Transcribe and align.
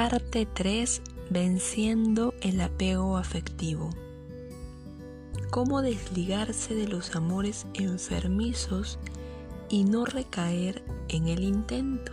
Parte 0.00 0.46
3. 0.46 1.02
Venciendo 1.28 2.32
el 2.40 2.60
apego 2.60 3.16
afectivo. 3.16 3.90
Cómo 5.50 5.82
desligarse 5.82 6.76
de 6.76 6.86
los 6.86 7.16
amores 7.16 7.66
enfermizos 7.74 9.00
y 9.68 9.82
no 9.82 10.04
recaer 10.04 10.84
en 11.08 11.26
el 11.26 11.42
intento. 11.42 12.12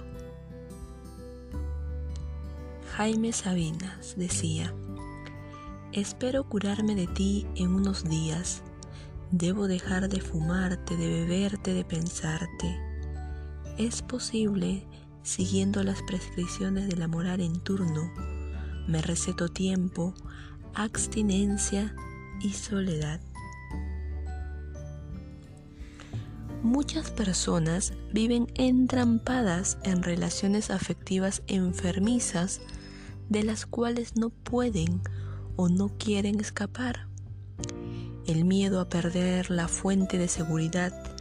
Jaime 2.96 3.32
Sabinas 3.32 4.16
decía, 4.18 4.74
espero 5.92 6.44
curarme 6.50 6.96
de 6.96 7.06
ti 7.06 7.46
en 7.54 7.76
unos 7.76 8.04
días. 8.04 8.64
Debo 9.30 9.68
dejar 9.68 10.10
de 10.10 10.22
fumarte, 10.22 10.98
de 10.98 11.08
beberte, 11.08 11.76
de 11.76 11.86
pensarte. 11.86 12.80
Es 13.78 14.02
posible 14.02 14.88
siguiendo 15.26 15.84
las 15.84 16.02
prescripciones 16.04 16.88
de 16.88 16.96
la 16.96 17.08
moral 17.08 17.42
en 17.42 17.60
turno. 17.60 18.14
Me 18.88 19.02
receto 19.02 19.50
tiempo, 19.50 20.14
abstinencia 20.74 21.96
y 22.42 22.54
soledad. 22.54 23.20
Muchas 26.62 27.10
personas 27.12 27.94
viven 28.14 28.48
entrampadas 28.54 29.78
en 29.84 30.04
relaciones 30.04 30.70
afectivas 30.70 31.42
enfermizas 31.48 32.62
de 33.30 33.44
las 33.44 33.66
cuales 33.66 34.16
no 34.16 34.30
pueden 34.30 35.02
o 35.56 35.70
no 35.70 35.90
quieren 35.98 36.40
escapar. 36.40 37.08
El 38.28 38.46
miedo 38.46 38.80
a 38.80 38.90
perder 38.90 39.50
la 39.50 39.68
fuente 39.68 40.18
de 40.18 40.28
seguridad 40.28 41.15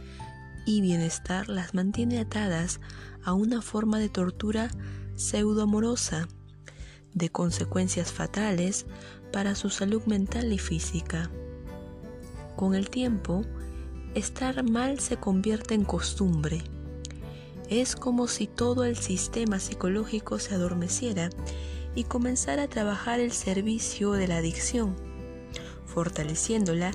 y 0.65 0.81
bienestar 0.81 1.49
las 1.49 1.73
mantiene 1.73 2.19
atadas 2.19 2.79
a 3.23 3.33
una 3.33 3.61
forma 3.61 3.99
de 3.99 4.09
tortura 4.09 4.69
pseudoamorosa, 5.15 6.27
de 7.13 7.29
consecuencias 7.29 8.11
fatales 8.11 8.85
para 9.31 9.55
su 9.55 9.69
salud 9.69 10.03
mental 10.05 10.51
y 10.51 10.57
física. 10.57 11.29
Con 12.55 12.75
el 12.75 12.89
tiempo, 12.89 13.43
estar 14.15 14.63
mal 14.63 14.99
se 14.99 15.17
convierte 15.17 15.73
en 15.73 15.83
costumbre. 15.83 16.63
Es 17.69 17.95
como 17.95 18.27
si 18.27 18.47
todo 18.47 18.85
el 18.85 18.95
sistema 18.95 19.59
psicológico 19.59 20.39
se 20.39 20.55
adormeciera 20.55 21.29
y 21.95 22.03
comenzara 22.03 22.63
a 22.63 22.67
trabajar 22.67 23.19
el 23.19 23.31
servicio 23.31 24.11
de 24.11 24.27
la 24.27 24.37
adicción, 24.37 24.95
fortaleciéndola 25.85 26.91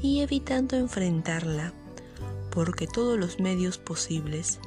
y 0.00 0.20
evitando 0.20 0.76
enfrentarla, 0.76 1.72
porque 2.56 2.86
todos 2.86 3.18
los 3.18 3.38
medios 3.38 3.76
posibles 3.76 4.60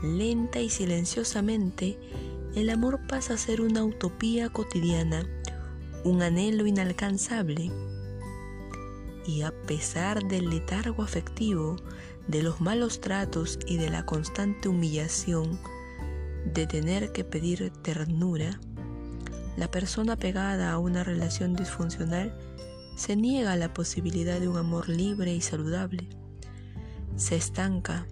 lenta 0.00 0.60
y 0.60 0.70
silenciosamente, 0.70 1.98
el 2.54 2.70
amor 2.70 3.00
pasa 3.08 3.34
a 3.34 3.36
ser 3.36 3.62
una 3.62 3.82
utopía 3.82 4.48
cotidiana, 4.48 5.26
un 6.04 6.22
anhelo 6.22 6.68
inalcanzable. 6.68 7.72
Y 9.26 9.42
a 9.42 9.50
pesar 9.66 10.22
del 10.22 10.50
letargo 10.50 11.02
afectivo, 11.02 11.74
de 12.28 12.44
los 12.44 12.60
malos 12.60 13.00
tratos 13.00 13.58
y 13.66 13.76
de 13.76 13.90
la 13.90 14.06
constante 14.06 14.68
humillación 14.68 15.58
de 16.52 16.68
tener 16.68 17.10
que 17.10 17.24
pedir 17.24 17.72
ternura, 17.82 18.60
la 19.56 19.68
persona 19.68 20.14
pegada 20.14 20.70
a 20.70 20.78
una 20.78 21.02
relación 21.02 21.56
disfuncional 21.56 22.38
se 22.96 23.16
niega 23.16 23.50
a 23.50 23.56
la 23.56 23.74
posibilidad 23.74 24.38
de 24.38 24.46
un 24.46 24.58
amor 24.58 24.88
libre 24.88 25.34
y 25.34 25.40
saludable. 25.40 26.08
Se 27.16 27.36
estanca, 27.36 28.06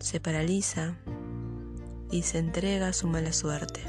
se 0.00 0.20
paraliza, 0.20 0.96
y 2.10 2.22
se 2.22 2.38
entrega 2.38 2.88
a 2.88 2.92
su 2.92 3.08
mala 3.08 3.32
suerte. 3.32 3.80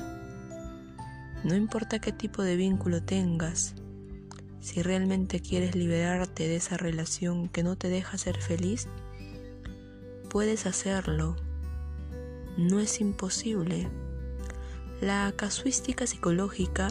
No 1.44 1.54
importa 1.56 2.00
qué 2.00 2.12
tipo 2.12 2.42
de 2.42 2.56
vínculo 2.56 3.04
tengas, 3.04 3.76
si 4.60 4.82
realmente 4.82 5.42
quieres 5.42 5.76
liberarte 5.76 6.48
de 6.48 6.56
esa 6.56 6.76
relación 6.76 7.50
que 7.50 7.62
no 7.62 7.76
te 7.76 7.88
deja 7.88 8.18
ser 8.18 8.42
feliz, 8.42 8.88
puedes 10.28 10.66
hacerlo. 10.66 11.36
No 12.58 12.80
es 12.80 13.00
imposible. 13.00 13.88
La 15.02 15.32
casuística 15.36 16.08
psicológica 16.08 16.88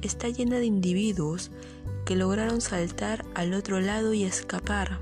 está 0.00 0.30
llena 0.30 0.56
de 0.56 0.64
individuos 0.64 1.50
que 2.06 2.16
lograron 2.16 2.62
saltar 2.62 3.26
al 3.34 3.52
otro 3.52 3.78
lado 3.78 4.14
y 4.14 4.24
escapar. 4.24 4.98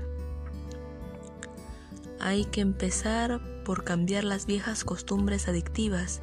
Hay 2.23 2.45
que 2.45 2.61
empezar 2.61 3.41
por 3.65 3.83
cambiar 3.83 4.23
las 4.23 4.45
viejas 4.45 4.83
costumbres 4.83 5.47
adictivas 5.47 6.21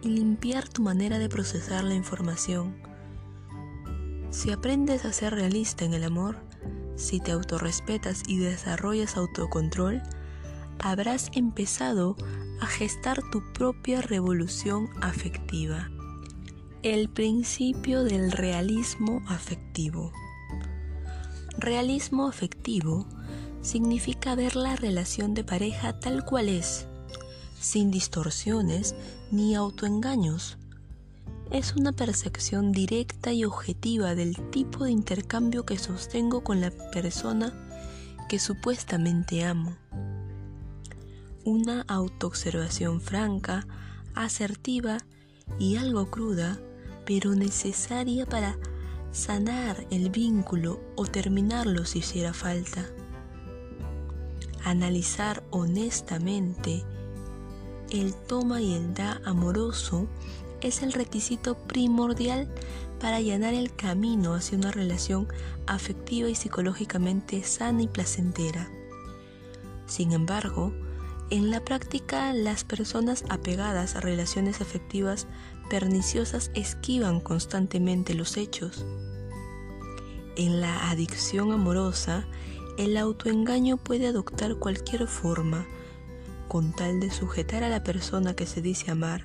y 0.00 0.08
limpiar 0.08 0.66
tu 0.66 0.80
manera 0.80 1.18
de 1.18 1.28
procesar 1.28 1.84
la 1.84 1.94
información. 1.94 2.74
Si 4.30 4.50
aprendes 4.50 5.04
a 5.04 5.12
ser 5.12 5.34
realista 5.34 5.84
en 5.84 5.92
el 5.92 6.04
amor, 6.04 6.36
si 6.96 7.20
te 7.20 7.32
autorrespetas 7.32 8.22
y 8.26 8.38
desarrollas 8.38 9.18
autocontrol, 9.18 10.02
habrás 10.78 11.30
empezado 11.34 12.16
a 12.62 12.66
gestar 12.66 13.20
tu 13.30 13.42
propia 13.52 14.00
revolución 14.00 14.88
afectiva. 15.02 15.90
El 16.82 17.10
principio 17.10 18.04
del 18.04 18.32
realismo 18.32 19.22
afectivo. 19.28 20.12
Realismo 21.58 22.26
afectivo 22.26 23.06
significa 23.66 24.36
ver 24.36 24.54
la 24.54 24.76
relación 24.76 25.34
de 25.34 25.42
pareja 25.42 25.98
tal 25.98 26.24
cual 26.24 26.48
es, 26.48 26.86
sin 27.60 27.90
distorsiones 27.90 28.94
ni 29.32 29.56
autoengaños. 29.56 30.56
Es 31.50 31.74
una 31.74 31.92
percepción 31.92 32.70
directa 32.70 33.32
y 33.32 33.44
objetiva 33.44 34.14
del 34.14 34.36
tipo 34.50 34.84
de 34.84 34.92
intercambio 34.92 35.66
que 35.66 35.78
sostengo 35.78 36.44
con 36.44 36.60
la 36.60 36.70
persona 36.70 37.52
que 38.28 38.38
supuestamente 38.38 39.44
amo. 39.44 39.76
Una 41.44 41.82
autoobservación 41.88 43.00
franca, 43.00 43.66
asertiva 44.14 44.98
y 45.58 45.76
algo 45.76 46.10
cruda, 46.10 46.58
pero 47.04 47.34
necesaria 47.34 48.26
para 48.26 48.56
sanar 49.12 49.86
el 49.90 50.10
vínculo 50.10 50.80
o 50.96 51.06
terminarlo 51.06 51.84
si 51.84 52.00
hiciera 52.00 52.32
falta 52.32 52.86
analizar 54.66 55.44
honestamente 55.50 56.84
el 57.90 58.14
toma 58.14 58.60
y 58.60 58.74
el 58.74 58.94
da 58.94 59.20
amoroso 59.24 60.08
es 60.60 60.82
el 60.82 60.92
requisito 60.92 61.56
primordial 61.56 62.48
para 63.00 63.16
allanar 63.16 63.54
el 63.54 63.74
camino 63.74 64.34
hacia 64.34 64.58
una 64.58 64.72
relación 64.72 65.28
afectiva 65.68 66.28
y 66.28 66.34
psicológicamente 66.34 67.44
sana 67.44 67.82
y 67.82 67.86
placentera. 67.86 68.68
Sin 69.86 70.12
embargo, 70.12 70.72
en 71.30 71.52
la 71.52 71.64
práctica 71.64 72.32
las 72.32 72.64
personas 72.64 73.24
apegadas 73.28 73.94
a 73.94 74.00
relaciones 74.00 74.60
afectivas 74.60 75.28
perniciosas 75.70 76.50
esquivan 76.54 77.20
constantemente 77.20 78.14
los 78.14 78.36
hechos. 78.36 78.84
En 80.36 80.60
la 80.60 80.90
adicción 80.90 81.52
amorosa, 81.52 82.26
el 82.76 82.96
autoengaño 82.96 83.78
puede 83.78 84.06
adoptar 84.06 84.56
cualquier 84.56 85.06
forma 85.06 85.66
con 86.48 86.72
tal 86.72 87.00
de 87.00 87.10
sujetar 87.10 87.64
a 87.64 87.68
la 87.68 87.82
persona 87.82 88.34
que 88.34 88.46
se 88.46 88.60
dice 88.60 88.90
amar. 88.90 89.24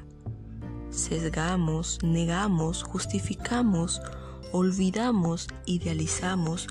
Sesgamos, 0.90 2.00
negamos, 2.02 2.84
justificamos, 2.84 4.02
olvidamos, 4.52 5.48
idealizamos, 5.66 6.68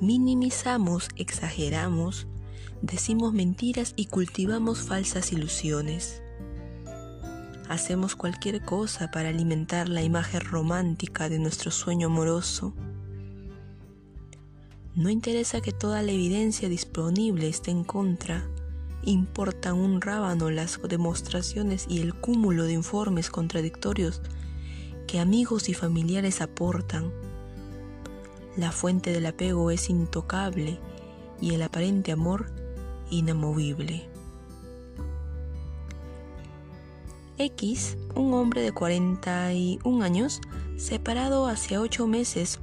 minimizamos, 0.00 1.08
exageramos, 1.16 2.26
decimos 2.82 3.32
mentiras 3.32 3.92
y 3.96 4.06
cultivamos 4.06 4.80
falsas 4.80 5.32
ilusiones. 5.32 6.22
Hacemos 7.68 8.16
cualquier 8.16 8.62
cosa 8.62 9.10
para 9.10 9.30
alimentar 9.30 9.88
la 9.88 10.02
imagen 10.02 10.40
romántica 10.40 11.28
de 11.28 11.38
nuestro 11.38 11.70
sueño 11.70 12.08
amoroso 12.08 12.74
no 14.96 15.10
interesa 15.10 15.60
que 15.60 15.72
toda 15.72 16.02
la 16.02 16.12
evidencia 16.12 16.68
disponible 16.68 17.48
esté 17.48 17.70
en 17.70 17.84
contra. 17.84 18.48
Importan 19.02 19.74
un 19.74 20.00
rábano 20.00 20.50
las 20.50 20.80
demostraciones 20.88 21.86
y 21.88 22.00
el 22.00 22.14
cúmulo 22.14 22.64
de 22.64 22.74
informes 22.74 23.28
contradictorios 23.28 24.22
que 25.06 25.18
amigos 25.18 25.68
y 25.68 25.74
familiares 25.74 26.40
aportan. 26.40 27.12
La 28.56 28.70
fuente 28.70 29.12
del 29.12 29.26
apego 29.26 29.70
es 29.72 29.90
intocable 29.90 30.78
y 31.40 31.54
el 31.54 31.62
aparente 31.62 32.12
amor 32.12 32.52
inamovible. 33.10 34.08
X, 37.36 37.96
un 38.14 38.32
hombre 38.32 38.62
de 38.62 38.70
41 38.70 40.04
años, 40.04 40.40
separado 40.76 41.48
hace 41.48 41.78
8 41.78 42.06
meses 42.06 42.60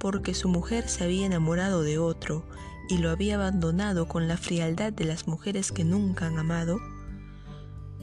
porque 0.00 0.34
su 0.34 0.48
mujer 0.48 0.88
se 0.88 1.04
había 1.04 1.26
enamorado 1.26 1.82
de 1.82 1.98
otro 1.98 2.44
y 2.88 2.98
lo 2.98 3.10
había 3.10 3.36
abandonado 3.36 4.08
con 4.08 4.26
la 4.26 4.36
frialdad 4.36 4.92
de 4.92 5.04
las 5.04 5.28
mujeres 5.28 5.70
que 5.70 5.84
nunca 5.84 6.26
han 6.26 6.38
amado, 6.38 6.80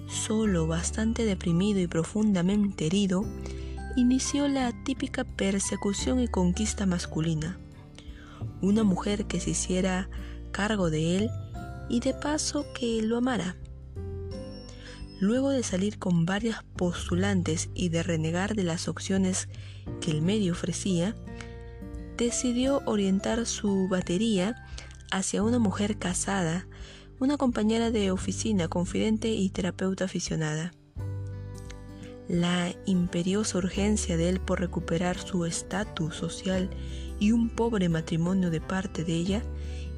solo 0.08 0.68
bastante 0.68 1.26
deprimido 1.26 1.82
y 1.82 1.88
profundamente 1.88 2.86
herido, 2.86 3.26
inició 3.98 4.48
la 4.48 4.72
típica 4.84 5.26
persecución 5.26 6.22
y 6.22 6.28
conquista 6.28 6.86
masculina. 6.86 7.60
Una 8.62 8.84
mujer 8.84 9.26
que 9.26 9.40
se 9.40 9.50
hiciera 9.50 10.10
cargo 10.52 10.90
de 10.90 11.18
él 11.18 11.30
y 11.90 12.00
de 12.00 12.14
paso 12.14 12.66
que 12.74 13.02
lo 13.02 13.18
amara. 13.18 13.58
Luego 15.20 15.50
de 15.50 15.64
salir 15.64 15.98
con 15.98 16.26
varias 16.26 16.64
postulantes 16.76 17.70
y 17.74 17.90
de 17.90 18.04
renegar 18.04 18.56
de 18.56 18.64
las 18.64 18.88
opciones 18.88 19.50
que 20.00 20.12
el 20.12 20.22
medio 20.22 20.54
ofrecía, 20.54 21.16
decidió 22.18 22.82
orientar 22.86 23.46
su 23.46 23.88
batería 23.88 24.66
hacia 25.12 25.44
una 25.44 25.60
mujer 25.60 25.98
casada, 25.98 26.68
una 27.20 27.38
compañera 27.38 27.92
de 27.92 28.12
oficina, 28.12 28.68
confidente 28.68 29.30
y 29.30 29.50
terapeuta 29.50 30.06
aficionada. 30.06 30.74
La 32.28 32.74
imperiosa 32.86 33.58
urgencia 33.58 34.18
de 34.18 34.30
él 34.30 34.40
por 34.42 34.60
recuperar 34.60 35.18
su 35.18 35.46
estatus 35.46 36.16
social 36.16 36.70
y 37.20 37.32
un 37.32 37.50
pobre 37.50 37.88
matrimonio 37.88 38.50
de 38.50 38.62
parte 38.62 39.04
de 39.04 39.14
ella 39.14 39.42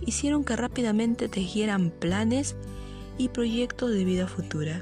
hicieron 0.06 0.44
que 0.44 0.56
rápidamente 0.56 1.28
tejieran 1.28 1.90
planes 1.90 2.56
y 3.18 3.30
proyectos 3.30 3.92
de 3.92 4.06
vida 4.06 4.28
futura. 4.28 4.82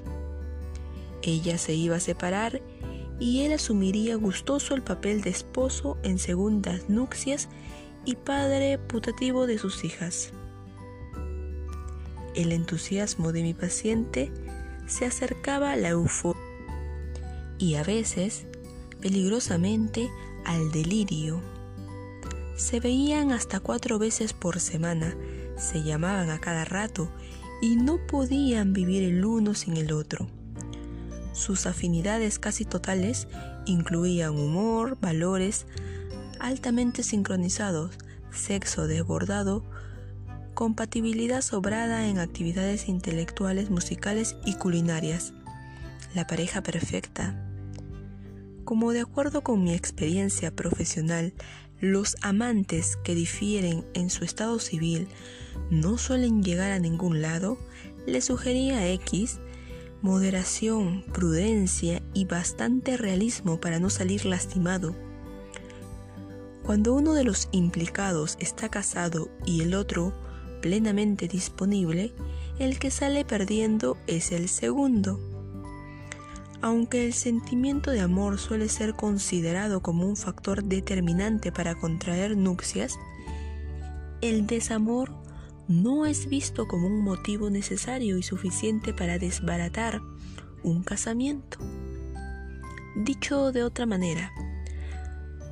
Ella 1.24 1.58
se 1.58 1.74
iba 1.74 1.96
a 1.96 2.02
separar 2.02 2.62
y 3.20 3.42
él 3.42 3.54
asumiría 3.54 4.16
gustoso 4.16 4.76
el 4.76 4.84
papel 4.84 5.22
de 5.22 5.32
esposo 5.32 5.98
en 6.04 6.20
segundas 6.20 6.90
nupcias 6.90 7.50
y 8.06 8.16
padre 8.16 8.78
putativo 8.78 9.48
de 9.48 9.58
sus 9.58 9.84
hijas. 9.84 10.32
El 12.36 12.52
entusiasmo 12.52 13.32
de 13.32 13.42
mi 13.42 13.54
paciente 13.54 14.32
se 14.86 15.06
acercaba 15.06 15.72
a 15.72 15.76
la 15.76 15.90
euforia 15.90 16.42
y 17.58 17.76
a 17.76 17.84
veces, 17.84 18.46
peligrosamente, 19.02 20.10
al 20.46 20.72
delirio. 20.72 21.42
Se 22.56 22.80
veían 22.80 23.32
hasta 23.32 23.60
cuatro 23.60 24.00
veces 24.00 24.34
por 24.34 24.60
semana, 24.60 25.16
se 25.58 25.84
llamaban 25.84 26.30
a 26.30 26.40
cada 26.40 26.66
rato 26.66 27.10
y 27.62 27.76
no 27.76 28.00
podían 28.06 28.74
vivir 28.74 29.04
el 29.04 29.26
uno 29.26 29.56
sin 29.56 29.76
el 29.78 29.92
otro. 29.92 30.28
Sus 31.38 31.68
afinidades 31.68 32.40
casi 32.40 32.66
totales 32.66 33.28
incluían 33.68 34.40
humor, 34.40 34.98
valores 35.00 35.68
altamente 36.40 37.04
sincronizados, 37.04 37.92
sexo 38.32 38.88
desbordado, 38.88 39.64
compatibilidad 40.56 41.42
sobrada 41.42 42.08
en 42.08 42.18
actividades 42.18 42.90
intelectuales, 42.90 43.70
musicales 43.70 44.36
y 44.46 44.56
culinarias. 44.56 45.34
La 46.16 46.26
pareja 46.26 46.64
perfecta. 46.64 47.36
Como 48.66 48.92
de 48.92 49.02
acuerdo 49.02 49.42
con 49.44 49.64
mi 49.64 49.76
experiencia 49.76 50.50
profesional, 50.50 51.36
los 51.80 52.16
amantes 52.24 52.98
que 53.04 53.14
difieren 53.14 53.86
en 53.94 54.10
su 54.10 54.26
estado 54.26 54.58
civil 54.58 55.08
no 55.70 56.00
suelen 56.00 56.42
llegar 56.42 56.72
a 56.72 56.80
ningún 56.80 57.22
lado, 57.22 57.60
le 58.08 58.22
sugería 58.22 58.80
a 58.80 58.88
X 58.88 59.40
moderación, 60.08 61.04
prudencia 61.14 62.02
y 62.14 62.24
bastante 62.24 62.96
realismo 62.96 63.60
para 63.60 63.78
no 63.78 63.90
salir 63.90 64.26
lastimado. 64.26 64.96
Cuando 66.64 66.94
uno 66.94 67.14
de 67.14 67.26
los 67.26 67.50
implicados 67.52 68.38
está 68.40 68.70
casado 68.70 69.30
y 69.46 69.62
el 69.62 69.76
otro 69.76 70.14
plenamente 70.62 71.28
disponible, 71.28 72.14
el 72.58 72.80
que 72.80 72.90
sale 72.90 73.26
perdiendo 73.26 73.98
es 74.08 74.32
el 74.32 74.48
segundo. 74.48 75.20
Aunque 76.62 77.06
el 77.06 77.14
sentimiento 77.14 77.92
de 77.92 78.00
amor 78.00 78.40
suele 78.40 78.70
ser 78.70 78.94
considerado 78.94 79.82
como 79.82 80.08
un 80.08 80.16
factor 80.16 80.64
determinante 80.64 81.52
para 81.52 81.76
contraer 81.76 82.38
nupcias, 82.38 82.96
el 84.22 84.48
desamor 84.48 85.12
no 85.68 86.06
es 86.06 86.28
visto 86.28 86.68
como 86.68 86.88
un 86.88 87.02
motivo 87.02 87.50
necesario 87.50 88.18
y 88.18 88.24
suficiente 88.24 88.94
para 88.94 89.20
desbaratar 89.20 90.02
un 90.64 90.84
casamiento. 90.84 91.58
Dicho 92.96 93.52
de 93.52 93.64
otra 93.64 93.86
manera, 93.86 94.32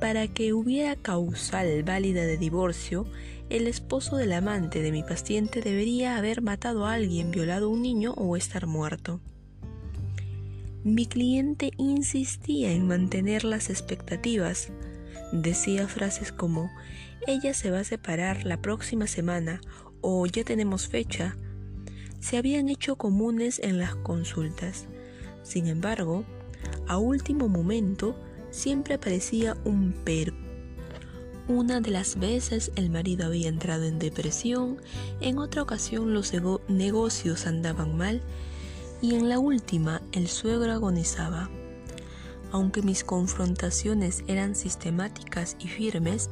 para 0.00 0.28
que 0.28 0.52
hubiera 0.52 0.96
causal 0.96 1.82
válida 1.82 2.22
de 2.22 2.36
divorcio, 2.36 3.06
el 3.48 3.66
esposo 3.66 4.16
del 4.16 4.32
amante 4.32 4.82
de 4.82 4.90
mi 4.90 5.02
paciente 5.02 5.60
debería 5.60 6.16
haber 6.16 6.42
matado 6.42 6.86
a 6.86 6.94
alguien, 6.94 7.30
violado 7.30 7.66
a 7.66 7.68
un 7.68 7.82
niño 7.82 8.12
o 8.16 8.36
estar 8.36 8.66
muerto. 8.66 9.20
Mi 10.82 11.06
cliente 11.06 11.70
insistía 11.78 12.72
en 12.72 12.86
mantener 12.86 13.44
las 13.44 13.70
expectativas. 13.70 14.70
Decía 15.32 15.88
frases 15.88 16.32
como, 16.32 16.70
ella 17.26 17.54
se 17.54 17.70
va 17.70 17.80
a 17.80 17.84
separar 17.84 18.44
la 18.44 18.60
próxima 18.60 19.06
semana 19.06 19.60
o 20.00 20.26
ya 20.26 20.44
tenemos 20.44 20.88
fecha, 20.88 21.36
se 22.20 22.36
habían 22.36 22.68
hecho 22.68 22.96
comunes 22.96 23.60
en 23.60 23.78
las 23.78 23.94
consultas. 23.94 24.86
Sin 25.42 25.66
embargo, 25.66 26.24
a 26.88 26.98
último 26.98 27.48
momento 27.48 28.16
siempre 28.50 28.94
aparecía 28.94 29.56
un 29.64 29.94
pero. 30.04 30.34
Una 31.48 31.80
de 31.80 31.90
las 31.90 32.18
veces 32.18 32.72
el 32.74 32.90
marido 32.90 33.26
había 33.26 33.48
entrado 33.48 33.84
en 33.84 34.00
depresión, 34.00 34.78
en 35.20 35.38
otra 35.38 35.62
ocasión 35.62 36.12
los 36.12 36.32
negocios 36.66 37.46
andaban 37.46 37.96
mal 37.96 38.20
y 39.00 39.14
en 39.14 39.28
la 39.28 39.38
última 39.38 40.02
el 40.10 40.26
suegro 40.26 40.72
agonizaba. 40.72 41.48
Aunque 42.50 42.82
mis 42.82 43.04
confrontaciones 43.04 44.24
eran 44.26 44.56
sistemáticas 44.56 45.56
y 45.60 45.68
firmes, 45.68 46.30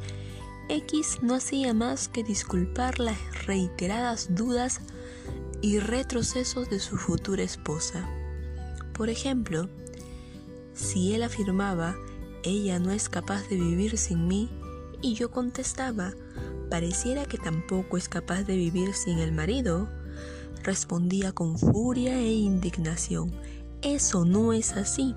X 0.69 1.19
no 1.21 1.35
hacía 1.35 1.75
más 1.75 2.09
que 2.09 2.25
disculpar 2.25 2.99
las 2.99 3.19
reiteradas 3.47 4.35
dudas 4.35 4.81
y 5.61 5.79
retrocesos 5.79 6.71
de 6.71 6.81
su 6.81 6.97
futura 6.97 7.43
esposa. 7.43 8.09
Por 8.95 9.11
ejemplo, 9.11 9.69
si 10.73 11.15
él 11.15 11.23
afirmaba, 11.23 11.97
ella 12.43 12.79
no 12.79 12.91
es 12.93 13.09
capaz 13.09 13.49
de 13.49 13.57
vivir 13.57 13.99
sin 13.99 14.27
mí, 14.27 14.49
y 15.03 15.15
yo 15.15 15.31
contestaba, 15.31 16.15
pareciera 16.71 17.27
que 17.27 17.39
tampoco 17.39 17.97
es 17.97 18.09
capaz 18.09 18.45
de 18.45 18.57
vivir 18.57 18.95
sin 18.95 19.19
el 19.19 19.33
marido, 19.33 19.89
respondía 20.63 21.33
con 21.33 21.59
furia 21.59 22.19
e 22.19 22.33
indignación, 22.33 23.33
eso 23.83 24.25
no 24.25 24.55
es 24.55 24.73
así. 24.73 25.15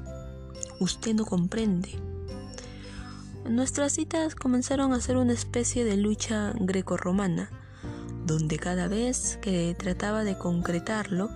Usted 0.80 1.16
no 1.16 1.26
comprende. 1.26 1.90
Nuestras 3.50 3.94
citas 3.94 4.36
comenzaron 4.36 4.92
a 4.92 5.00
ser 5.00 5.16
una 5.16 5.32
especie 5.32 5.86
de 5.86 5.96
lucha 5.96 6.54
grecorromana, 6.60 7.50
donde 8.26 8.60
cada 8.60 8.90
vez 8.90 9.40
que 9.42 9.74
trataba 9.80 10.26
de 10.26 10.38
concretarlo, 10.38 11.30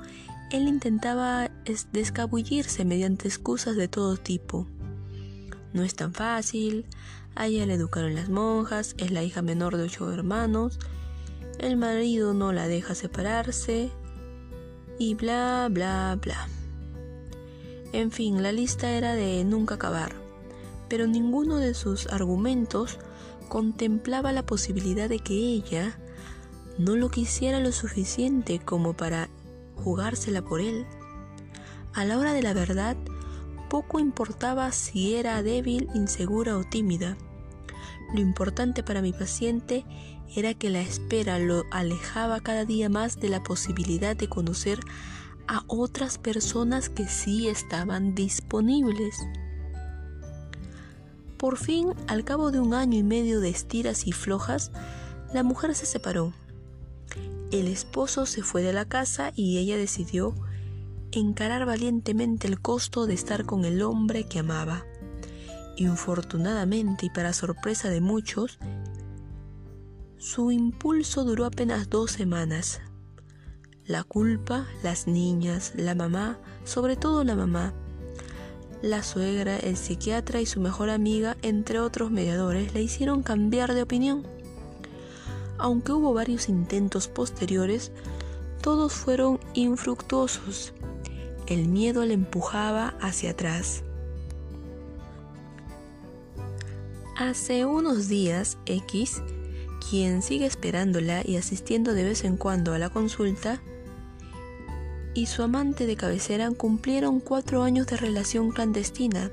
él 0.52 0.68
intentaba 0.68 1.50
descabullirse 1.94 2.84
mediante 2.84 3.30
excusas 3.30 3.78
de 3.78 3.88
todo 3.88 4.18
tipo. 4.18 4.68
No 5.72 5.84
es 5.84 5.96
tan 5.96 6.14
fácil, 6.14 6.86
a 7.34 7.48
ella 7.48 7.66
le 7.66 7.76
educaron 7.76 8.14
las 8.14 8.28
monjas, 8.28 8.94
es 8.98 9.12
la 9.12 9.24
hija 9.24 9.42
menor 9.42 9.78
de 9.78 9.84
ocho 9.84 10.12
hermanos, 10.12 10.80
el 11.60 11.78
marido 11.78 12.34
no 12.34 12.52
la 12.52 12.68
deja 12.68 12.94
separarse, 12.94 13.90
y 15.00 15.16
bla, 15.16 15.70
bla, 15.72 16.20
bla. 16.22 16.50
En 17.94 18.12
fin, 18.12 18.44
la 18.44 18.52
lista 18.52 18.92
era 18.92 19.16
de 19.16 19.46
nunca 19.46 19.76
acabar, 19.76 20.21
pero 20.92 21.08
ninguno 21.08 21.56
de 21.56 21.74
sus 21.74 22.08
argumentos 22.08 23.00
contemplaba 23.48 24.34
la 24.34 24.46
posibilidad 24.46 25.08
de 25.08 25.20
que 25.20 25.34
ella 25.34 25.98
no 26.78 26.98
lo 26.98 27.10
quisiera 27.10 27.62
lo 27.62 27.72
suficiente 27.72 28.60
como 28.60 28.92
para 28.92 29.30
jugársela 29.78 30.42
por 30.42 30.60
él. 30.60 30.86
A 31.94 32.04
la 32.04 32.18
hora 32.18 32.34
de 32.34 32.44
la 32.44 32.54
verdad, 32.54 32.98
poco 33.70 34.02
importaba 34.02 34.70
si 34.74 35.16
era 35.16 35.42
débil, 35.42 35.88
insegura 35.96 36.58
o 36.58 36.66
tímida. 36.66 37.16
Lo 38.14 38.20
importante 38.20 38.84
para 38.84 39.02
mi 39.02 39.14
paciente 39.14 39.86
era 40.36 40.54
que 40.54 40.70
la 40.70 40.82
espera 40.82 41.40
lo 41.40 41.64
alejaba 41.72 42.42
cada 42.42 42.66
día 42.66 42.90
más 42.90 43.18
de 43.18 43.30
la 43.30 43.42
posibilidad 43.44 44.14
de 44.14 44.28
conocer 44.28 44.82
a 45.48 45.64
otras 45.68 46.18
personas 46.18 46.90
que 46.90 47.08
sí 47.08 47.48
estaban 47.48 48.14
disponibles. 48.14 49.16
Por 51.42 51.58
fin, 51.58 51.96
al 52.06 52.24
cabo 52.24 52.52
de 52.52 52.60
un 52.60 52.76
año 52.76 53.00
y 53.00 53.02
medio 53.02 53.40
de 53.40 53.50
estiras 53.50 54.06
y 54.06 54.12
flojas, 54.12 54.72
la 55.34 55.42
mujer 55.42 55.74
se 55.74 55.88
separó. 55.88 56.34
El 57.50 57.68
esposo 57.68 58.28
se 58.28 58.44
fue 58.44 58.62
de 58.62 58.74
la 58.74 58.86
casa 58.86 59.32
y 59.36 59.58
ella 59.58 59.76
decidió 59.76 60.36
encarar 61.12 61.66
valientemente 61.66 62.48
el 62.48 62.62
costo 62.62 63.08
de 63.08 63.16
estar 63.16 63.48
con 63.48 63.66
el 63.66 63.82
hombre 63.82 64.26
que 64.26 64.38
amaba. 64.38 64.86
Infortunadamente 65.78 67.08
y 67.08 67.10
para 67.10 67.34
sorpresa 67.34 67.90
de 67.90 68.02
muchos, 68.02 68.60
su 70.20 70.52
impulso 70.52 71.24
duró 71.24 71.46
apenas 71.46 71.90
dos 71.90 72.12
semanas. 72.12 72.82
La 73.84 74.04
culpa, 74.04 74.68
las 74.84 75.08
niñas, 75.08 75.74
la 75.76 75.96
mamá, 75.96 76.38
sobre 76.66 76.98
todo 76.98 77.24
la 77.24 77.36
mamá, 77.36 77.74
La 78.82 79.04
suegra, 79.04 79.58
el 79.58 79.78
psiquiatra 79.78 80.42
y 80.42 80.48
su 80.48 80.60
mejor 80.60 80.90
amiga, 80.90 81.38
entre 81.44 81.80
otros 81.80 82.10
mediadores, 82.10 82.74
le 82.74 82.82
hicieron 82.82 83.22
cambiar 83.22 83.76
de 83.76 83.84
opinión. 83.84 84.26
Aunque 85.60 85.92
hubo 85.92 86.16
varios 86.16 86.50
intentos 86.50 87.08
posteriores, 87.08 87.92
todos 88.62 88.94
fueron 88.94 89.40
infructuosos. 89.54 90.74
El 91.46 91.68
miedo 91.68 92.04
le 92.06 92.16
empujaba 92.16 92.96
hacia 93.00 93.32
atrás. 93.32 93.84
Hace 97.16 97.66
unos 97.66 98.08
días, 98.08 98.58
X, 98.66 99.22
quien 99.92 100.24
sigue 100.24 100.48
esperándola 100.48 101.22
y 101.24 101.38
asistiendo 101.38 101.94
de 101.94 102.04
vez 102.04 102.24
en 102.24 102.36
cuando 102.36 102.74
a 102.74 102.80
la 102.80 102.90
consulta, 102.90 103.62
y 105.14 105.26
su 105.26 105.44
amante 105.44 105.86
de 105.86 105.96
cabecera 105.96 106.50
cumplieron 106.52 107.20
cuatro 107.20 107.64
años 107.64 107.88
de 107.88 107.98
relación 107.98 108.52
clandestina. 108.52 109.32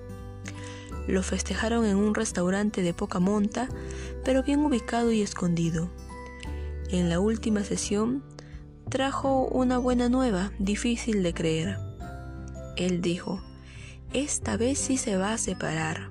Lo 1.06 1.23
festejaron 1.23 1.87
en 1.87 1.97
un 1.97 2.14
restaurante 2.14 2.82
de 2.82 2.94
poca 2.94 3.20
monta, 3.20 3.68
pero 4.25 4.42
bien 4.42 4.61
ubicado 4.61 5.12
y 5.12 5.23
escondido. 5.23 5.88
En 6.90 7.08
la 7.08 7.20
última 7.20 7.64
sesión, 7.64 8.23
trajo 8.88 9.47
una 9.47 9.78
buena 9.78 10.08
nueva, 10.08 10.52
difícil 10.58 11.23
de 11.23 11.35
creer. 11.35 11.78
Él 12.76 13.00
dijo, 13.00 13.40
esta 14.12 14.56
vez 14.56 14.78
sí 14.78 14.97
se 14.97 15.16
va 15.16 15.32
a 15.32 15.38
separar. 15.38 16.11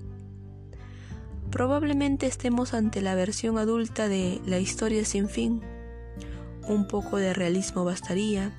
Probablemente 1.51 2.27
estemos 2.27 2.73
ante 2.73 3.01
la 3.01 3.15
versión 3.15 3.57
adulta 3.57 4.07
de 4.07 4.41
La 4.45 4.59
historia 4.59 5.05
sin 5.05 5.29
fin. 5.29 5.61
Un 6.67 6.87
poco 6.87 7.17
de 7.17 7.33
realismo 7.33 7.85
bastaría 7.85 8.53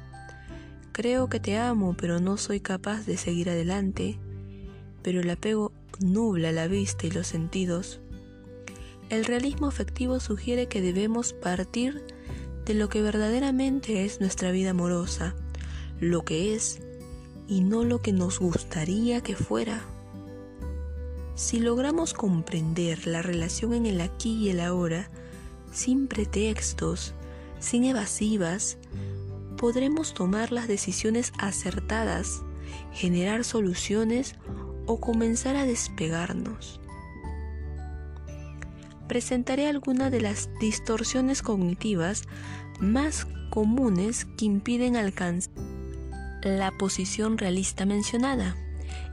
Creo 0.99 1.29
que 1.29 1.39
te 1.39 1.57
amo, 1.57 1.95
pero 1.97 2.19
no 2.19 2.37
soy 2.37 2.59
capaz 2.59 3.07
de 3.07 3.17
seguir 3.17 3.51
adelante. 3.51 4.19
Pero 5.01 5.21
el 5.21 5.31
apego 5.31 5.71
nubla 6.01 6.51
la 6.51 6.67
vista 6.67 7.07
y 7.07 7.13
los 7.13 7.29
sentidos. 7.29 8.01
El 9.09 9.25
realismo 9.25 9.69
afectivo 9.69 10.19
sugiere 10.19 10.67
que 10.67 10.83
debemos 10.83 11.35
partir 11.35 12.03
de 12.65 12.75
lo 12.75 12.89
que 12.89 13.01
verdaderamente 13.01 14.05
es 14.05 14.19
nuestra 14.19 14.51
vida 14.51 14.71
amorosa, 14.71 15.37
lo 16.01 16.25
que 16.25 16.57
es 16.57 16.81
y 17.47 17.61
no 17.61 17.85
lo 17.85 18.03
que 18.03 18.13
nos 18.13 18.41
gustaría 18.41 19.21
que 19.21 19.37
fuera. 19.37 19.81
Si 21.37 21.61
logramos 21.61 22.13
comprender 22.13 23.07
la 23.07 23.23
relación 23.23 23.73
en 23.73 23.87
el 23.87 24.01
aquí 24.01 24.35
y 24.35 24.49
el 24.49 24.59
ahora, 24.59 25.09
sin 25.71 26.09
pretextos, 26.09 27.15
sin 27.61 27.85
evasivas, 27.85 28.79
podremos 29.59 30.15
tomar 30.15 30.53
las 30.53 30.69
decisiones 30.69 31.35
acertadas, 31.39 32.43
generar 32.93 33.45
soluciones 33.45 34.37
o 34.87 34.99
comenzar 34.99 35.57
a 35.57 35.67
despegarnos. 35.67 36.81
Presentaré 39.07 39.67
algunas 39.67 40.11
de 40.11 40.23
las 40.23 40.49
distorsiones 40.61 41.43
cognitivas 41.43 42.23
más 42.81 43.27
comunes 43.51 44.27
que 44.39 44.47
impiden 44.47 44.97
alcanzar 44.97 45.53
la 46.43 46.71
posición 46.79 47.37
realista 47.37 47.85
mencionada 47.85 48.57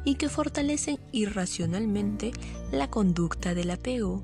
y 0.04 0.16
que 0.16 0.30
fortalecen 0.30 1.00
irracionalmente 1.12 2.32
la 2.72 2.90
conducta 2.90 3.56
del 3.56 3.72
apego. 3.72 4.24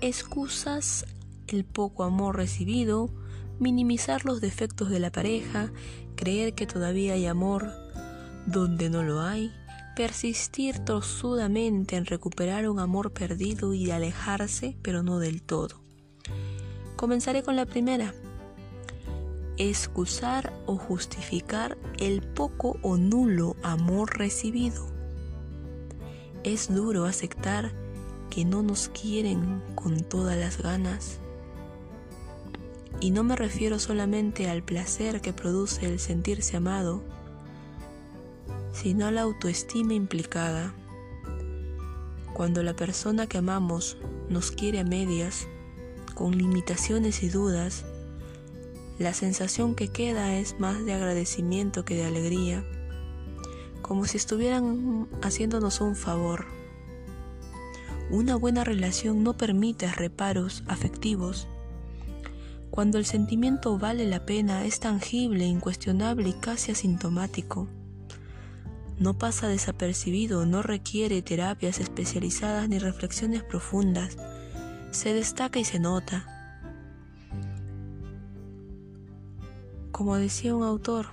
Excusas 0.00 1.06
el 1.54 1.64
poco 1.64 2.04
amor 2.04 2.36
recibido, 2.36 3.10
minimizar 3.58 4.24
los 4.24 4.40
defectos 4.40 4.90
de 4.90 4.98
la 4.98 5.12
pareja, 5.12 5.72
creer 6.16 6.54
que 6.54 6.66
todavía 6.66 7.14
hay 7.14 7.26
amor 7.26 7.72
donde 8.46 8.90
no 8.90 9.02
lo 9.02 9.20
hay, 9.20 9.52
persistir 9.94 10.80
tosudamente 10.80 11.96
en 11.96 12.06
recuperar 12.06 12.68
un 12.68 12.80
amor 12.80 13.12
perdido 13.12 13.74
y 13.74 13.90
alejarse, 13.90 14.76
pero 14.82 15.02
no 15.02 15.18
del 15.18 15.42
todo. 15.42 15.80
Comenzaré 16.96 17.42
con 17.42 17.56
la 17.56 17.66
primera. 17.66 18.14
Excusar 19.56 20.52
o 20.66 20.76
justificar 20.76 21.78
el 21.98 22.22
poco 22.22 22.76
o 22.82 22.96
nulo 22.96 23.56
amor 23.62 24.18
recibido. 24.18 24.86
Es 26.42 26.74
duro 26.74 27.04
aceptar 27.04 27.72
que 28.30 28.44
no 28.44 28.62
nos 28.62 28.88
quieren 28.88 29.62
con 29.76 30.02
todas 30.02 30.36
las 30.36 30.60
ganas 30.60 31.20
y 33.00 33.10
no 33.10 33.24
me 33.24 33.36
refiero 33.36 33.78
solamente 33.78 34.48
al 34.48 34.62
placer 34.62 35.20
que 35.20 35.32
produce 35.32 35.86
el 35.86 35.98
sentirse 35.98 36.56
amado, 36.56 37.02
sino 38.72 39.06
a 39.06 39.10
la 39.10 39.22
autoestima 39.22 39.94
implicada. 39.94 40.74
Cuando 42.34 42.62
la 42.62 42.74
persona 42.74 43.26
que 43.26 43.38
amamos 43.38 43.96
nos 44.28 44.50
quiere 44.50 44.80
a 44.80 44.84
medias, 44.84 45.46
con 46.14 46.36
limitaciones 46.36 47.22
y 47.22 47.28
dudas, 47.28 47.84
la 48.98 49.12
sensación 49.12 49.74
que 49.74 49.88
queda 49.88 50.36
es 50.36 50.58
más 50.60 50.84
de 50.84 50.94
agradecimiento 50.94 51.84
que 51.84 51.96
de 51.96 52.04
alegría, 52.04 52.64
como 53.82 54.06
si 54.06 54.16
estuvieran 54.16 55.08
haciéndonos 55.22 55.80
un 55.80 55.96
favor. 55.96 56.46
Una 58.10 58.36
buena 58.36 58.64
relación 58.64 59.24
no 59.24 59.36
permite 59.36 59.90
reparos 59.90 60.62
afectivos, 60.66 61.48
cuando 62.74 62.98
el 62.98 63.06
sentimiento 63.06 63.78
vale 63.78 64.04
la 64.04 64.26
pena, 64.26 64.64
es 64.64 64.80
tangible, 64.80 65.44
incuestionable 65.46 66.30
y 66.30 66.32
casi 66.32 66.72
asintomático. 66.72 67.68
No 68.98 69.16
pasa 69.16 69.46
desapercibido, 69.46 70.44
no 70.44 70.60
requiere 70.60 71.22
terapias 71.22 71.78
especializadas 71.78 72.68
ni 72.68 72.80
reflexiones 72.80 73.44
profundas. 73.44 74.16
Se 74.90 75.14
destaca 75.14 75.60
y 75.60 75.64
se 75.64 75.78
nota. 75.78 76.26
Como 79.92 80.16
decía 80.16 80.56
un 80.56 80.64
autor, 80.64 81.06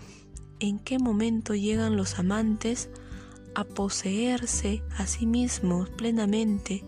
¿en 0.60 0.80
qué 0.80 0.98
momento 0.98 1.53
llegan 1.53 1.96
los 1.96 2.18
amantes 2.18 2.89
a 3.53 3.65
poseerse 3.65 4.82
a 4.98 5.06
sí 5.06 5.27
mismos 5.27 5.91
plenamente 5.91 6.84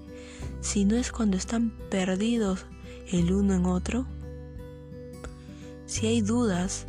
si 0.62 0.84
no 0.86 0.96
es 0.96 1.12
cuando 1.12 1.38
están 1.38 1.78
perdidos 1.92 2.66
el 3.12 3.32
uno 3.34 3.54
en 3.54 3.68
otro? 3.68 4.08
Si 5.86 6.08
hay 6.08 6.22
dudas, 6.22 6.86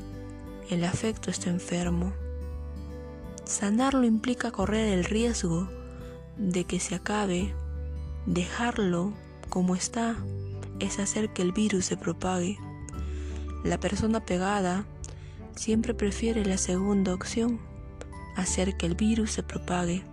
el 0.70 0.84
afecto 0.84 1.30
está 1.30 1.50
enfermo. 1.50 2.12
Sanarlo 3.44 4.04
implica 4.04 4.50
correr 4.50 4.92
el 4.92 5.04
riesgo 5.04 5.68
de 6.38 6.64
que 6.64 6.80
se 6.80 6.94
acabe. 6.94 7.54
Dejarlo 8.26 9.12
como 9.50 9.74
está 9.74 10.16
es 10.80 10.98
hacer 10.98 11.32
que 11.32 11.42
el 11.42 11.52
virus 11.52 11.86
se 11.86 11.96
propague. 11.96 12.58
La 13.64 13.78
persona 13.78 14.24
pegada 14.24 14.84
siempre 15.56 15.94
prefiere 15.94 16.44
la 16.44 16.58
segunda 16.58 17.14
opción, 17.14 17.60
hacer 18.36 18.76
que 18.76 18.86
el 18.86 18.94
virus 18.94 19.32
se 19.32 19.42
propague, 19.42 20.04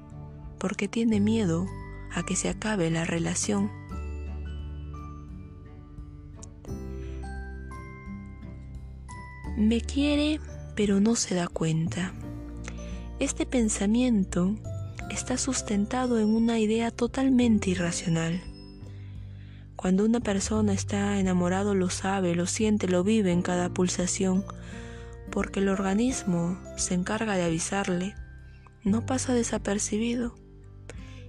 porque 0.58 0.88
tiene 0.88 1.20
miedo 1.20 1.66
a 2.14 2.24
que 2.24 2.36
se 2.36 2.50
acabe 2.50 2.90
la 2.92 3.06
relación. 3.06 3.72
Me 9.62 9.80
quiere, 9.80 10.40
pero 10.76 11.00
no 11.00 11.16
se 11.16 11.36
da 11.36 11.48
cuenta. 11.48 12.14
Este 13.20 13.46
pensamiento 13.46 14.56
está 15.12 15.38
sustentado 15.38 16.20
en 16.20 16.30
una 16.30 16.58
idea 16.58 16.90
totalmente 16.90 17.70
irracional. 17.70 18.42
Cuando 19.76 20.04
una 20.04 20.20
persona 20.20 20.74
está 20.74 21.20
enamorado 21.20 21.76
lo 21.76 21.92
sabe, 21.92 22.34
lo 22.34 22.48
siente, 22.48 22.88
lo 22.88 23.04
vive 23.04 23.32
en 23.32 23.44
cada 23.44 23.70
pulsación, 23.70 24.44
porque 25.30 25.60
el 25.60 25.70
organismo 25.70 26.58
se 26.76 26.96
encarga 26.96 27.36
de 27.36 27.44
avisarle. 27.44 28.16
No 28.84 29.06
pasa 29.06 29.36
desapercibido. 29.36 30.34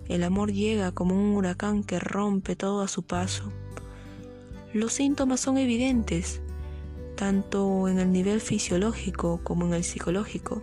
El 0.08 0.22
amor 0.22 0.52
llega 0.52 0.92
como 0.92 1.16
un 1.16 1.36
huracán 1.36 1.84
que 1.84 1.98
rompe 1.98 2.56
todo 2.56 2.80
a 2.80 2.88
su 2.88 3.02
paso. 3.02 3.52
Los 4.72 4.94
síntomas 4.94 5.40
son 5.40 5.58
evidentes, 5.58 6.40
tanto 7.22 7.86
en 7.86 8.00
el 8.00 8.10
nivel 8.10 8.40
fisiológico 8.40 9.38
como 9.44 9.64
en 9.66 9.74
el 9.74 9.84
psicológico. 9.84 10.60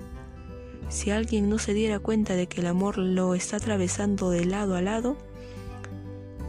Si 0.90 1.10
alguien 1.10 1.50
no 1.50 1.58
se 1.58 1.74
diera 1.74 2.00
cuenta 2.00 2.36
de 2.36 2.48
que 2.48 2.60
el 2.60 2.68
amor 2.68 2.98
lo 2.98 3.34
está 3.34 3.56
atravesando 3.56 4.30
de 4.30 4.44
lado 4.44 4.76
a 4.76 4.82
lado, 4.82 5.16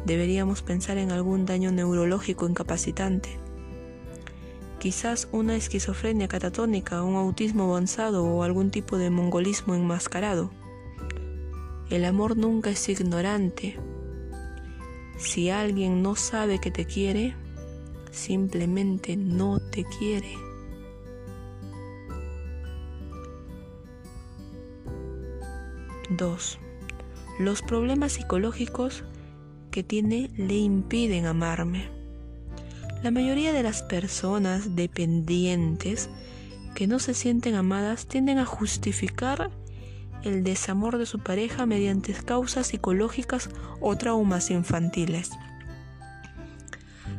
deberíamos 0.06 0.62
pensar 0.62 0.98
en 0.98 1.12
algún 1.12 1.46
daño 1.46 1.70
neurológico 1.70 2.48
incapacitante. 2.48 3.38
Quizás 4.80 5.28
una 5.30 5.54
esquizofrenia 5.54 6.26
catatónica, 6.26 7.04
un 7.04 7.14
autismo 7.14 7.70
avanzado 7.70 8.24
o 8.24 8.42
algún 8.42 8.72
tipo 8.72 8.98
de 8.98 9.10
mongolismo 9.10 9.76
enmascarado. 9.76 10.50
El 11.88 12.04
amor 12.04 12.36
nunca 12.36 12.70
es 12.70 12.88
ignorante. 12.88 13.76
Si 15.18 15.50
alguien 15.50 16.02
no 16.02 16.16
sabe 16.16 16.58
que 16.58 16.72
te 16.72 16.84
quiere, 16.84 17.36
simplemente 18.10 19.16
no 19.16 19.60
te 19.60 19.84
quiere. 19.98 20.34
2. 26.10 26.58
Los 27.38 27.62
problemas 27.62 28.12
psicológicos 28.12 29.04
que 29.70 29.84
tiene 29.84 30.30
le 30.36 30.56
impiden 30.56 31.26
amarme. 31.26 31.88
La 33.02 33.10
mayoría 33.10 33.52
de 33.52 33.62
las 33.62 33.82
personas 33.82 34.74
dependientes 34.76 36.10
que 36.74 36.86
no 36.86 36.98
se 36.98 37.14
sienten 37.14 37.54
amadas 37.54 38.06
tienden 38.06 38.38
a 38.38 38.44
justificar 38.44 39.50
el 40.22 40.44
desamor 40.44 40.98
de 40.98 41.06
su 41.06 41.20
pareja 41.20 41.64
mediante 41.64 42.12
causas 42.12 42.66
psicológicas 42.66 43.48
o 43.80 43.96
traumas 43.96 44.50
infantiles. 44.50 45.30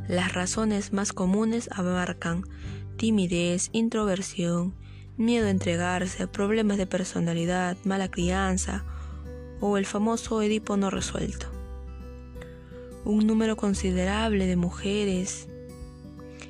Las 0.07 0.33
razones 0.33 0.93
más 0.93 1.13
comunes 1.13 1.69
abarcan 1.71 2.43
timidez, 2.97 3.69
introversión, 3.71 4.75
miedo 5.17 5.47
a 5.47 5.51
entregarse, 5.51 6.27
problemas 6.27 6.77
de 6.77 6.87
personalidad, 6.87 7.77
mala 7.83 8.09
crianza 8.09 8.83
o 9.59 9.77
el 9.77 9.85
famoso 9.85 10.41
Edipo 10.41 10.77
no 10.77 10.89
resuelto. 10.89 11.47
Un 13.05 13.25
número 13.25 13.55
considerable 13.55 14.45
de 14.47 14.55
mujeres 14.55 15.47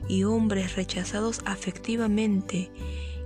y 0.08 0.24
hombres 0.24 0.76
rechazados 0.76 1.42
afectivamente 1.46 2.72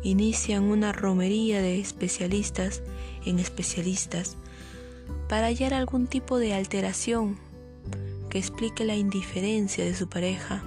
inician 0.03 0.63
una 0.63 0.91
romería 0.91 1.61
de 1.61 1.79
especialistas 1.79 2.83
en 3.25 3.39
especialistas 3.39 4.37
para 5.27 5.47
hallar 5.47 5.73
algún 5.73 6.05
tipo 6.05 6.37
de 6.37 6.53
alteración 6.53 7.39
que 8.35 8.39
explique 8.39 8.83
la 8.83 8.97
indiferencia 8.97 9.85
de 9.85 9.95
su 9.95 10.09
pareja. 10.09 10.61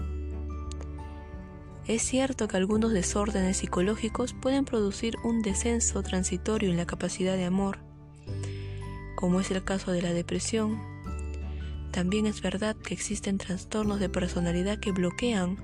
Es 1.86 2.00
cierto 2.00 2.48
que 2.48 2.56
algunos 2.56 2.94
desórdenes 2.94 3.58
psicológicos 3.58 4.32
pueden 4.32 4.64
producir 4.64 5.16
un 5.22 5.42
descenso 5.42 6.02
transitorio 6.02 6.70
en 6.70 6.78
la 6.78 6.86
capacidad 6.86 7.36
de 7.36 7.44
amor, 7.44 7.80
como 9.16 9.40
es 9.40 9.50
el 9.50 9.62
caso 9.64 9.92
de 9.92 10.00
la 10.00 10.14
depresión. 10.14 10.80
También 11.90 12.24
es 12.24 12.40
verdad 12.40 12.74
que 12.74 12.94
existen 12.94 13.36
trastornos 13.36 14.00
de 14.00 14.08
personalidad 14.08 14.78
que 14.78 14.92
bloquean 14.92 15.58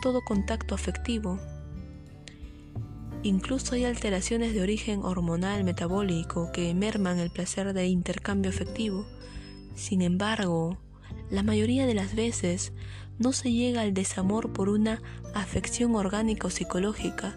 todo 0.00 0.20
contacto 0.20 0.76
afectivo. 0.76 1.40
Incluso 3.24 3.74
hay 3.74 3.84
alteraciones 3.84 4.54
de 4.54 4.62
origen 4.62 5.00
hormonal 5.02 5.64
metabólico 5.64 6.52
que 6.52 6.72
merman 6.72 7.18
el 7.18 7.30
placer 7.30 7.72
de 7.72 7.88
intercambio 7.88 8.52
afectivo. 8.52 9.08
Sin 9.74 10.02
embargo, 10.02 10.78
la 11.32 11.42
mayoría 11.42 11.84
de 11.84 11.94
las 11.94 12.14
veces 12.14 12.72
no 13.18 13.32
se 13.32 13.50
llega 13.50 13.80
al 13.80 13.92
desamor 13.92 14.52
por 14.52 14.68
una 14.68 15.02
afección 15.34 15.96
orgánica 15.96 16.46
o 16.46 16.50
psicológica, 16.50 17.34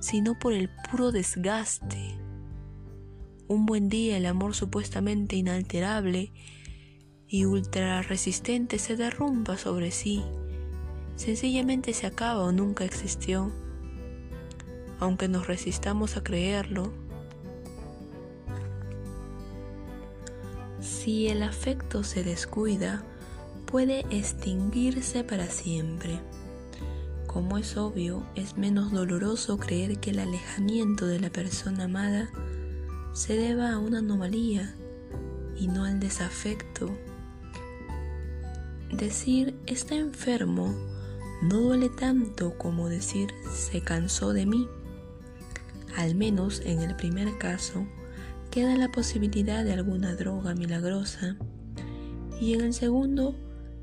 sino 0.00 0.38
por 0.38 0.52
el 0.52 0.68
puro 0.90 1.10
desgaste. 1.10 2.18
Un 3.46 3.64
buen 3.64 3.88
día 3.88 4.18
el 4.18 4.26
amor 4.26 4.54
supuestamente 4.54 5.36
inalterable 5.36 6.32
y 7.26 7.46
ultra 7.46 8.02
resistente 8.02 8.78
se 8.78 8.96
derrumba 8.96 9.56
sobre 9.56 9.90
sí 9.90 10.22
sencillamente 11.18 11.92
se 11.94 12.06
acaba 12.06 12.44
o 12.44 12.52
nunca 12.52 12.84
existió, 12.84 13.50
aunque 15.00 15.28
nos 15.28 15.48
resistamos 15.48 16.16
a 16.16 16.22
creerlo. 16.22 16.92
Si 20.80 21.26
el 21.26 21.42
afecto 21.42 22.04
se 22.04 22.22
descuida, 22.22 23.02
puede 23.68 24.06
extinguirse 24.10 25.24
para 25.24 25.46
siempre. 25.46 26.18
Como 27.26 27.58
es 27.58 27.76
obvio, 27.76 28.26
es 28.34 28.56
menos 28.56 28.90
doloroso 28.90 29.58
creer 29.58 29.98
que 30.00 30.10
el 30.10 30.20
alejamiento 30.20 31.06
de 31.06 31.20
la 31.20 31.28
persona 31.28 31.84
amada 31.84 32.30
se 33.12 33.36
deba 33.36 33.72
a 33.72 33.78
una 33.78 33.98
anomalía 33.98 34.74
y 35.54 35.68
no 35.68 35.84
al 35.84 36.00
desafecto. 36.00 36.90
Decir 38.90 39.54
está 39.66 39.96
enfermo 39.96 40.74
no 41.42 41.60
duele 41.60 41.90
tanto 41.90 42.56
como 42.56 42.88
decir 42.88 43.28
se 43.52 43.82
cansó 43.82 44.32
de 44.32 44.46
mí. 44.46 44.66
Al 45.94 46.14
menos 46.14 46.62
en 46.64 46.80
el 46.80 46.96
primer 46.96 47.36
caso, 47.36 47.86
queda 48.50 48.76
la 48.76 48.90
posibilidad 48.90 49.62
de 49.62 49.74
alguna 49.74 50.14
droga 50.14 50.54
milagrosa. 50.54 51.36
Y 52.40 52.54
en 52.54 52.62
el 52.62 52.72
segundo, 52.72 53.36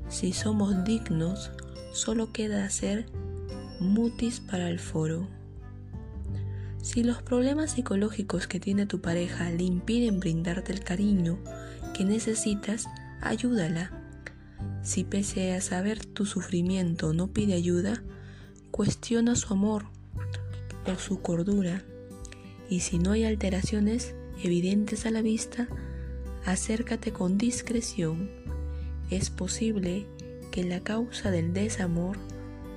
si 0.08 0.32
somos 0.32 0.84
dignos, 0.84 1.50
solo 1.92 2.32
queda 2.32 2.64
hacer 2.64 3.06
mutis 3.80 4.40
para 4.40 4.68
el 4.68 4.78
foro. 4.78 5.28
Si 6.82 7.02
los 7.02 7.22
problemas 7.22 7.72
psicológicos 7.72 8.46
que 8.46 8.60
tiene 8.60 8.86
tu 8.86 9.00
pareja 9.00 9.50
le 9.50 9.64
impiden 9.64 10.20
brindarte 10.20 10.72
el 10.72 10.80
cariño 10.80 11.38
que 11.94 12.04
necesitas, 12.04 12.86
ayúdala 13.20 13.90
si 14.86 15.02
pese 15.02 15.52
a 15.52 15.60
saber 15.60 16.06
tu 16.06 16.26
sufrimiento 16.26 17.12
no 17.12 17.32
pide 17.32 17.54
ayuda, 17.54 18.04
cuestiona 18.70 19.34
su 19.34 19.52
amor 19.52 19.86
o 20.86 20.96
su 20.96 21.20
cordura. 21.20 21.82
Y 22.70 22.80
si 22.80 23.00
no 23.00 23.10
hay 23.10 23.24
alteraciones 23.24 24.14
evidentes 24.44 25.04
a 25.04 25.10
la 25.10 25.22
vista, 25.22 25.66
acércate 26.44 27.12
con 27.12 27.36
discreción. 27.36 28.30
Es 29.10 29.30
posible 29.30 30.06
que 30.50 30.64
la 30.64 30.80
causa 30.80 31.30
del 31.30 31.52
desamor 31.52 32.16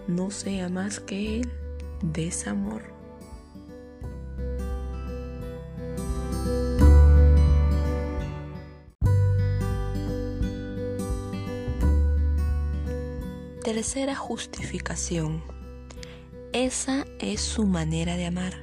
no 0.08 0.30
sea 0.30 0.70
más 0.70 1.00
que 1.00 1.40
el 1.40 1.52
desamor. 2.02 2.84
Tercera 13.64 14.16
justificación. 14.16 15.44
Esa 16.54 17.06
es 17.20 17.42
su 17.42 17.66
manera 17.66 18.18
de 18.18 18.26
amar. 18.26 18.54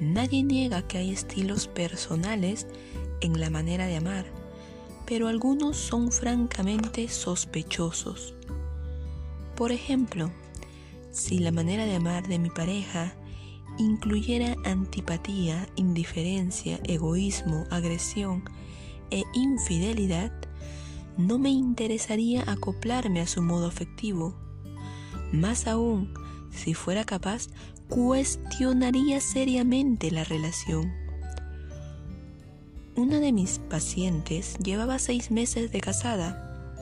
Nadie 0.00 0.42
niega 0.42 0.86
que 0.86 0.98
hay 0.98 1.10
estilos 1.10 1.68
personales 1.68 2.66
en 3.20 3.40
la 3.40 3.50
manera 3.50 3.86
de 3.86 3.96
amar, 3.96 4.26
pero 5.06 5.28
algunos 5.28 5.76
son 5.76 6.12
francamente 6.12 7.08
sospechosos. 7.08 8.34
Por 9.56 9.72
ejemplo, 9.72 10.30
si 11.10 11.38
la 11.38 11.52
manera 11.52 11.84
de 11.84 11.96
amar 11.96 12.26
de 12.26 12.38
mi 12.38 12.50
pareja 12.50 13.14
incluyera 13.78 14.56
antipatía, 14.64 15.68
indiferencia, 15.76 16.80
egoísmo, 16.84 17.66
agresión 17.70 18.44
e 19.10 19.22
infidelidad, 19.34 20.32
no 21.16 21.38
me 21.38 21.50
interesaría 21.50 22.44
acoplarme 22.50 23.20
a 23.20 23.26
su 23.26 23.42
modo 23.42 23.66
afectivo. 23.66 24.34
Más 25.32 25.66
aún, 25.66 26.12
si 26.50 26.74
fuera 26.74 27.04
capaz, 27.04 27.48
cuestionaría 27.88 29.20
seriamente 29.20 30.10
la 30.10 30.24
relación. 30.24 31.01
Una 32.94 33.20
de 33.20 33.32
mis 33.32 33.58
pacientes 33.58 34.58
llevaba 34.58 34.98
seis 34.98 35.30
meses 35.30 35.72
de 35.72 35.80
casada. 35.80 36.76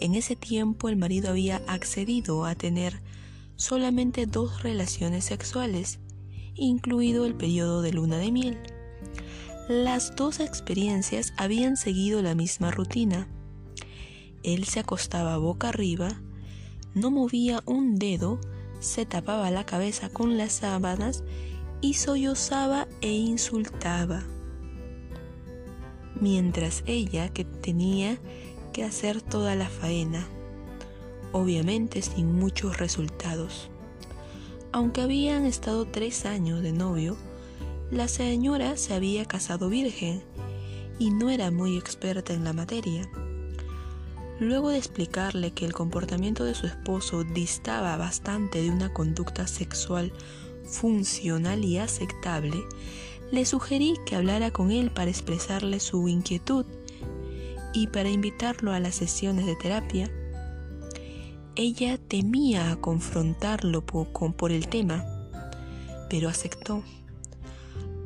En 0.00 0.14
ese 0.14 0.36
tiempo 0.36 0.88
el 0.88 0.96
marido 0.96 1.28
había 1.28 1.56
accedido 1.66 2.46
a 2.46 2.54
tener 2.54 3.02
solamente 3.56 4.24
dos 4.24 4.62
relaciones 4.62 5.26
sexuales, 5.26 5.98
incluido 6.54 7.26
el 7.26 7.34
periodo 7.34 7.82
de 7.82 7.92
luna 7.92 8.16
de 8.16 8.32
miel. 8.32 8.58
Las 9.68 10.16
dos 10.16 10.40
experiencias 10.40 11.34
habían 11.36 11.76
seguido 11.76 12.22
la 12.22 12.34
misma 12.34 12.70
rutina. 12.70 13.28
Él 14.42 14.64
se 14.64 14.80
acostaba 14.80 15.36
boca 15.36 15.68
arriba, 15.68 16.22
no 16.94 17.10
movía 17.10 17.62
un 17.66 17.96
dedo, 17.96 18.40
se 18.80 19.04
tapaba 19.04 19.50
la 19.50 19.66
cabeza 19.66 20.08
con 20.08 20.38
las 20.38 20.52
sábanas 20.52 21.22
y 21.82 21.94
sollozaba 21.94 22.88
e 23.02 23.12
insultaba. 23.12 24.24
Mientras 26.20 26.82
ella 26.86 27.28
que 27.28 27.44
tenía 27.44 28.18
que 28.72 28.84
hacer 28.84 29.20
toda 29.20 29.54
la 29.54 29.68
faena, 29.68 30.26
obviamente 31.32 32.02
sin 32.02 32.32
muchos 32.32 32.78
resultados. 32.78 33.68
Aunque 34.72 35.02
habían 35.02 35.44
estado 35.44 35.84
tres 35.84 36.26
años 36.26 36.62
de 36.62 36.72
novio, 36.72 37.16
la 37.90 38.08
señora 38.08 38.76
se 38.76 38.94
había 38.94 39.24
casado 39.24 39.68
virgen 39.68 40.22
y 40.98 41.10
no 41.10 41.30
era 41.30 41.50
muy 41.50 41.76
experta 41.76 42.32
en 42.32 42.44
la 42.44 42.52
materia. 42.52 43.08
Luego 44.40 44.70
de 44.70 44.78
explicarle 44.78 45.52
que 45.52 45.64
el 45.64 45.72
comportamiento 45.72 46.44
de 46.44 46.54
su 46.54 46.66
esposo 46.66 47.22
distaba 47.22 47.96
bastante 47.96 48.62
de 48.62 48.70
una 48.70 48.92
conducta 48.92 49.46
sexual 49.46 50.12
funcional 50.64 51.64
y 51.64 51.78
aceptable, 51.78 52.64
le 53.34 53.44
sugerí 53.44 53.96
que 54.06 54.14
hablara 54.14 54.52
con 54.52 54.70
él 54.70 54.90
para 54.92 55.10
expresarle 55.10 55.80
su 55.80 56.06
inquietud 56.08 56.64
y 57.72 57.88
para 57.88 58.08
invitarlo 58.08 58.72
a 58.72 58.78
las 58.78 58.94
sesiones 58.94 59.44
de 59.44 59.56
terapia. 59.56 60.08
Ella 61.56 61.98
temía 61.98 62.70
a 62.70 62.76
confrontarlo 62.76 63.84
por, 63.84 64.06
por 64.36 64.52
el 64.52 64.68
tema, 64.68 65.04
pero 66.08 66.28
aceptó. 66.28 66.84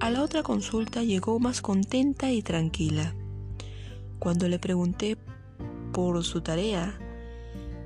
A 0.00 0.10
la 0.10 0.22
otra 0.22 0.42
consulta 0.42 1.02
llegó 1.02 1.38
más 1.38 1.60
contenta 1.60 2.32
y 2.32 2.40
tranquila. 2.40 3.14
Cuando 4.18 4.48
le 4.48 4.58
pregunté 4.58 5.18
por 5.92 6.24
su 6.24 6.40
tarea, 6.40 6.98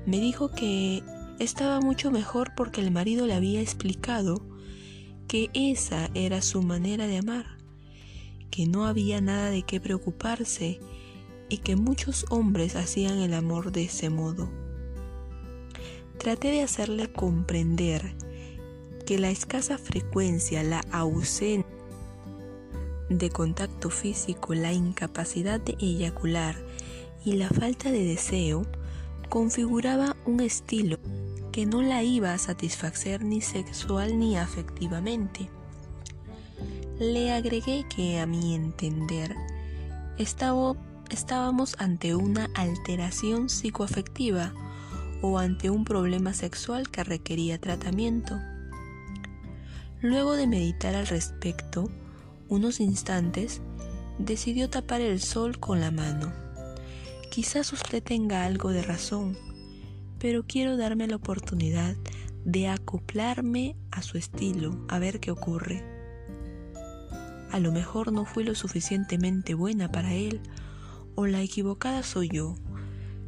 me 0.05 0.19
dijo 0.19 0.49
que 0.49 1.03
estaba 1.39 1.81
mucho 1.81 2.09
mejor 2.09 2.53
porque 2.55 2.79
el 2.79 2.91
marido 2.91 3.27
le 3.27 3.33
había 3.33 3.59
explicado 3.59 4.52
que 5.27 5.49
esa 5.53 6.09
era 6.13 6.41
su 6.41 6.61
manera 6.61 7.07
de 7.07 7.17
amar, 7.17 7.57
que 8.51 8.67
no 8.67 8.85
había 8.85 9.21
nada 9.21 9.49
de 9.49 9.63
qué 9.63 9.79
preocuparse 9.79 10.79
y 11.49 11.57
que 11.57 11.75
muchos 11.75 12.25
hombres 12.29 12.75
hacían 12.75 13.19
el 13.19 13.33
amor 13.33 13.71
de 13.71 13.83
ese 13.83 14.09
modo. 14.09 14.49
Traté 16.17 16.51
de 16.51 16.61
hacerle 16.61 17.11
comprender 17.11 18.15
que 19.05 19.19
la 19.19 19.29
escasa 19.29 19.77
frecuencia, 19.77 20.63
la 20.63 20.81
ausencia 20.91 21.65
de 23.09 23.29
contacto 23.29 23.89
físico, 23.89 24.53
la 24.53 24.73
incapacidad 24.73 25.59
de 25.59 25.75
eyacular 25.79 26.55
y 27.25 27.33
la 27.33 27.49
falta 27.49 27.91
de 27.91 28.03
deseo 28.03 28.65
configuraba 29.29 30.15
un 30.25 30.39
estilo 30.39 30.97
que 31.53 31.67
no 31.67 31.83
la 31.83 32.01
iba 32.01 32.33
a 32.33 32.39
satisfacer 32.39 33.23
ni 33.23 33.39
sexual 33.39 34.17
ni 34.17 34.35
afectivamente. 34.37 35.49
Le 36.99 37.31
agregué 37.31 37.85
que 37.95 38.19
a 38.19 38.25
mi 38.25 38.55
entender 38.55 39.35
estábamos 40.17 41.75
ante 41.77 42.15
una 42.15 42.49
alteración 42.55 43.49
psicoafectiva 43.49 44.51
o 45.21 45.37
ante 45.37 45.69
un 45.69 45.85
problema 45.85 46.33
sexual 46.33 46.89
que 46.89 47.03
requería 47.03 47.61
tratamiento. 47.61 48.39
Luego 50.01 50.33
de 50.35 50.47
meditar 50.47 50.95
al 50.95 51.05
respecto 51.05 51.89
unos 52.49 52.79
instantes, 52.79 53.61
decidió 54.17 54.71
tapar 54.71 55.01
el 55.01 55.21
sol 55.21 55.59
con 55.59 55.79
la 55.79 55.91
mano. 55.91 56.33
Quizás 57.29 57.73
usted 57.73 58.01
tenga 58.01 58.43
algo 58.43 58.71
de 58.71 58.81
razón, 58.81 59.37
pero 60.23 60.45
quiero 60.47 60.77
darme 60.77 61.05
la 61.05 61.17
oportunidad 61.17 61.97
de 62.45 62.69
acoplarme 62.69 63.75
a 63.91 64.01
su 64.01 64.17
estilo, 64.17 64.85
a 64.87 64.97
ver 64.97 65.19
qué 65.19 65.31
ocurre. 65.31 65.83
A 67.51 67.59
lo 67.59 67.73
mejor 67.73 68.13
no 68.13 68.23
fui 68.23 68.45
lo 68.45 68.55
suficientemente 68.55 69.53
buena 69.53 69.91
para 69.91 70.13
él, 70.13 70.39
o 71.15 71.27
la 71.27 71.41
equivocada 71.41 72.03
soy 72.03 72.29
yo. 72.29 72.55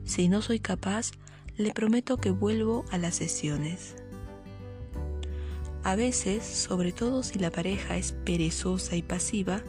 Si 0.05 0.29
no 0.29 0.41
soy 0.41 0.62
capaz, 0.62 1.12
le 1.58 1.73
prometo 1.73 2.15
que 2.15 2.31
vuelvo 2.31 2.86
a 2.91 2.97
las 2.97 3.15
sesiones. 3.15 3.97
A 5.84 5.97
veces, 5.97 6.45
sobre 6.45 6.93
todo 6.93 7.23
si 7.23 7.39
la 7.39 7.51
pareja 7.51 7.97
es 7.97 8.13
perezosa 8.13 8.95
y 8.95 9.01
pasiva, 9.01 9.63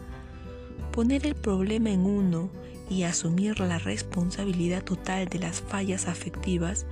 poner 0.93 1.27
el 1.27 1.35
problema 1.35 1.91
en 1.91 2.07
uno 2.07 2.53
y 2.89 3.03
asumir 3.03 3.59
la 3.59 3.81
responsabilidad 3.81 4.85
total 4.85 5.27
de 5.27 5.41
las 5.41 5.61
fallas 5.61 6.07
afectivas 6.07 6.87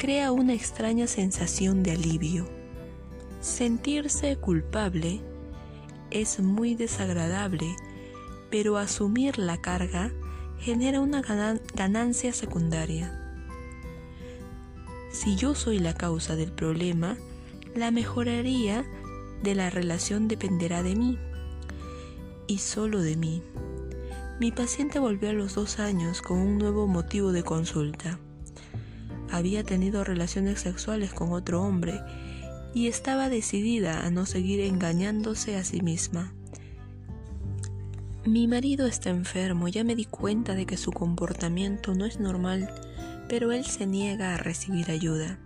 crea 0.00 0.32
una 0.32 0.54
extraña 0.54 1.06
sensación 1.06 1.82
de 1.82 1.90
alivio. 1.90 2.48
Sentirse 3.42 4.34
culpable 4.36 5.20
es 6.10 6.40
muy 6.40 6.74
desagradable, 6.74 7.76
pero 8.50 8.78
asumir 8.78 9.36
la 9.36 9.60
carga 9.60 10.10
genera 10.58 11.02
una 11.02 11.20
ganancia 11.74 12.32
secundaria. 12.32 13.14
Si 15.12 15.36
yo 15.36 15.54
soy 15.54 15.78
la 15.78 15.92
causa 15.92 16.34
del 16.34 16.50
problema, 16.50 17.18
la 17.74 17.90
mejoraría 17.90 18.86
de 19.42 19.54
la 19.54 19.68
relación 19.68 20.28
dependerá 20.28 20.82
de 20.82 20.96
mí 20.96 21.18
y 22.46 22.56
solo 22.56 23.02
de 23.02 23.16
mí. 23.16 23.42
Mi 24.40 24.50
paciente 24.50 24.98
volvió 24.98 25.28
a 25.28 25.34
los 25.34 25.56
dos 25.56 25.78
años 25.78 26.22
con 26.22 26.38
un 26.38 26.56
nuevo 26.56 26.86
motivo 26.86 27.32
de 27.32 27.42
consulta. 27.42 28.18
Había 29.30 29.64
tenido 29.64 30.04
relaciones 30.04 30.60
sexuales 30.60 31.12
con 31.12 31.32
otro 31.32 31.62
hombre 31.62 32.00
y 32.74 32.88
estaba 32.88 33.28
decidida 33.28 34.06
a 34.06 34.10
no 34.10 34.26
seguir 34.26 34.60
engañándose 34.60 35.56
a 35.56 35.64
sí 35.64 35.82
misma. 35.82 36.34
Mi 38.24 38.46
marido 38.46 38.86
está 38.86 39.10
enfermo, 39.10 39.68
ya 39.68 39.82
me 39.82 39.96
di 39.96 40.04
cuenta 40.04 40.54
de 40.54 40.66
que 40.66 40.76
su 40.76 40.92
comportamiento 40.92 41.94
no 41.94 42.04
es 42.04 42.20
normal 42.20 42.68
pero 43.30 43.52
él 43.52 43.64
se 43.64 43.86
niega 43.86 44.34
a 44.34 44.38
recibir 44.38 44.90
ayuda. 44.90 45.38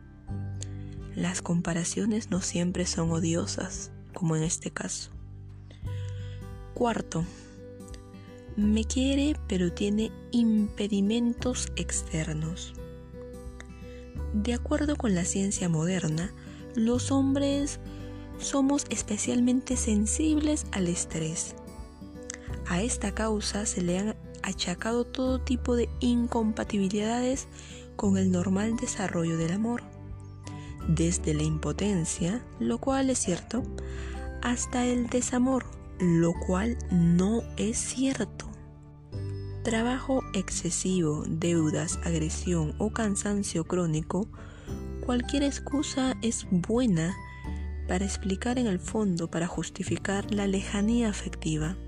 Las 1.15 1.43
comparaciones 1.43 2.31
no 2.31 2.41
siempre 2.41 2.87
son 2.87 3.11
odiosas, 3.11 3.91
como 4.15 4.37
en 4.37 4.43
este 4.43 4.71
caso. 4.71 5.11
Cuarto, 6.73 7.27
me 8.57 8.87
quiere 8.87 9.37
pero 9.49 9.71
tiene 9.71 10.11
impedimentos 10.31 11.71
externos. 11.77 12.73
De 14.35 14.53
acuerdo 14.53 14.97
con 14.97 15.15
la 15.15 15.25
ciencia 15.25 15.69
moderna, 15.69 16.33
los 16.75 17.13
hombres 17.13 17.79
somos 18.39 18.85
especialmente 18.91 19.77
sensibles 19.77 20.67
al 20.73 20.89
estrés. 20.89 21.55
A 22.67 22.83
esta 22.83 23.15
causa 23.15 23.65
se 23.65 23.81
le 23.81 23.97
han 23.97 24.17
achacado 24.43 25.05
todo 25.05 25.41
tipo 25.41 25.77
de 25.77 25.89
incompatibilidades 26.01 27.47
con 27.95 28.19
el 28.19 28.33
normal 28.33 28.75
desarrollo 28.77 29.37
del 29.37 29.53
amor, 29.53 29.85
desde 30.89 31.33
la 31.33 31.45
impotencia, 31.45 32.45
lo 32.59 32.79
cual 32.79 33.11
es 33.11 33.21
cierto, 33.21 33.63
hasta 34.43 34.85
el 34.85 35.07
desamor, 35.07 35.65
lo 36.01 36.33
cual 36.45 36.77
no 36.91 37.45
es 37.57 37.79
cierto. 37.79 38.54
Trabajo 39.65 40.23
excesivo, 40.35 41.25
deudas, 41.27 41.99
agresión 42.05 42.75
o 42.77 42.91
cansancio 42.91 43.65
crónico, 43.65 44.29
cualquier 45.01 45.43
excusa 45.43 46.19
es 46.21 46.47
buena 46.51 47.17
para 47.89 48.05
explicar 48.05 48.59
en 48.59 48.67
el 48.67 48.79
fondo, 48.79 49.31
para 49.31 49.47
justificar 49.47 50.35
la 50.35 50.47
lejanía 50.47 51.09
afectiva. 51.09 51.79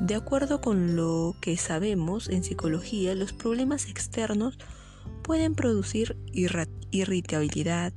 De 0.00 0.14
acuerdo 0.14 0.62
con 0.62 0.96
lo 0.96 1.36
que 1.42 1.58
sabemos 1.58 2.30
en 2.30 2.42
psicología, 2.42 3.14
los 3.14 3.34
problemas 3.34 3.86
externos 3.90 4.56
pueden 5.22 5.54
producir 5.54 6.16
irritabilidad, 6.90 7.92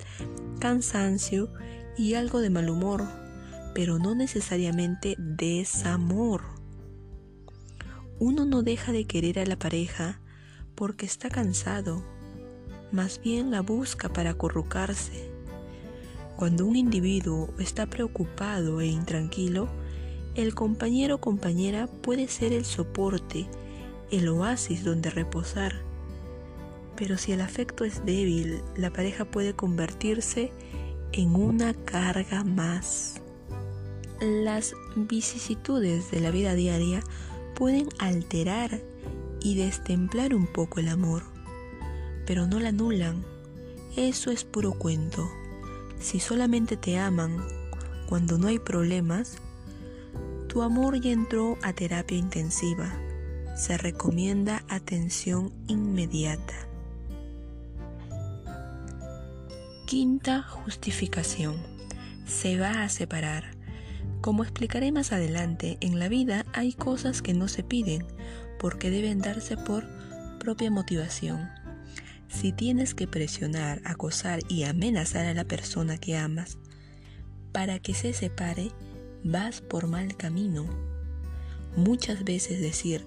cansancio 0.60 1.54
y 1.98 2.16
algo 2.16 2.42
de 2.42 2.50
mal 2.50 2.70
humor, 2.70 3.08
pero 3.74 3.98
no 3.98 4.14
necesariamente 4.14 5.16
desamor. 5.18 6.61
Uno 8.22 8.46
no 8.46 8.62
deja 8.62 8.92
de 8.92 9.06
querer 9.06 9.40
a 9.40 9.48
la 9.48 9.58
pareja 9.58 10.20
porque 10.76 11.08
está 11.08 11.28
cansado, 11.32 12.04
más 12.92 13.20
bien 13.20 13.50
la 13.50 13.62
busca 13.62 14.14
para 14.14 14.30
acurrucarse. 14.30 15.32
Cuando 16.36 16.68
un 16.68 16.76
individuo 16.76 17.52
está 17.58 17.88
preocupado 17.88 18.80
e 18.80 18.86
intranquilo, 18.86 19.70
el 20.36 20.54
compañero 20.54 21.16
o 21.16 21.20
compañera 21.20 21.88
puede 21.88 22.28
ser 22.28 22.54
el 22.54 22.64
soporte, 22.64 23.48
el 24.12 24.28
oasis 24.30 24.84
donde 24.84 25.10
reposar. 25.10 25.82
Pero 26.96 27.18
si 27.18 27.32
el 27.32 27.42
afecto 27.42 27.86
es 27.86 28.06
débil, 28.06 28.62
la 28.78 28.94
pareja 28.94 29.26
puede 29.26 29.56
convertirse 29.56 30.52
en 31.12 31.36
una 31.36 31.74
carga 31.74 32.44
más. 32.44 33.20
Las 34.22 34.76
vicisitudes 34.96 36.12
de 36.12 36.20
la 36.20 36.30
vida 36.30 36.54
diaria 36.54 37.02
pueden 37.62 37.90
alterar 38.00 38.82
y 39.40 39.54
destemplar 39.54 40.34
un 40.34 40.48
poco 40.48 40.80
el 40.80 40.88
amor, 40.88 41.22
pero 42.26 42.48
no 42.48 42.60
la 42.60 42.70
anulan. 42.70 43.24
Eso 43.96 44.32
es 44.32 44.44
puro 44.44 44.72
cuento. 44.72 45.30
Si 46.00 46.20
solamente 46.20 46.76
te 46.76 46.98
aman 46.98 47.38
cuando 48.10 48.40
no 48.40 48.48
hay 48.48 48.58
problemas, 48.58 49.38
tu 50.48 50.64
amor 50.64 51.00
ya 51.02 51.12
entró 51.12 51.60
a 51.62 51.72
terapia 51.74 52.18
intensiva. 52.18 52.92
Se 53.56 53.78
recomienda 53.78 54.64
atención 54.68 55.54
inmediata. 55.68 56.56
Quinta 59.86 60.42
justificación. 60.42 61.58
Se 62.26 62.58
va 62.58 62.82
a 62.82 62.90
separar. 62.90 63.61
Como 64.22 64.44
explicaré 64.44 64.92
más 64.92 65.12
adelante, 65.12 65.78
en 65.82 66.00
la 66.00 66.10
vida 66.10 66.46
hay 66.54 66.74
cosas 66.74 67.22
que 67.22 67.34
no 67.34 67.48
se 67.48 67.64
piden 67.64 68.06
porque 68.60 68.92
deben 68.92 69.20
darse 69.20 69.58
por 69.58 69.84
propia 70.40 70.70
motivación. 70.70 71.50
Si 72.28 72.52
tienes 72.52 72.94
que 72.94 73.08
presionar, 73.08 73.82
acosar 73.84 74.40
y 74.48 74.64
amenazar 74.64 75.26
a 75.26 75.34
la 75.34 75.44
persona 75.44 75.98
que 75.98 76.18
amas 76.18 76.58
para 77.52 77.80
que 77.80 77.94
se 77.94 78.14
separe, 78.14 78.72
vas 79.24 79.62
por 79.62 79.88
mal 79.88 80.16
camino. 80.16 80.66
Muchas 81.76 82.24
veces 82.24 82.62
decir 82.62 83.06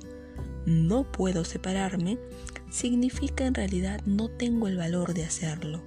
no 0.67 1.11
puedo 1.11 1.45
separarme 1.45 2.19
significa 2.71 3.47
en 3.47 3.55
realidad 3.55 4.01
no 4.07 4.29
tengo 4.29 4.67
el 4.67 4.77
valor 4.77 5.15
de 5.15 5.25
hacerlo. 5.25 5.83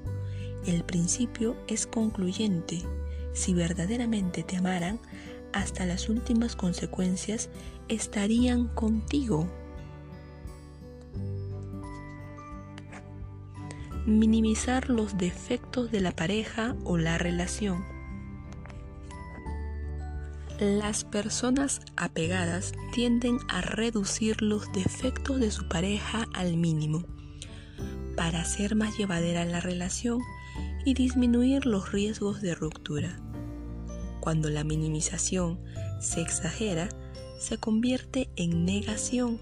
El 0.65 0.83
principio 0.83 1.55
es 1.67 1.87
concluyente. 1.87 2.83
Si 3.37 3.53
verdaderamente 3.53 4.41
te 4.41 4.57
amaran, 4.57 4.99
hasta 5.53 5.85
las 5.85 6.09
últimas 6.09 6.55
consecuencias 6.55 7.49
estarían 7.87 8.67
contigo. 8.67 9.47
Minimizar 14.07 14.89
los 14.89 15.19
defectos 15.19 15.91
de 15.91 16.01
la 16.01 16.13
pareja 16.13 16.75
o 16.83 16.97
la 16.97 17.19
relación. 17.19 17.85
Las 20.59 21.03
personas 21.03 21.81
apegadas 21.95 22.73
tienden 22.91 23.37
a 23.49 23.61
reducir 23.61 24.41
los 24.41 24.71
defectos 24.71 25.39
de 25.39 25.51
su 25.51 25.67
pareja 25.67 26.25
al 26.33 26.57
mínimo 26.57 27.03
para 28.15 28.41
hacer 28.41 28.75
más 28.75 28.97
llevadera 28.97 29.45
la 29.45 29.59
relación 29.59 30.21
y 30.83 30.95
disminuir 30.95 31.67
los 31.67 31.91
riesgos 31.91 32.41
de 32.41 32.55
ruptura. 32.55 33.26
Cuando 34.27 34.49
la 34.49 34.65
minimización 34.65 35.57
se 36.01 36.19
exagera, 36.21 36.89
se 37.39 37.57
convierte 37.57 38.29
en 38.35 38.65
negación. 38.65 39.39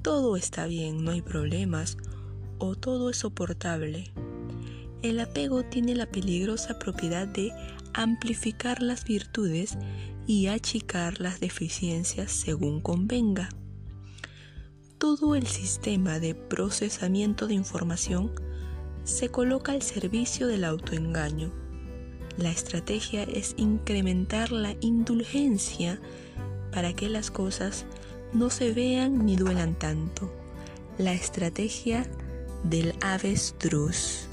Todo 0.00 0.38
está 0.38 0.64
bien, 0.64 1.04
no 1.04 1.10
hay 1.10 1.20
problemas 1.20 1.98
o 2.56 2.76
todo 2.76 3.10
es 3.10 3.18
soportable. 3.18 4.10
El 5.02 5.20
apego 5.20 5.64
tiene 5.64 5.94
la 5.94 6.06
peligrosa 6.06 6.78
propiedad 6.78 7.28
de 7.28 7.52
amplificar 7.92 8.80
las 8.80 9.04
virtudes 9.04 9.76
y 10.26 10.46
achicar 10.46 11.20
las 11.20 11.38
deficiencias 11.38 12.32
según 12.32 12.80
convenga. 12.80 13.50
Todo 14.96 15.34
el 15.34 15.46
sistema 15.46 16.20
de 16.20 16.34
procesamiento 16.34 17.46
de 17.46 17.52
información 17.52 18.32
se 19.04 19.28
coloca 19.28 19.72
al 19.72 19.82
servicio 19.82 20.46
del 20.46 20.64
autoengaño. 20.64 21.59
La 22.40 22.50
estrategia 22.50 23.24
es 23.24 23.52
incrementar 23.58 24.50
la 24.50 24.74
indulgencia 24.80 26.00
para 26.72 26.94
que 26.94 27.10
las 27.10 27.30
cosas 27.30 27.84
no 28.32 28.48
se 28.48 28.72
vean 28.72 29.26
ni 29.26 29.36
duelan 29.36 29.78
tanto. 29.78 30.32
La 30.96 31.12
estrategia 31.12 32.06
del 32.64 32.94
avestruz. 33.02 34.26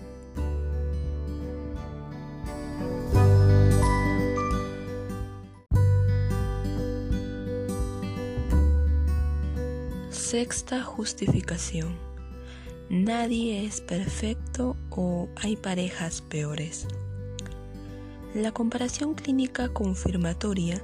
Sexta 10.11 10.81
justificación. 10.81 11.97
Nadie 12.89 13.65
es 13.65 13.81
perfecto 13.81 14.77
o 14.91 15.27
hay 15.35 15.57
parejas 15.57 16.21
peores. 16.21 16.87
La 18.37 18.51
comparación 18.51 19.15
clínica 19.15 19.67
confirmatoria 19.69 20.79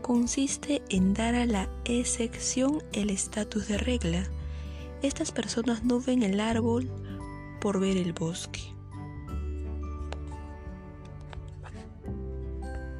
consiste 0.00 0.80
en 0.88 1.12
dar 1.12 1.34
a 1.34 1.44
la 1.44 1.68
excepción 1.84 2.82
el 2.94 3.10
estatus 3.10 3.68
de 3.68 3.76
regla. 3.76 4.24
Estas 5.02 5.30
personas 5.30 5.84
no 5.84 6.00
ven 6.00 6.22
el 6.22 6.40
árbol 6.40 6.90
por 7.60 7.80
ver 7.80 7.98
el 7.98 8.14
bosque. 8.14 8.62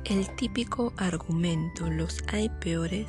El 0.04 0.28
típico 0.36 0.92
argumento 0.98 1.88
los 1.88 2.22
hay 2.30 2.50
peores 2.50 3.06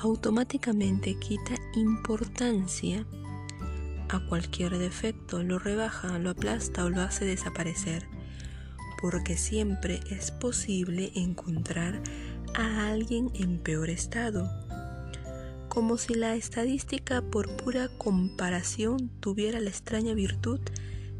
automáticamente 0.00 1.16
quita 1.20 1.54
importancia 1.76 3.06
a 4.08 4.18
cualquier 4.26 4.78
defecto, 4.78 5.44
lo 5.44 5.60
rebaja, 5.60 6.18
lo 6.18 6.30
aplasta 6.30 6.84
o 6.84 6.90
lo 6.90 7.02
hace 7.02 7.24
desaparecer, 7.24 8.08
porque 9.00 9.36
siempre 9.36 10.00
es 10.10 10.30
posible 10.30 11.12
encontrar 11.14 12.02
a 12.54 12.88
alguien 12.88 13.30
en 13.34 13.58
peor 13.58 13.90
estado, 13.90 14.50
como 15.68 15.96
si 15.98 16.14
la 16.14 16.34
estadística 16.34 17.22
por 17.22 17.56
pura 17.56 17.88
comparación 17.98 19.10
tuviera 19.20 19.60
la 19.60 19.70
extraña 19.70 20.14
virtud 20.14 20.60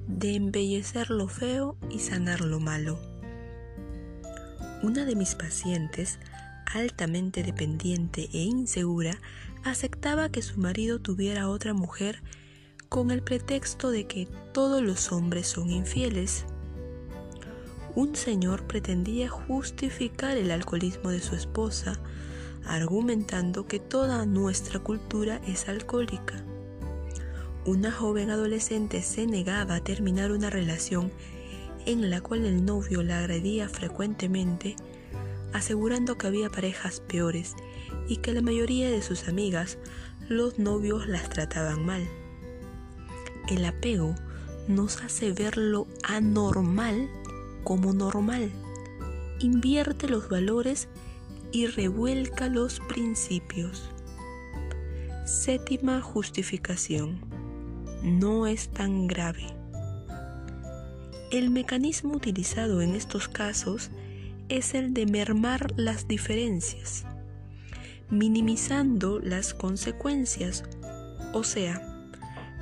de 0.07 0.35
embellecer 0.35 1.11
lo 1.11 1.29
feo 1.29 1.77
y 1.91 2.01
sanar 2.01 2.41
lo 2.41 2.61
malo. 2.61 2.99
Una 4.83 5.05
de 5.05 5.17
mis 5.17 5.35
pacientes 5.35 6.19
altamente 6.75 7.43
dependiente 7.43 8.29
e 8.33 8.43
insegura, 8.43 9.19
aceptaba 9.65 10.31
que 10.31 10.43
su 10.43 10.59
marido 10.61 11.01
tuviera 11.01 11.49
otra 11.49 11.75
mujer 11.75 12.23
con 12.89 13.11
el 13.11 13.23
pretexto 13.23 13.91
de 13.91 14.07
que 14.07 14.29
todos 14.53 14.83
los 14.83 15.13
hombres 15.13 15.47
son 15.47 15.71
infieles. 15.71 16.45
Un 17.99 18.15
señor 18.15 18.63
pretendía 18.69 19.29
justificar 19.29 20.37
el 20.37 20.53
alcoholismo 20.53 21.11
de 21.11 21.19
su 21.19 21.35
esposa, 21.35 21.99
argumentando 22.65 23.67
que 23.67 23.81
toda 23.81 24.25
nuestra 24.25 24.79
cultura 24.79 25.41
es 25.49 25.69
alcohólica. 25.69 26.45
Una 27.67 27.91
joven 27.91 28.31
adolescente 28.31 29.03
se 29.03 29.27
negaba 29.27 29.75
a 29.75 29.81
terminar 29.83 30.31
una 30.31 30.49
relación 30.49 31.11
en 31.87 32.09
la 32.09 32.21
cual 32.21 32.47
el 32.47 32.65
novio 32.65 33.03
la 33.03 33.19
agredía 33.19 33.69
frecuentemente 33.69 34.77
asegurando 35.53 36.17
que 36.17 36.29
había 36.29 36.51
parejas 36.51 37.01
peores 37.01 37.57
y 38.07 38.19
que 38.19 38.33
la 38.33 38.43
mayoría 38.43 38.89
de 38.93 39.03
sus 39.03 39.27
amigas, 39.27 39.77
los 40.29 40.61
novios 40.61 41.09
las 41.09 41.29
trataban 41.31 41.85
mal. 41.85 42.09
El 43.49 43.65
apego 43.65 44.15
nos 44.69 45.03
hace 45.03 45.33
ver 45.33 45.57
lo 45.57 45.89
anormal 46.05 47.11
como 47.69 47.93
normal, 47.93 48.51
invierte 49.41 50.09
los 50.09 50.31
valores 50.31 50.89
y 51.53 51.67
revuelca 51.67 52.49
los 52.49 52.81
principios. 52.81 53.91
Séptima 55.27 56.01
justificación. 56.01 57.21
No 58.03 58.47
es 58.47 58.71
tan 58.71 59.07
grave. 59.07 59.45
El 61.31 61.51
mecanismo 61.51 62.15
utilizado 62.15 62.81
en 62.81 62.95
estos 62.95 63.29
casos 63.29 63.91
es 64.49 64.73
el 64.73 64.95
de 64.95 65.05
mermar 65.05 65.75
las 65.77 66.09
diferencias, 66.09 67.05
minimizando 68.09 69.21
las 69.21 69.53
consecuencias, 69.53 70.65
o 71.35 71.45
sea, 71.45 71.83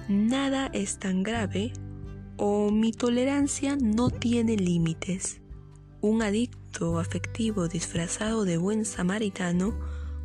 nada 0.09 0.67
es 0.73 0.99
tan 0.99 1.23
grave 1.23 1.73
o 2.37 2.71
mi 2.71 2.93
tolerancia 2.93 3.77
no 3.77 4.11
tiene 4.11 4.57
límites. 4.57 5.41
Un 6.01 6.23
adicto 6.23 6.99
afectivo 6.99 7.69
disfrazado 7.69 8.45
de 8.45 8.59
buen 8.59 8.85
samaritano 8.85 9.75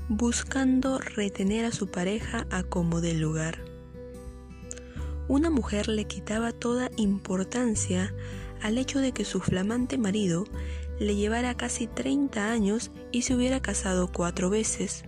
buscando 0.09 0.99
retener 0.99 1.65
a 1.65 1.71
su 1.71 1.87
pareja 1.87 2.45
a 2.49 2.63
como 2.63 3.01
del 3.01 3.21
lugar. 3.21 3.63
Una 5.27 5.49
mujer 5.49 5.87
le 5.87 6.05
quitaba 6.05 6.51
toda 6.51 6.91
importancia 6.97 8.13
al 8.61 8.77
hecho 8.77 8.99
de 8.99 9.13
que 9.13 9.23
su 9.23 9.39
flamante 9.39 9.97
marido 9.97 10.43
le 10.99 11.15
llevara 11.15 11.55
casi 11.55 11.87
30 11.87 12.51
años 12.51 12.91
y 13.11 13.21
se 13.21 13.33
hubiera 13.35 13.61
casado 13.61 14.11
cuatro 14.11 14.49
veces. 14.49 15.03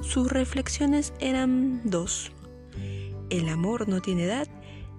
Sus 0.00 0.30
reflexiones 0.30 1.12
eran 1.20 1.80
dos. 1.84 2.32
El 3.30 3.48
amor 3.48 3.88
no 3.88 4.02
tiene 4.02 4.24
edad 4.24 4.48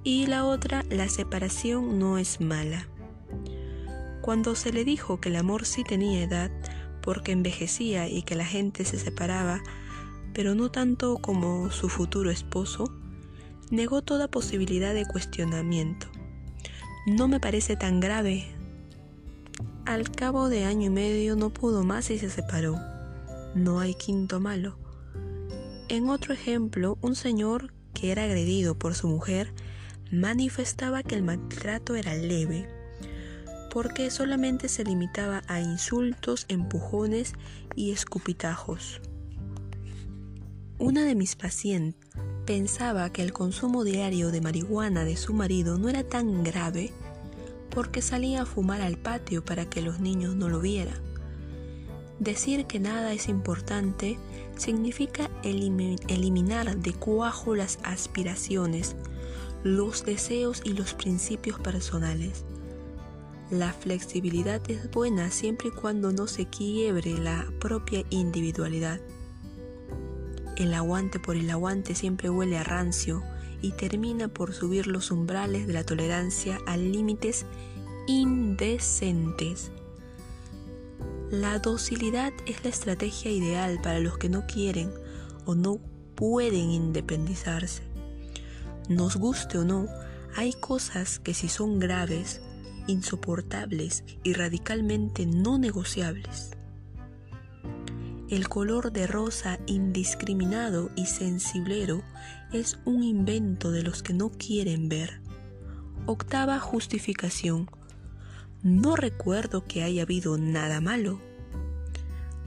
y 0.04 0.28
la 0.28 0.46
otra, 0.46 0.84
la 0.90 1.08
separación 1.10 2.00
no 2.00 2.18
es 2.18 2.42
mala. 2.42 2.88
Cuando 4.22 4.56
se 4.56 4.72
le 4.72 4.86
dijo 4.86 5.20
que 5.20 5.30
el 5.30 5.36
amor 5.36 5.66
sí 5.66 5.84
tenía 5.84 6.24
edad 6.24 6.52
porque 7.02 7.32
envejecía 7.32 8.08
y 8.08 8.24
que 8.24 8.36
la 8.36 8.46
gente 8.46 8.86
se 8.86 8.98
separaba, 8.98 9.62
pero 10.34 10.56
no 10.56 10.72
tanto 10.72 11.18
como 11.18 11.72
su 11.72 11.90
futuro 11.90 12.32
esposo, 12.32 12.94
negó 13.70 14.02
toda 14.02 14.28
posibilidad 14.28 14.94
de 14.94 15.06
cuestionamiento. 15.06 16.08
No 17.06 17.28
me 17.28 17.40
parece 17.40 17.76
tan 17.76 18.00
grave, 18.00 18.48
al 19.86 20.10
cabo 20.12 20.48
de 20.48 20.64
año 20.64 20.88
y 20.88 20.90
medio 20.90 21.36
no 21.36 21.50
pudo 21.50 21.84
más 21.84 22.10
y 22.10 22.18
se 22.18 22.30
separó. 22.30 22.80
No 23.54 23.82
hay 23.82 23.94
quinto 23.96 24.40
malo. 24.40 24.78
En 25.90 26.10
otro 26.10 26.34
ejemplo, 26.34 26.98
un 27.02 27.16
señor 27.16 27.74
que 27.94 28.14
era 28.14 28.24
agredido 28.24 28.76
por 28.76 28.96
su 28.96 29.10
mujer 29.10 29.54
manifestaba 30.14 31.04
que 31.04 31.16
el 31.16 31.24
maltrato 31.24 31.96
era 31.96 32.16
leve, 32.16 32.68
porque 33.72 34.12
solamente 34.12 34.70
se 34.70 34.84
limitaba 34.84 35.42
a 35.48 35.60
insultos, 35.60 36.46
empujones 36.48 37.34
y 37.76 37.92
escupitajos. 37.92 39.02
Una 40.78 41.04
de 41.04 41.16
mis 41.16 41.36
pacientes 41.36 42.00
pensaba 42.46 43.12
que 43.12 43.24
el 43.24 43.34
consumo 43.34 43.84
diario 43.84 44.30
de 44.30 44.42
marihuana 44.42 45.04
de 45.06 45.18
su 45.18 45.34
marido 45.34 45.78
no 45.78 45.90
era 45.90 46.04
tan 46.04 46.44
grave 46.44 46.92
porque 47.70 48.02
salía 48.02 48.44
a 48.44 48.46
fumar 48.46 48.82
al 48.82 48.98
patio 48.98 49.44
para 49.44 49.66
que 49.70 49.82
los 49.82 50.00
niños 50.00 50.36
no 50.36 50.50
lo 50.50 50.60
vieran. 50.60 51.02
Decir 52.20 52.68
que 52.68 52.80
nada 52.80 53.14
es 53.14 53.28
importante 53.30 54.20
significa 54.58 55.32
eliminar 55.44 56.78
de 56.78 56.94
cuajo 56.94 57.56
las 57.56 57.80
aspiraciones, 57.84 58.96
los 59.64 60.04
deseos 60.04 60.62
y 60.66 60.74
los 60.74 60.94
principios 60.94 61.60
personales. 61.60 62.44
La 63.50 63.72
flexibilidad 63.72 64.62
es 64.70 64.92
buena 64.92 65.32
siempre 65.32 65.70
y 65.70 65.72
cuando 65.72 66.12
no 66.12 66.28
se 66.28 66.48
quiebre 66.48 67.18
la 67.18 67.46
propia 67.60 68.04
individualidad. 68.10 69.00
El 70.58 70.74
aguante 70.74 71.20
por 71.20 71.36
el 71.36 71.50
aguante 71.50 71.96
siempre 71.96 72.30
huele 72.30 72.58
a 72.58 72.64
rancio 72.64 73.24
y 73.62 73.72
termina 73.72 74.28
por 74.28 74.54
subir 74.54 74.88
los 74.88 75.12
umbrales 75.12 75.66
de 75.66 75.74
la 75.74 75.86
tolerancia 75.86 76.60
a 76.66 76.76
límites 76.76 77.46
indecentes. 78.06 79.72
La 81.32 81.58
docilidad 81.60 82.34
es 82.46 82.64
la 82.64 82.70
estrategia 82.70 83.32
ideal 83.32 83.80
para 83.82 84.00
los 84.00 84.18
que 84.18 84.30
no 84.30 84.46
quieren 84.46 84.92
o 85.46 85.56
no 85.56 85.80
pueden 86.16 86.70
independizarse. 86.70 87.93
Nos 88.90 89.16
guste 89.16 89.58
o 89.58 89.64
no, 89.64 89.88
hay 90.36 90.54
cosas 90.54 91.20
que 91.20 91.34
si 91.34 91.48
son 91.48 91.80
graves, 91.80 92.42
insoportables 92.88 94.04
y 94.24 94.34
radicalmente 94.34 95.26
no 95.26 95.58
negociables. 95.58 96.52
El 98.30 98.50
color 98.50 98.92
de 98.92 99.06
rosa 99.06 99.60
indiscriminado 99.68 100.90
y 100.96 101.06
sensiblero 101.06 102.02
es 102.52 102.80
un 102.84 103.04
invento 103.04 103.72
de 103.72 103.84
los 103.84 104.02
que 104.02 104.14
no 104.14 104.32
quieren 104.32 104.90
ver. 104.90 105.22
Octava 106.06 106.60
justificación. 106.60 107.70
No 108.64 108.96
recuerdo 108.96 109.66
que 109.66 109.84
haya 109.84 110.02
habido 110.02 110.38
nada 110.38 110.82
malo. 110.82 111.22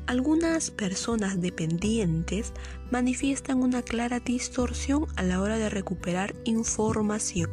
Algunas 0.07 0.71
personas 0.71 1.40
dependientes 1.40 2.53
manifiestan 2.92 3.61
una 3.61 3.83
clara 3.83 4.21
distorsión 4.21 5.07
a 5.16 5.25
la 5.25 5.40
hora 5.40 5.59
de 5.59 5.69
recuperar 5.69 6.37
información. 6.45 7.51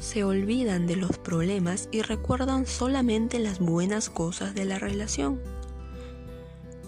Se 0.00 0.24
olvidan 0.24 0.88
de 0.88 0.96
los 0.96 1.16
problemas 1.18 1.88
y 1.92 2.02
recuerdan 2.02 2.66
solamente 2.66 3.38
las 3.38 3.60
buenas 3.60 4.10
cosas 4.10 4.52
de 4.52 4.64
la 4.64 4.80
relación. 4.80 5.40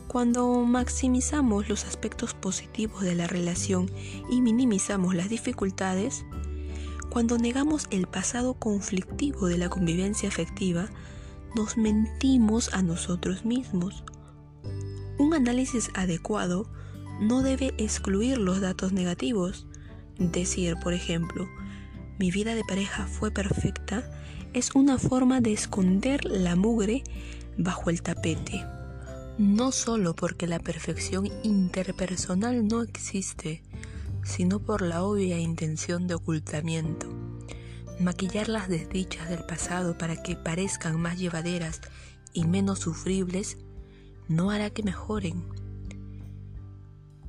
Cuando 0.08 0.52
maximizamos 0.64 1.68
los 1.68 1.84
aspectos 1.84 2.34
positivos 2.34 3.02
de 3.02 3.14
la 3.14 3.28
relación 3.28 3.88
y 4.30 4.40
minimizamos 4.40 5.14
las 5.14 5.28
dificultades, 5.28 6.24
cuando 7.08 7.38
negamos 7.38 7.86
el 7.92 8.08
pasado 8.08 8.54
conflictivo 8.54 9.46
de 9.46 9.58
la 9.58 9.68
convivencia 9.68 10.28
afectiva, 10.28 10.88
nos 11.54 11.76
mentimos 11.76 12.74
a 12.74 12.82
nosotros 12.82 13.44
mismos. 13.44 14.02
Un 15.18 15.34
análisis 15.34 15.90
adecuado 15.94 16.70
no 17.20 17.42
debe 17.42 17.74
excluir 17.78 18.38
los 18.38 18.60
datos 18.60 18.92
negativos. 18.92 19.66
Decir, 20.18 20.76
por 20.82 20.92
ejemplo, 20.92 21.48
mi 22.18 22.30
vida 22.30 22.54
de 22.54 22.64
pareja 22.64 23.06
fue 23.06 23.30
perfecta 23.30 24.08
es 24.52 24.74
una 24.74 24.98
forma 24.98 25.40
de 25.40 25.52
esconder 25.52 26.24
la 26.24 26.56
mugre 26.56 27.02
bajo 27.56 27.90
el 27.90 28.02
tapete 28.02 28.64
no 29.38 29.72
solo 29.72 30.14
porque 30.14 30.46
la 30.46 30.60
perfección 30.60 31.28
interpersonal 31.42 32.68
no 32.68 32.82
existe, 32.82 33.62
sino 34.22 34.60
por 34.60 34.80
la 34.80 35.02
obvia 35.02 35.38
intención 35.38 36.06
de 36.06 36.14
ocultamiento. 36.14 37.08
Maquillar 37.98 38.48
las 38.48 38.68
desdichas 38.68 39.28
del 39.28 39.44
pasado 39.44 39.98
para 39.98 40.22
que 40.22 40.36
parezcan 40.36 41.00
más 41.00 41.18
llevaderas 41.18 41.80
y 42.32 42.44
menos 42.46 42.80
sufribles 42.80 43.58
no 44.28 44.50
hará 44.50 44.70
que 44.70 44.82
mejoren. 44.82 45.44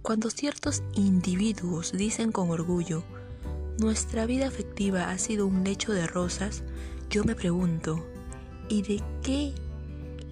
Cuando 0.02 0.30
ciertos 0.30 0.84
individuos 0.94 1.92
dicen 1.92 2.32
con 2.32 2.52
orgullo, 2.52 3.04
nuestra 3.80 4.26
vida 4.26 4.48
afectiva 4.48 5.10
ha 5.10 5.18
sido 5.18 5.48
un 5.48 5.64
lecho 5.64 5.94
de 5.94 6.08
rosas, 6.08 6.64
yo 7.10 7.24
me 7.24 7.36
pregunto, 7.36 8.06
¿y 8.70 8.82
de 8.84 9.04
qué 9.24 9.54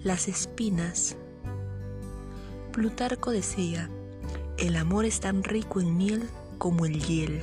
las 0.02 0.28
espinas 0.28 1.16
Plutarco 2.74 3.30
decía, 3.30 3.88
el 4.58 4.74
amor 4.74 5.04
es 5.04 5.20
tan 5.20 5.44
rico 5.44 5.80
en 5.80 5.96
miel 5.96 6.28
como 6.58 6.86
el 6.86 7.00
hiel. 7.04 7.40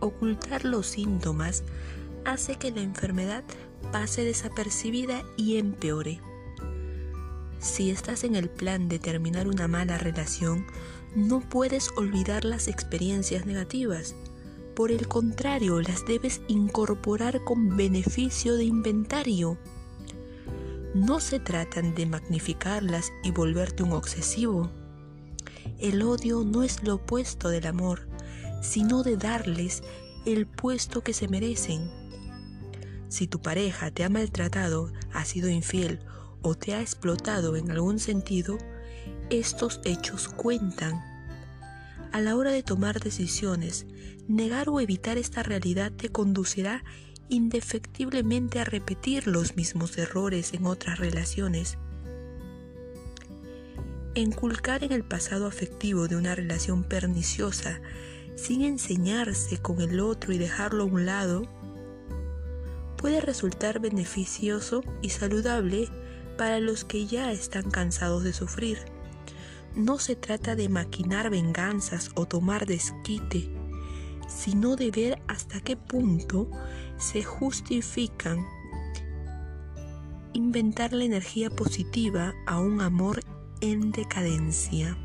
Ocultar 0.00 0.64
los 0.64 0.88
síntomas 0.88 1.62
hace 2.24 2.56
que 2.56 2.72
la 2.72 2.80
enfermedad 2.80 3.44
pase 3.92 4.24
desapercibida 4.24 5.22
y 5.36 5.58
empeore. 5.58 6.20
Si 7.62 7.90
estás 7.90 8.24
en 8.24 8.34
el 8.34 8.50
plan 8.50 8.88
de 8.88 8.98
terminar 8.98 9.48
una 9.48 9.68
mala 9.68 9.96
relación, 9.96 10.66
no 11.16 11.40
puedes 11.40 11.90
olvidar 11.96 12.44
las 12.44 12.68
experiencias 12.68 13.46
negativas. 13.46 14.14
Por 14.74 14.90
el 14.90 15.08
contrario, 15.08 15.80
las 15.80 16.04
debes 16.04 16.42
incorporar 16.48 17.42
con 17.44 17.76
beneficio 17.76 18.56
de 18.56 18.64
inventario 18.64 19.56
no 20.94 21.20
se 21.20 21.40
tratan 21.40 21.94
de 21.94 22.04
magnificarlas 22.04 23.12
y 23.22 23.30
volverte 23.30 23.82
un 23.82 23.92
obsesivo. 23.92 24.70
El 25.78 26.02
odio 26.02 26.44
no 26.44 26.62
es 26.62 26.82
lo 26.82 26.96
opuesto 26.96 27.48
del 27.48 27.66
amor, 27.66 28.08
sino 28.62 29.02
de 29.02 29.16
darles 29.16 29.82
el 30.26 30.46
puesto 30.46 31.02
que 31.02 31.14
se 31.14 31.28
merecen. 31.28 31.90
Si 33.08 33.26
tu 33.26 33.40
pareja 33.40 33.90
te 33.90 34.04
ha 34.04 34.10
maltratado, 34.10 34.92
ha 35.12 35.24
sido 35.24 35.48
infiel 35.48 36.00
o 36.42 36.54
te 36.54 36.74
ha 36.74 36.80
explotado 36.80 37.56
en 37.56 37.70
algún 37.70 37.98
sentido, 37.98 38.58
estos 39.30 39.80
hechos 39.84 40.28
cuentan. 40.28 41.00
A 42.12 42.20
la 42.20 42.36
hora 42.36 42.50
de 42.50 42.62
tomar 42.62 43.00
decisiones, 43.00 43.86
negar 44.28 44.68
o 44.68 44.80
evitar 44.80 45.16
esta 45.16 45.42
realidad 45.42 45.92
te 45.92 46.10
conducirá 46.10 46.84
indefectiblemente 47.28 48.60
a 48.60 48.64
repetir 48.64 49.26
los 49.26 49.56
mismos 49.56 49.96
errores 49.96 50.52
en 50.52 50.66
otras 50.66 50.98
relaciones. 50.98 51.78
Enculcar 54.14 54.84
en 54.84 54.92
el 54.92 55.04
pasado 55.04 55.46
afectivo 55.46 56.06
de 56.06 56.16
una 56.16 56.34
relación 56.34 56.84
perniciosa 56.84 57.80
sin 58.36 58.62
enseñarse 58.62 59.58
con 59.58 59.80
el 59.80 60.00
otro 60.00 60.32
y 60.32 60.38
dejarlo 60.38 60.82
a 60.82 60.86
un 60.86 61.06
lado 61.06 61.48
puede 62.96 63.20
resultar 63.20 63.80
beneficioso 63.80 64.82
y 65.00 65.08
saludable 65.08 65.88
para 66.36 66.60
los 66.60 66.84
que 66.84 67.06
ya 67.06 67.32
están 67.32 67.70
cansados 67.70 68.24
de 68.24 68.32
sufrir. 68.32 68.78
No 69.74 69.98
se 69.98 70.16
trata 70.16 70.54
de 70.56 70.68
maquinar 70.68 71.30
venganzas 71.30 72.10
o 72.14 72.26
tomar 72.26 72.66
desquite, 72.66 73.48
sino 74.28 74.76
de 74.76 74.90
ver 74.90 75.22
hasta 75.28 75.60
qué 75.60 75.76
punto 75.76 76.50
se 76.98 77.22
justifican 77.22 78.44
inventar 80.32 80.92
la 80.92 81.04
energía 81.04 81.50
positiva 81.50 82.34
a 82.46 82.58
un 82.58 82.80
amor 82.80 83.20
en 83.60 83.92
decadencia. 83.92 84.96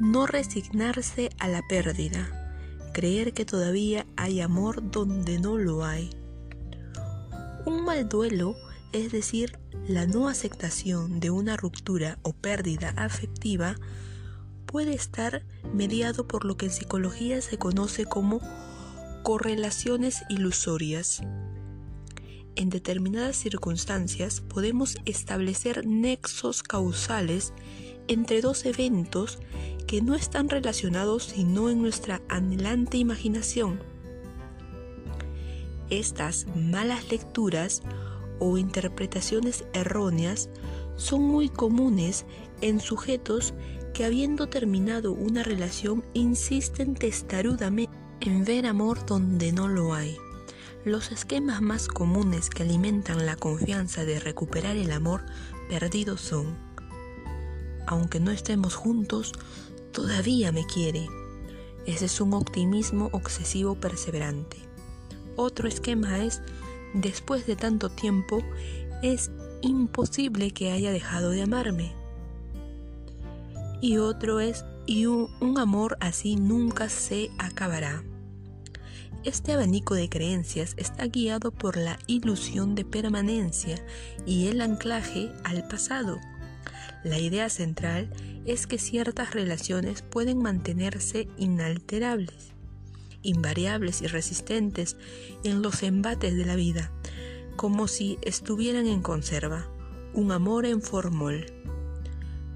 No 0.00 0.26
resignarse 0.26 1.30
a 1.38 1.48
la 1.48 1.62
pérdida, 1.68 2.90
creer 2.92 3.32
que 3.32 3.44
todavía 3.44 4.06
hay 4.16 4.40
amor 4.40 4.90
donde 4.90 5.38
no 5.38 5.56
lo 5.56 5.84
hay. 5.84 6.10
Un 7.66 7.84
mal 7.84 8.08
duelo, 8.08 8.54
es 8.92 9.10
decir, 9.10 9.58
la 9.88 10.06
no 10.06 10.28
aceptación 10.28 11.18
de 11.18 11.30
una 11.30 11.56
ruptura 11.56 12.16
o 12.22 12.32
pérdida 12.32 12.94
afectiva, 12.96 13.74
puede 14.66 14.94
estar 14.94 15.44
mediado 15.74 16.28
por 16.28 16.44
lo 16.44 16.56
que 16.56 16.66
en 16.66 16.72
psicología 16.72 17.42
se 17.42 17.58
conoce 17.58 18.04
como 18.04 18.40
correlaciones 19.24 20.22
ilusorias. 20.28 21.22
En 22.54 22.70
determinadas 22.70 23.34
circunstancias 23.34 24.42
podemos 24.42 24.96
establecer 25.04 25.84
nexos 25.88 26.62
causales 26.62 27.52
entre 28.06 28.42
dos 28.42 28.64
eventos 28.64 29.40
que 29.88 30.02
no 30.02 30.14
están 30.14 30.48
relacionados 30.48 31.24
sino 31.24 31.68
en 31.68 31.82
nuestra 31.82 32.22
anhelante 32.28 32.96
imaginación. 32.96 33.95
Estas 35.90 36.46
malas 36.56 37.10
lecturas 37.10 37.82
o 38.38 38.58
interpretaciones 38.58 39.64
erróneas 39.72 40.50
son 40.96 41.22
muy 41.22 41.48
comunes 41.48 42.24
en 42.60 42.80
sujetos 42.80 43.54
que 43.94 44.04
habiendo 44.04 44.48
terminado 44.48 45.12
una 45.12 45.42
relación 45.42 46.04
insisten 46.12 46.94
testarudamente 46.94 47.96
en 48.20 48.44
ver 48.44 48.66
amor 48.66 49.06
donde 49.06 49.52
no 49.52 49.68
lo 49.68 49.94
hay. 49.94 50.16
Los 50.84 51.12
esquemas 51.12 51.62
más 51.62 51.88
comunes 51.88 52.50
que 52.50 52.62
alimentan 52.62 53.26
la 53.26 53.36
confianza 53.36 54.04
de 54.04 54.20
recuperar 54.20 54.76
el 54.76 54.92
amor 54.92 55.24
perdido 55.68 56.16
son, 56.16 56.56
aunque 57.86 58.20
no 58.20 58.30
estemos 58.30 58.74
juntos, 58.74 59.32
todavía 59.92 60.52
me 60.52 60.66
quiere. 60.66 61.08
Ese 61.86 62.06
es 62.06 62.20
un 62.20 62.34
optimismo 62.34 63.08
obsesivo 63.12 63.76
perseverante. 63.76 64.65
Otro 65.36 65.68
esquema 65.68 66.24
es, 66.24 66.42
después 66.94 67.46
de 67.46 67.56
tanto 67.56 67.90
tiempo, 67.90 68.42
es 69.02 69.30
imposible 69.62 70.50
que 70.50 70.72
haya 70.72 70.90
dejado 70.90 71.30
de 71.30 71.42
amarme 71.42 71.94
y 73.80 73.98
otro 73.98 74.40
es 74.40 74.64
un, 74.88 75.58
amor 75.58 75.96
así 76.00 76.36
nunca 76.36 76.88
se 76.88 77.30
acabará. 77.38 78.02
Este 79.24 79.52
abanico 79.52 79.94
de 79.94 80.08
creencias 80.08 80.74
está 80.76 81.06
guiado 81.06 81.50
por 81.50 81.76
la 81.76 81.98
ilusión 82.06 82.74
de 82.74 82.84
permanencia 82.84 83.76
y 84.24 84.46
el 84.46 84.60
anclaje 84.60 85.32
al 85.44 85.66
pasado. 85.66 86.18
La 87.02 87.18
idea 87.18 87.48
central 87.48 88.12
es 88.44 88.66
que 88.66 88.78
ciertas 88.78 89.34
relaciones 89.34 90.02
pueden 90.02 90.38
mantenerse 90.38 91.28
inalterables, 91.36 92.52
invariables 93.26 94.02
y 94.02 94.06
resistentes 94.06 94.96
en 95.44 95.62
los 95.62 95.82
embates 95.82 96.36
de 96.36 96.44
la 96.44 96.56
vida, 96.56 96.92
como 97.56 97.88
si 97.88 98.18
estuvieran 98.22 98.86
en 98.86 99.02
conserva, 99.02 99.68
un 100.14 100.32
amor 100.32 100.66
en 100.66 100.82
formol. 100.82 101.46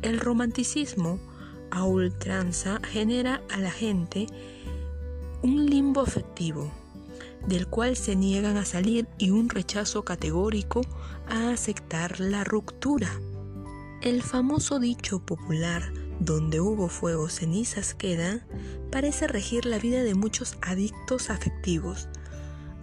El 0.03 0.21
romanticismo 0.21 1.21
a 1.71 1.85
ultranza 1.85 2.81
genera 2.85 3.43
a 3.51 3.59
la 3.59 3.71
gente 3.71 4.27
un 5.43 5.67
limbo 5.67 6.01
afectivo, 6.01 6.71
del 7.47 7.67
cual 7.67 7.97
se 7.97 8.17
niegan 8.17 8.57
a 8.57 8.65
salir 8.65 9.09
y 9.19 9.31
un 9.31 9.49
rechazo 9.49 10.05
categórico 10.05 10.83
a 11.29 11.51
aceptar 11.51 12.21
la 12.21 12.45
ruptura. 12.45 13.11
El 14.03 14.23
famoso 14.23 14.79
dicho 14.79 15.21
popular, 15.21 15.93
donde 16.21 16.61
hubo 16.61 16.89
fuego 16.89 17.29
cenizas 17.29 17.95
queda, 17.95 18.47
parece 18.93 19.27
regir 19.27 19.65
la 19.65 19.79
vida 19.79 20.05
de 20.05 20.15
muchos 20.15 20.57
adictos 20.61 21.31
afectivos, 21.31 22.09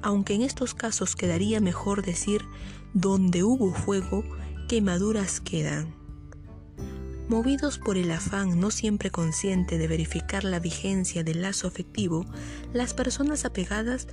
aunque 0.01 0.33
en 0.33 0.41
estos 0.41 0.73
casos 0.73 1.15
quedaría 1.15 1.61
mejor 1.61 2.03
decir 2.03 2.41
donde 2.93 3.43
hubo 3.43 3.73
fuego, 3.73 4.23
quemaduras 4.67 5.39
quedan. 5.39 5.95
Movidos 7.29 7.77
por 7.77 7.97
el 7.97 8.09
afán 8.11 8.59
no 8.59 8.71
siempre 8.71 9.11
consciente 9.11 9.77
de 9.77 9.87
verificar 9.87 10.43
la 10.43 10.59
vigencia 10.59 11.23
del 11.23 11.41
lazo 11.41 11.67
afectivo, 11.67 12.25
las 12.73 12.93
personas 12.93 13.45
apegadas 13.45 14.07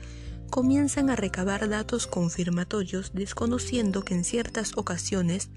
comienzan 0.51 1.11
a 1.11 1.17
recabar 1.17 1.69
datos 1.69 2.07
confirmatorios 2.07 3.13
desconociendo 3.15 4.05
que 4.05 4.15
en 4.15 4.25
ciertas 4.25 4.77
ocasiones, 4.77 5.49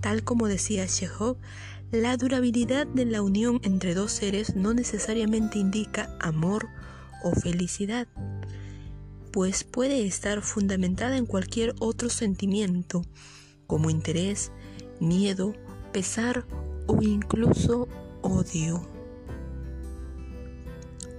tal 0.00 0.22
como 0.22 0.46
decía 0.46 0.86
Chekhov, 0.86 1.36
la 1.92 2.16
durabilidad 2.16 2.86
de 2.86 3.04
la 3.04 3.22
unión 3.22 3.60
entre 3.62 3.94
dos 3.94 4.10
seres 4.10 4.56
no 4.56 4.74
necesariamente 4.74 5.58
indica 5.58 6.16
amor 6.20 6.68
o 7.22 7.32
felicidad, 7.32 8.08
pues 9.32 9.64
puede 9.64 10.06
estar 10.06 10.42
fundamentada 10.42 11.16
en 11.16 11.26
cualquier 11.26 11.74
otro 11.78 12.08
sentimiento, 12.08 13.02
como 13.66 13.90
interés, 13.90 14.50
miedo, 15.00 15.54
pesar 15.92 16.46
o 16.86 17.00
incluso 17.02 17.88
odio. 18.22 18.88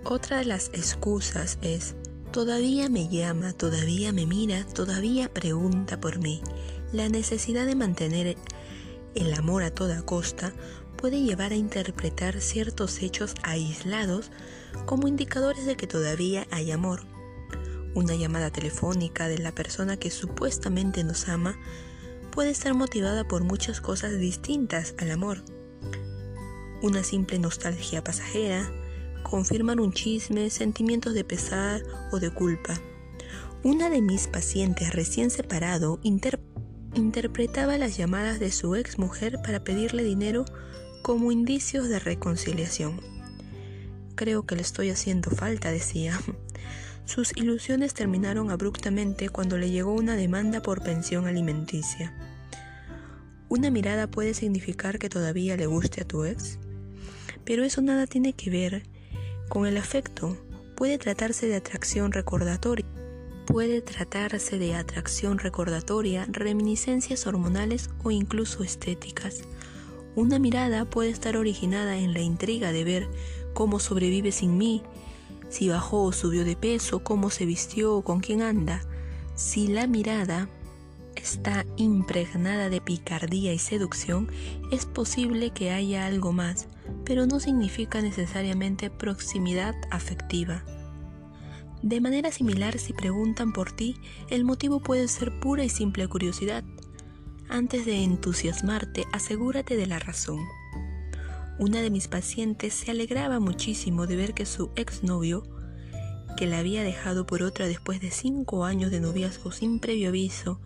Otra 0.03 0.39
de 0.39 0.45
las 0.45 0.69
excusas 0.69 1.59
es, 1.61 1.95
todavía 2.31 2.89
me 2.89 3.07
llama, 3.07 3.53
todavía 3.53 4.11
me 4.11 4.25
mira, 4.25 4.65
todavía 4.65 5.33
pregunta 5.33 5.99
por 5.99 6.19
mí. 6.19 6.41
La 6.93 7.09
necesidad 7.09 7.65
de 7.65 7.75
mantener 7.75 8.37
el 9.17 9.33
amor 9.33 9.63
a 9.63 9.71
toda 9.71 10.03
costa 10.03 10.53
puede 10.95 11.21
llevar 11.21 11.51
a 11.51 11.55
interpretar 11.55 12.39
ciertos 12.39 13.01
hechos 13.01 13.33
aislados 13.43 14.31
como 14.85 15.07
indicadores 15.07 15.65
de 15.65 15.75
que 15.75 15.87
todavía 15.87 16.47
hay 16.51 16.71
amor. 16.71 17.01
Una 17.95 18.15
llamada 18.15 18.51
telefónica 18.51 19.27
de 19.27 19.39
la 19.39 19.51
persona 19.51 19.97
que 19.97 20.11
supuestamente 20.11 21.03
nos 21.03 21.27
ama 21.29 21.57
puede 22.31 22.51
estar 22.51 22.75
motivada 22.75 23.27
por 23.27 23.43
muchas 23.43 23.81
cosas 23.81 24.19
distintas 24.19 24.93
al 24.99 25.09
amor. 25.09 25.41
Una 26.83 27.03
simple 27.03 27.39
nostalgia 27.39 28.03
pasajera, 28.03 28.71
confirmar 29.23 29.79
un 29.79 29.93
chisme, 29.93 30.51
sentimientos 30.51 31.15
de 31.15 31.23
pesar 31.23 31.81
o 32.11 32.19
de 32.19 32.29
culpa. 32.29 32.79
Una 33.63 33.89
de 33.89 34.01
mis 34.01 34.27
pacientes 34.27 34.93
recién 34.93 35.31
separado 35.31 35.99
interpretaba 36.97 37.77
las 37.77 37.95
llamadas 37.95 38.39
de 38.39 38.51
su 38.51 38.75
ex 38.75 38.97
mujer 38.97 39.39
para 39.43 39.63
pedirle 39.63 40.03
dinero 40.03 40.45
como 41.01 41.31
indicios 41.31 41.87
de 41.89 41.99
reconciliación. 41.99 42.99
Creo 44.15 44.45
que 44.45 44.55
le 44.55 44.61
estoy 44.63 44.89
haciendo 44.89 45.29
falta, 45.31 45.71
decía. 45.71 46.19
Sus 47.05 47.31
ilusiones 47.37 47.93
terminaron 47.93 48.51
abruptamente 48.51 49.29
cuando 49.29 49.57
le 49.57 49.69
llegó 49.69 49.93
una 49.93 50.15
demanda 50.15 50.61
por 50.61 50.83
pensión 50.83 51.27
alimenticia. 51.27 52.13
Una 53.47 53.69
mirada 53.69 54.07
puede 54.07 54.33
significar 54.33 54.99
que 54.99 55.07
todavía 55.07 55.55
le 55.55 55.67
guste 55.67 56.01
a 56.01 56.07
tu 56.07 56.25
ex, 56.25 56.59
pero 57.45 57.63
eso 57.63 57.81
nada 57.81 58.07
tiene 58.07 58.33
que 58.33 58.49
ver 58.49 58.83
con 59.47 59.65
el 59.65 59.77
afecto. 59.77 60.35
Puede 60.75 60.97
tratarse 60.97 61.47
de 61.47 61.55
atracción 61.55 62.11
recordatoria. 62.11 62.96
Puede 63.47 63.81
tratarse 63.81 64.59
de 64.59 64.75
atracción 64.75 65.39
recordatoria, 65.39 66.27
reminiscencias 66.29 67.25
hormonales 67.25 67.89
o 68.03 68.11
incluso 68.11 68.61
estéticas. 68.61 69.41
Una 70.15 70.37
mirada 70.37 70.83
puede 70.83 71.09
estar 71.09 71.37
originada 71.37 71.97
en 71.97 72.13
la 72.13 72.19
intriga 72.19 72.73
de 72.73 72.83
ver 72.83 73.07
cómo 73.53 73.79
sobrevive 73.79 74.33
sin 74.33 74.57
mí, 74.57 74.83
si 75.49 75.69
bajó 75.69 76.03
o 76.03 76.11
subió 76.11 76.43
de 76.43 76.57
peso, 76.57 76.99
cómo 76.99 77.29
se 77.29 77.45
vistió 77.45 77.95
o 77.95 78.03
con 78.03 78.19
quién 78.19 78.41
anda. 78.41 78.81
Si 79.35 79.67
la 79.67 79.87
mirada 79.87 80.49
está 81.15 81.65
impregnada 81.77 82.69
de 82.69 82.81
picardía 82.81 83.53
y 83.53 83.59
seducción, 83.59 84.29
es 84.71 84.85
posible 84.85 85.51
que 85.51 85.71
haya 85.71 86.05
algo 86.05 86.33
más, 86.33 86.67
pero 87.05 87.25
no 87.25 87.39
significa 87.39 88.01
necesariamente 88.01 88.89
proximidad 88.89 89.73
afectiva. 89.89 90.65
De 91.81 92.01
manera 92.01 92.31
similar, 92.31 92.79
si 92.79 92.93
preguntan 92.93 93.53
por 93.53 93.71
ti, 93.71 93.95
el 94.29 94.43
motivo 94.43 94.79
puede 94.79 95.07
ser 95.07 95.39
pura 95.39 95.63
y 95.63 95.69
simple 95.69 96.07
curiosidad. 96.07 96.63
Antes 97.49 97.85
de 97.85 98.03
entusiasmarte, 98.03 99.05
asegúrate 99.13 99.77
de 99.77 99.85
la 99.85 99.99
razón. 99.99 100.39
Una 101.59 101.81
de 101.81 101.89
mis 101.89 102.07
pacientes 102.07 102.73
se 102.73 102.91
alegraba 102.91 103.39
muchísimo 103.39 104.05
de 104.05 104.15
ver 104.15 104.33
que 104.33 104.45
su 104.45 104.69
exnovio, 104.75 105.43
que 106.35 106.45
la 106.45 106.59
había 106.59 106.83
dejado 106.83 107.25
por 107.25 107.41
otra 107.41 107.67
después 107.67 108.01
de 108.01 108.11
cinco 108.11 108.65
años 108.65 108.91
de 108.91 108.99
noviazgo 108.99 109.51
sin 109.51 109.79
previo 109.79 110.09
aviso, 110.09 110.59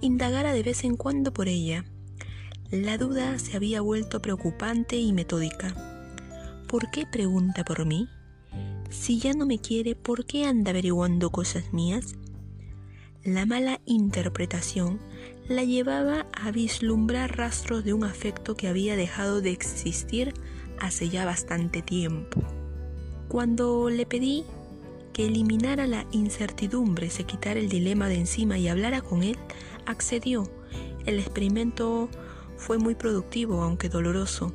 indagara 0.00 0.52
de 0.52 0.62
vez 0.62 0.84
en 0.84 0.96
cuando 0.96 1.32
por 1.32 1.48
ella. 1.48 1.84
La 2.70 2.98
duda 2.98 3.38
se 3.38 3.56
había 3.56 3.80
vuelto 3.82 4.20
preocupante 4.20 4.96
y 4.96 5.12
metódica. 5.12 5.74
¿Por 6.66 6.90
qué 6.90 7.06
pregunta 7.06 7.64
por 7.64 7.84
mí? 7.84 8.08
Si 8.90 9.18
ya 9.18 9.32
no 9.32 9.46
me 9.46 9.58
quiere, 9.58 9.94
¿por 9.94 10.24
qué 10.24 10.44
anda 10.44 10.70
averiguando 10.70 11.30
cosas 11.30 11.72
mías? 11.72 12.16
La 13.24 13.46
mala 13.46 13.80
interpretación 13.86 15.00
la 15.48 15.64
llevaba 15.64 16.26
a 16.32 16.50
vislumbrar 16.50 17.36
rastros 17.36 17.84
de 17.84 17.92
un 17.92 18.04
afecto 18.04 18.54
que 18.54 18.68
había 18.68 18.96
dejado 18.96 19.40
de 19.40 19.50
existir 19.50 20.34
hace 20.78 21.08
ya 21.08 21.24
bastante 21.24 21.82
tiempo. 21.82 22.42
Cuando 23.28 23.88
le 23.90 24.06
pedí 24.06 24.44
que 25.14 25.26
eliminara 25.26 25.86
la 25.86 26.06
incertidumbre, 26.10 27.08
se 27.08 27.24
quitara 27.24 27.60
el 27.60 27.68
dilema 27.68 28.08
de 28.08 28.16
encima 28.16 28.58
y 28.58 28.68
hablara 28.68 29.00
con 29.00 29.22
él, 29.22 29.38
accedió. 29.86 30.50
El 31.06 31.18
experimento 31.18 32.08
fue 32.56 32.78
muy 32.78 32.94
productivo, 32.94 33.62
aunque 33.62 33.88
doloroso. 33.88 34.52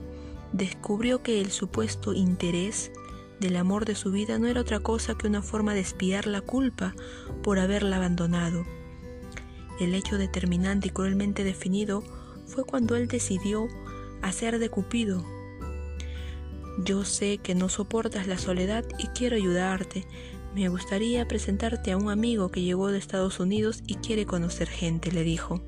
Descubrió 0.53 1.23
que 1.23 1.41
el 1.41 1.51
supuesto 1.51 2.13
interés 2.13 2.91
del 3.39 3.55
amor 3.55 3.85
de 3.85 3.95
su 3.95 4.11
vida 4.11 4.37
no 4.37 4.47
era 4.47 4.61
otra 4.61 4.79
cosa 4.79 5.15
que 5.15 5.27
una 5.27 5.41
forma 5.41 5.73
de 5.73 5.79
espiar 5.79 6.27
la 6.27 6.41
culpa 6.41 6.95
por 7.43 7.59
haberla 7.59 7.97
abandonado. 7.97 8.65
El 9.79 9.95
hecho 9.95 10.17
determinante 10.17 10.89
y 10.89 10.91
cruelmente 10.91 11.43
definido 11.43 12.03
fue 12.47 12.65
cuando 12.65 12.95
él 12.95 13.07
decidió 13.07 13.67
hacer 14.21 14.59
de 14.59 14.69
Cupido. 14.69 15.23
Yo 16.83 17.05
sé 17.05 17.37
que 17.37 17.55
no 17.55 17.69
soportas 17.69 18.27
la 18.27 18.37
soledad 18.37 18.85
y 18.97 19.07
quiero 19.07 19.35
ayudarte, 19.35 20.05
me 20.55 20.67
gustaría 20.67 21.27
presentarte 21.27 21.91
a 21.91 21.97
un 21.97 22.09
amigo 22.09 22.49
que 22.49 22.63
llegó 22.63 22.91
de 22.91 22.97
Estados 22.97 23.39
Unidos 23.39 23.83
y 23.85 23.95
quiere 23.95 24.25
conocer 24.25 24.67
gente, 24.67 25.11
le 25.11 25.23
dijo. 25.23 25.61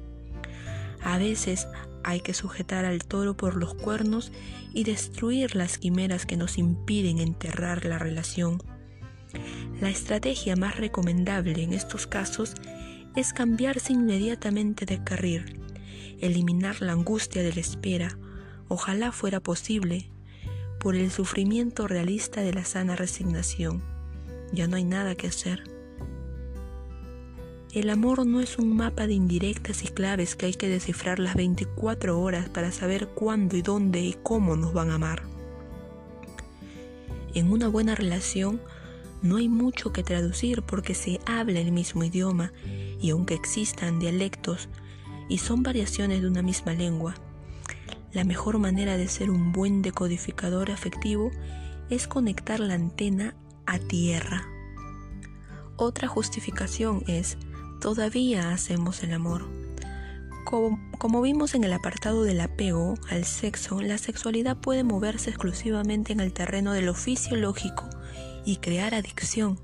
A 1.03 1.17
veces 1.17 1.67
hay 2.03 2.21
que 2.21 2.33
sujetar 2.33 2.85
al 2.85 3.03
toro 3.05 3.35
por 3.35 3.55
los 3.55 3.73
cuernos 3.73 4.31
y 4.73 4.83
destruir 4.83 5.55
las 5.55 5.77
quimeras 5.77 6.25
que 6.25 6.37
nos 6.37 6.57
impiden 6.57 7.19
enterrar 7.19 7.85
la 7.85 7.97
relación. 7.99 8.61
La 9.79 9.89
estrategia 9.89 10.55
más 10.55 10.77
recomendable 10.77 11.63
en 11.63 11.73
estos 11.73 12.07
casos 12.07 12.53
es 13.15 13.33
cambiarse 13.33 13.93
inmediatamente 13.93 14.85
de 14.85 15.03
carril, 15.03 15.61
eliminar 16.19 16.81
la 16.81 16.93
angustia 16.93 17.43
de 17.43 17.53
la 17.53 17.61
espera, 17.61 18.17
ojalá 18.67 19.11
fuera 19.11 19.39
posible, 19.39 20.09
por 20.79 20.95
el 20.95 21.11
sufrimiento 21.11 21.87
realista 21.87 22.41
de 22.41 22.53
la 22.53 22.65
sana 22.65 22.95
resignación 22.95 23.91
ya 24.51 24.67
no 24.67 24.75
hay 24.75 24.83
nada 24.83 25.15
que 25.15 25.27
hacer. 25.27 25.63
El 27.73 27.89
amor 27.89 28.25
no 28.25 28.41
es 28.41 28.57
un 28.57 28.75
mapa 28.75 29.07
de 29.07 29.13
indirectas 29.13 29.85
y 29.85 29.87
claves 29.87 30.35
que 30.35 30.45
hay 30.45 30.53
que 30.55 30.67
descifrar 30.67 31.19
las 31.19 31.35
24 31.35 32.19
horas 32.19 32.49
para 32.49 32.69
saber 32.73 33.07
cuándo 33.07 33.55
y 33.55 33.61
dónde 33.61 34.01
y 34.01 34.13
cómo 34.23 34.57
nos 34.57 34.73
van 34.73 34.91
a 34.91 34.95
amar. 34.95 35.23
En 37.33 37.49
una 37.49 37.69
buena 37.69 37.95
relación 37.95 38.59
no 39.21 39.37
hay 39.37 39.47
mucho 39.47 39.93
que 39.93 40.03
traducir 40.03 40.63
porque 40.63 40.93
se 40.93 41.21
habla 41.25 41.61
el 41.61 41.71
mismo 41.71 42.03
idioma 42.03 42.51
y 42.99 43.11
aunque 43.11 43.35
existan 43.35 43.99
dialectos 43.99 44.67
y 45.29 45.37
son 45.37 45.63
variaciones 45.63 46.21
de 46.21 46.27
una 46.27 46.41
misma 46.41 46.73
lengua, 46.73 47.15
la 48.11 48.25
mejor 48.25 48.59
manera 48.59 48.97
de 48.97 49.07
ser 49.07 49.31
un 49.31 49.53
buen 49.53 49.81
decodificador 49.81 50.71
afectivo 50.71 51.31
es 51.89 52.05
conectar 52.05 52.59
la 52.59 52.73
antena 52.73 53.33
a 53.65 53.79
tierra. 53.79 54.45
Otra 55.77 56.09
justificación 56.09 57.05
es, 57.07 57.37
todavía 57.81 58.53
hacemos 58.53 59.03
el 59.03 59.13
amor. 59.13 59.45
Como, 60.45 61.21
vimos 61.21 61.55
en 61.55 61.63
el 61.63 61.73
apartado 61.73 62.23
del 62.23 62.39
apego 62.39 62.95
al 63.09 63.25
sexo, 63.25 63.81
la 63.81 63.97
sexualidad 63.97 64.57
puede 64.57 64.83
moverse 64.83 65.29
exclusivamente 65.29 66.13
en 66.13 66.19
el 66.19 66.31
terreno 66.31 66.71
de 66.73 66.81
lo 66.81 66.93
fisiológico 66.93 67.89
y 68.45 68.57
crear 68.57 68.93
adicción. 68.93 69.59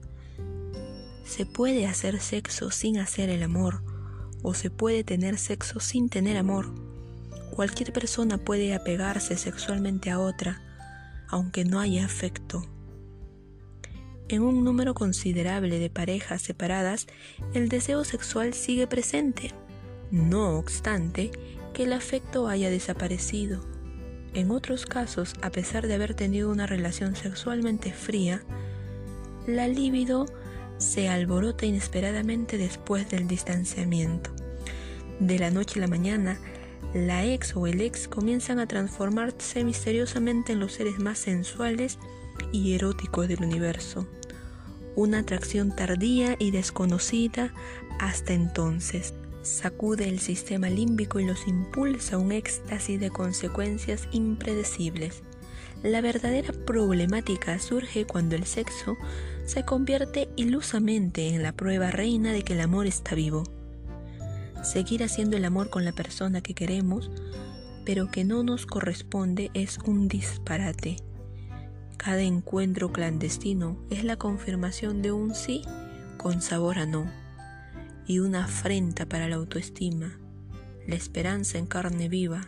Se 1.26 1.46
puede 1.46 1.88
hacer 1.88 2.20
sexo 2.20 2.72
sin 2.72 3.00
hacer 3.00 3.30
el 3.30 3.44
amor, 3.44 3.84
o 4.44 4.54
se 4.54 4.70
puede 4.70 5.04
tener 5.04 5.38
sexo 5.38 5.80
sin 5.80 6.10
tener 6.10 6.38
amor. 6.38 6.74
Cualquier 7.52 7.94
persona 7.94 8.38
puede 8.38 8.74
apegarse 8.74 9.38
sexualmente 9.38 10.10
a 10.10 10.20
otra, 10.20 10.62
aunque 11.28 11.66
no 11.66 11.80
haya 11.80 12.06
afecto. 12.06 12.66
En 14.30 14.42
un 14.42 14.64
número 14.64 14.94
considerable 14.94 15.80
de 15.80 15.90
parejas 15.90 16.42
separadas, 16.42 17.08
el 17.54 17.70
deseo 17.70 18.04
sexual 18.04 18.54
sigue 18.54 18.86
presente, 18.86 19.52
no 20.12 20.58
obstante 20.58 21.32
que 21.74 21.84
el 21.84 21.94
afecto 21.94 22.48
haya 22.48 22.70
desaparecido. 22.70 23.62
En 24.34 24.52
otros 24.52 24.86
casos, 24.86 25.34
a 25.42 25.50
pesar 25.50 25.88
de 25.88 25.94
haber 25.94 26.14
tenido 26.14 26.52
una 26.52 26.68
relación 26.68 27.16
sexualmente 27.16 27.94
fría, 27.94 28.44
la 29.48 29.68
libido 29.68 30.26
se 30.78 31.08
alborota 31.08 31.66
inesperadamente 31.66 32.58
después 32.58 33.10
del 33.10 33.28
distanciamiento. 33.28 34.30
De 35.20 35.40
la 35.40 35.52
noche 35.52 35.80
a 35.80 35.82
la 35.82 35.88
mañana, 35.88 36.38
la 36.94 37.26
ex 37.26 37.56
o 37.56 37.66
el 37.66 37.82
ex 37.82 38.08
comienzan 38.08 38.60
a 38.60 38.68
transformarse 38.68 39.64
misteriosamente 39.64 40.54
en 40.54 40.60
los 40.60 40.74
seres 40.74 41.00
más 41.00 41.18
sensuales 41.18 41.98
y 42.52 42.74
eróticos 42.74 43.28
del 43.28 43.44
universo. 43.44 44.08
Una 44.96 45.20
atracción 45.20 45.76
tardía 45.76 46.36
y 46.40 46.52
desconocida 46.52 47.54
hasta 48.00 48.34
entonces. 48.34 49.14
Sacude 49.44 50.10
el 50.10 50.20
sistema 50.20 50.70
límbico 50.70 51.20
y 51.20 51.26
los 51.26 51.48
impulsa 51.48 52.16
a 52.16 52.20
un 52.20 52.32
éxtasis 52.32 53.00
de 53.00 53.10
consecuencias 53.10 54.08
impredecibles. 54.12 55.24
La 55.84 56.02
verdadera 56.02 56.52
problemática 56.66 57.60
surge 57.60 58.06
cuando 58.06 58.36
el 58.36 58.46
sexo 58.46 58.98
se 59.46 59.64
convierte 59.64 60.30
ilusamente 60.36 61.30
en 61.30 61.44
la 61.44 61.52
prueba 61.52 61.92
reina 61.92 62.34
de 62.34 62.42
que 62.42 62.54
el 62.54 62.62
amor 62.62 62.88
está 62.88 63.16
vivo. 63.16 63.44
Seguir 64.64 65.04
haciendo 65.04 65.38
el 65.38 65.46
amor 65.46 65.70
con 65.70 65.86
la 65.86 65.92
persona 65.92 66.42
que 66.42 66.56
queremos, 66.56 67.12
pero 67.86 68.10
que 68.12 68.26
no 68.26 68.44
nos 68.44 68.66
corresponde, 68.66 69.52
es 69.54 69.78
un 69.86 70.08
disparate. 70.08 70.98
Cada 71.98 72.22
encuentro 72.22 72.92
clandestino 72.92 73.78
es 73.90 74.04
la 74.04 74.18
confirmación 74.18 75.02
de 75.02 75.12
un 75.12 75.36
sí 75.36 75.64
con 76.18 76.42
sabor 76.42 76.80
a 76.80 76.86
no 76.86 77.12
y 78.06 78.20
una 78.20 78.46
afrenta 78.46 79.06
para 79.06 79.28
la 79.28 79.36
autoestima, 79.36 80.18
la 80.88 80.96
esperanza 80.96 81.58
en 81.58 81.66
carne 81.66 82.08
viva. 82.08 82.48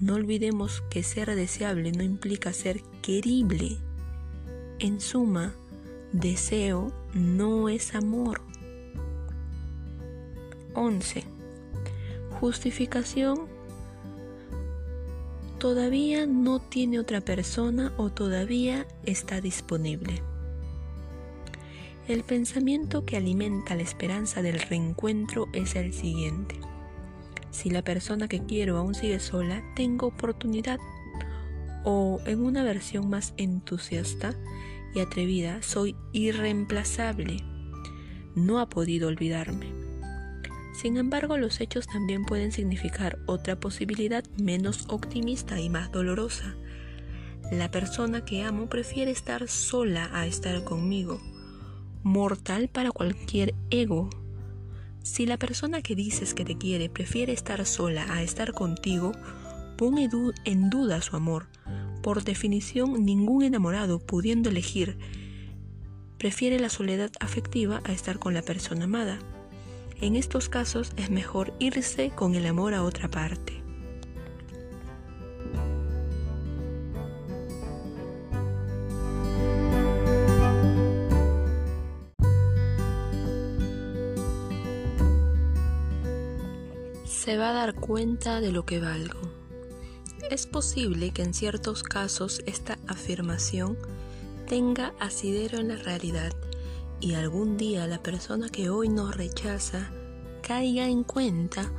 No 0.00 0.14
olvidemos 0.14 0.82
que 0.90 1.02
ser 1.02 1.34
deseable 1.34 1.92
no 1.92 2.02
implica 2.02 2.52
ser 2.52 2.82
querible. 3.02 3.76
En 4.78 5.00
suma, 5.00 5.54
Deseo 6.12 6.92
no 7.14 7.68
es 7.68 7.94
amor. 7.94 8.40
11. 10.74 11.24
Justificación. 12.40 13.51
Todavía 15.62 16.26
no 16.26 16.58
tiene 16.58 16.98
otra 16.98 17.20
persona 17.20 17.92
o 17.96 18.10
todavía 18.10 18.84
está 19.04 19.40
disponible. 19.40 20.20
El 22.08 22.24
pensamiento 22.24 23.06
que 23.06 23.16
alimenta 23.16 23.76
la 23.76 23.82
esperanza 23.82 24.42
del 24.42 24.58
reencuentro 24.58 25.46
es 25.52 25.76
el 25.76 25.92
siguiente. 25.92 26.56
Si 27.52 27.70
la 27.70 27.82
persona 27.82 28.26
que 28.26 28.44
quiero 28.44 28.76
aún 28.76 28.96
sigue 28.96 29.20
sola, 29.20 29.62
tengo 29.76 30.08
oportunidad. 30.08 30.80
O 31.84 32.18
en 32.26 32.44
una 32.44 32.64
versión 32.64 33.08
más 33.08 33.32
entusiasta, 33.36 34.34
y 34.96 34.98
atrevida, 34.98 35.62
soy 35.62 35.94
irreemplazable. 36.10 37.36
No 38.34 38.58
ha 38.58 38.68
podido 38.68 39.06
olvidarme. 39.06 39.81
Sin 40.82 40.96
embargo, 40.96 41.36
los 41.36 41.60
hechos 41.60 41.86
también 41.86 42.24
pueden 42.24 42.50
significar 42.50 43.20
otra 43.26 43.54
posibilidad 43.54 44.24
menos 44.36 44.86
optimista 44.88 45.60
y 45.60 45.70
más 45.70 45.92
dolorosa. 45.92 46.56
La 47.52 47.70
persona 47.70 48.24
que 48.24 48.42
amo 48.42 48.68
prefiere 48.68 49.12
estar 49.12 49.46
sola 49.46 50.10
a 50.12 50.26
estar 50.26 50.64
conmigo. 50.64 51.20
Mortal 52.02 52.66
para 52.66 52.90
cualquier 52.90 53.54
ego. 53.70 54.10
Si 55.04 55.24
la 55.24 55.36
persona 55.36 55.82
que 55.82 55.94
dices 55.94 56.34
que 56.34 56.44
te 56.44 56.58
quiere 56.58 56.90
prefiere 56.90 57.32
estar 57.32 57.64
sola 57.64 58.04
a 58.12 58.24
estar 58.24 58.52
contigo, 58.52 59.12
pone 59.78 60.10
en 60.44 60.68
duda 60.68 61.00
su 61.00 61.14
amor, 61.14 61.46
por 62.02 62.24
definición, 62.24 63.04
ningún 63.04 63.44
enamorado, 63.44 64.00
pudiendo 64.00 64.50
elegir, 64.50 64.98
prefiere 66.18 66.58
la 66.58 66.70
soledad 66.70 67.12
afectiva 67.20 67.82
a 67.84 67.92
estar 67.92 68.18
con 68.18 68.34
la 68.34 68.42
persona 68.42 68.86
amada. 68.86 69.20
En 70.02 70.16
estos 70.16 70.48
casos 70.48 70.90
es 70.96 71.10
mejor 71.10 71.54
irse 71.60 72.10
con 72.10 72.34
el 72.34 72.44
amor 72.46 72.74
a 72.74 72.82
otra 72.82 73.08
parte. 73.08 73.62
Se 87.06 87.38
va 87.38 87.50
a 87.50 87.52
dar 87.52 87.76
cuenta 87.76 88.40
de 88.40 88.50
lo 88.50 88.66
que 88.66 88.80
valgo. 88.80 89.20
Es 90.32 90.48
posible 90.48 91.12
que 91.12 91.22
en 91.22 91.32
ciertos 91.32 91.84
casos 91.84 92.42
esta 92.46 92.76
afirmación 92.88 93.78
tenga 94.48 94.94
asidero 94.98 95.60
en 95.60 95.68
la 95.68 95.76
realidad 95.76 96.32
y 97.02 97.14
algún 97.14 97.56
día 97.56 97.86
la 97.88 98.00
persona 98.00 98.48
que 98.48 98.70
hoy 98.70 98.88
nos 98.88 99.16
rechaza 99.16 99.90
caiga 100.40 100.86
en 100.86 101.02
cuenta, 101.02 101.72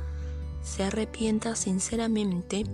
se 0.62 0.84
arrepienta 0.84 1.56
sinceramente 1.56 2.64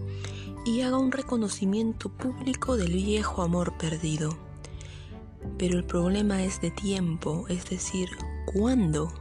y 0.66 0.80
haga 0.80 0.98
un 0.98 1.12
reconocimiento 1.12 2.08
público 2.08 2.76
del 2.76 2.92
viejo 2.92 3.42
amor 3.42 3.78
perdido. 3.78 4.36
Pero 5.58 5.78
el 5.78 5.84
problema 5.84 6.42
es 6.42 6.60
de 6.60 6.72
tiempo, 6.72 7.46
es 7.48 7.70
decir, 7.70 8.08
¿cuándo? 8.52 9.12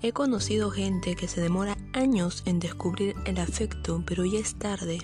He 0.00 0.12
conocido 0.12 0.70
gente 0.70 1.16
que 1.16 1.26
se 1.26 1.40
demora 1.40 1.76
años 1.92 2.44
en 2.46 2.60
descubrir 2.60 3.16
el 3.26 3.38
afecto, 3.38 4.02
pero 4.06 4.24
ya 4.24 4.38
es 4.38 4.54
tarde. 4.54 5.00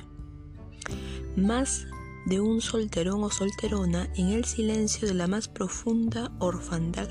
Más 1.37 1.87
de 2.27 2.41
un 2.41 2.61
solterón 2.61 3.22
o 3.24 3.31
solterona 3.31 4.11
en 4.16 4.29
el 4.29 4.45
silencio 4.45 5.09
de 5.09 5.14
la 5.14 5.29
más 5.29 5.49
profunda 5.49 6.33
orfandad 6.41 7.09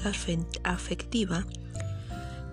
afectiva, 0.63 1.47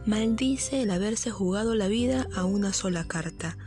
maldice 0.06 0.82
el 0.82 0.90
haberse 0.92 1.30
jugado 1.30 1.74
la 1.74 1.88
vida 1.88 2.28
a 2.34 2.44
una 2.44 2.72
sola 2.72 3.06
carta, 3.06 3.58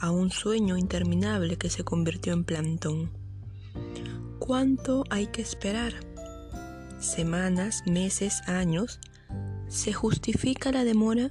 a 0.00 0.10
un 0.10 0.30
sueño 0.30 0.78
interminable 0.78 1.56
que 1.56 1.70
se 1.70 1.84
convirtió 1.84 2.32
en 2.32 2.44
plantón. 2.44 3.10
¿Cuánto 4.38 5.04
hay 5.10 5.26
que 5.26 5.42
esperar? 5.42 5.92
¿Semanas, 7.00 7.82
meses, 7.86 8.40
años? 8.46 8.98
¿Se 9.68 9.92
justifica 9.92 10.72
la 10.72 10.84
demora? 10.84 11.30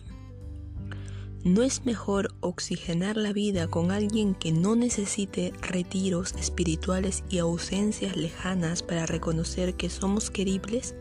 ¿No 1.47 1.63
es 1.63 1.85
mejor 1.85 2.35
oxigenar 2.41 3.15
la 3.15 3.31
vida 3.31 3.69
con 3.69 3.89
alguien 3.91 4.35
que 4.35 4.51
no 4.51 4.75
necesite 4.75 5.53
retiros 5.61 6.33
espirituales 6.33 7.23
y 7.29 7.37
ausencias 7.37 8.17
lejanas 8.17 8.83
para 8.83 9.05
reconocer 9.05 9.75
que 9.75 9.89
somos 9.89 10.29
queribles? 10.29 10.93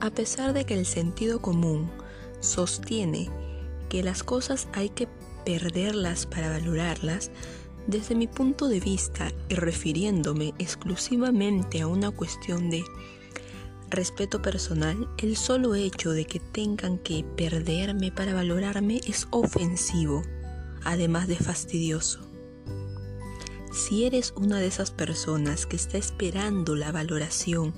A 0.00 0.10
pesar 0.10 0.52
de 0.54 0.64
que 0.64 0.74
el 0.74 0.84
sentido 0.84 1.40
común 1.40 1.88
sostiene 2.40 3.30
que 3.88 4.02
las 4.02 4.24
cosas 4.24 4.66
hay 4.72 4.88
que 4.88 5.06
perderlas 5.44 6.26
para 6.26 6.50
valorarlas, 6.50 7.30
desde 7.86 8.16
mi 8.16 8.26
punto 8.26 8.66
de 8.66 8.80
vista 8.80 9.30
y 9.48 9.54
refiriéndome 9.54 10.52
exclusivamente 10.58 11.80
a 11.80 11.86
una 11.86 12.10
cuestión 12.10 12.70
de 12.70 12.82
respeto 13.90 14.40
personal, 14.40 15.08
el 15.18 15.36
solo 15.36 15.74
hecho 15.74 16.12
de 16.12 16.24
que 16.24 16.40
tengan 16.40 16.98
que 16.98 17.24
perderme 17.36 18.12
para 18.12 18.34
valorarme 18.34 19.00
es 19.06 19.26
ofensivo, 19.30 20.22
además 20.84 21.28
de 21.28 21.36
fastidioso. 21.36 22.20
Si 23.72 24.04
eres 24.04 24.32
una 24.36 24.58
de 24.58 24.66
esas 24.66 24.90
personas 24.90 25.66
que 25.66 25.76
está 25.76 25.98
esperando 25.98 26.74
la 26.74 26.92
valoración 26.92 27.72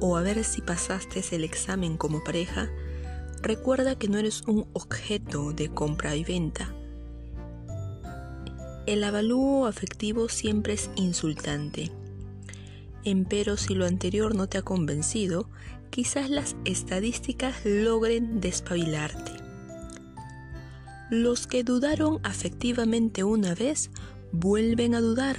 o 0.00 0.16
a 0.16 0.22
ver 0.22 0.44
si 0.44 0.62
pasaste 0.62 1.22
el 1.32 1.44
examen 1.44 1.96
como 1.96 2.24
pareja, 2.24 2.70
recuerda 3.42 3.96
que 3.96 4.08
no 4.08 4.18
eres 4.18 4.42
un 4.46 4.66
objeto 4.72 5.52
de 5.52 5.68
compra 5.68 6.16
y 6.16 6.24
venta. 6.24 6.74
El 8.86 9.04
avalúo 9.04 9.66
afectivo 9.66 10.28
siempre 10.28 10.72
es 10.72 10.90
insultante. 10.96 11.92
Empero 13.04 13.56
si 13.56 13.74
lo 13.74 13.86
anterior 13.86 14.34
no 14.34 14.48
te 14.48 14.58
ha 14.58 14.62
convencido, 14.62 15.48
quizás 15.90 16.28
las 16.28 16.56
estadísticas 16.64 17.56
logren 17.64 18.40
despabilarte. 18.40 19.32
Los 21.10 21.46
que 21.46 21.64
dudaron 21.64 22.20
afectivamente 22.22 23.24
una 23.24 23.54
vez 23.54 23.90
vuelven 24.32 24.94
a 24.94 25.00
dudar. 25.00 25.38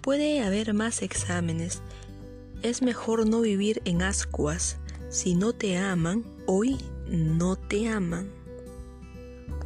Puede 0.00 0.42
haber 0.42 0.72
más 0.72 1.02
exámenes. 1.02 1.82
Es 2.62 2.80
mejor 2.80 3.28
no 3.28 3.40
vivir 3.40 3.82
en 3.84 4.02
ascuas. 4.02 4.78
Si 5.10 5.34
no 5.34 5.52
te 5.52 5.76
aman, 5.76 6.24
hoy 6.46 6.78
no 7.08 7.56
te 7.56 7.88
aman. 7.88 8.30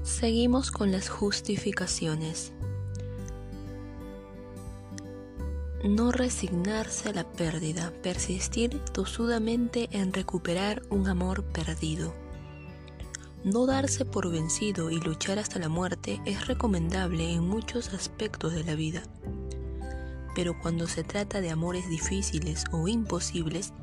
Seguimos 0.02 0.70
con 0.70 0.90
las 0.90 1.08
justificaciones. 1.08 2.53
No 5.84 6.12
resignarse 6.12 7.10
a 7.10 7.12
la 7.12 7.30
pérdida, 7.30 7.92
persistir 8.02 8.78
tosudamente 8.94 9.90
en 9.92 10.14
recuperar 10.14 10.80
un 10.88 11.08
amor 11.08 11.44
perdido. 11.44 12.14
No 13.44 13.66
darse 13.66 14.06
por 14.06 14.30
vencido 14.30 14.90
y 14.90 14.98
luchar 14.98 15.38
hasta 15.38 15.58
la 15.58 15.68
muerte 15.68 16.22
es 16.24 16.46
recomendable 16.46 17.30
en 17.30 17.46
muchos 17.46 17.92
aspectos 17.92 18.54
de 18.54 18.64
la 18.64 18.74
vida. 18.74 19.02
Pero 20.34 20.58
cuando 20.58 20.86
se 20.86 21.04
trata 21.04 21.42
de 21.42 21.50
amores 21.50 21.86
difíciles 21.90 22.64
o 22.72 22.88
imposibles, 22.88 23.74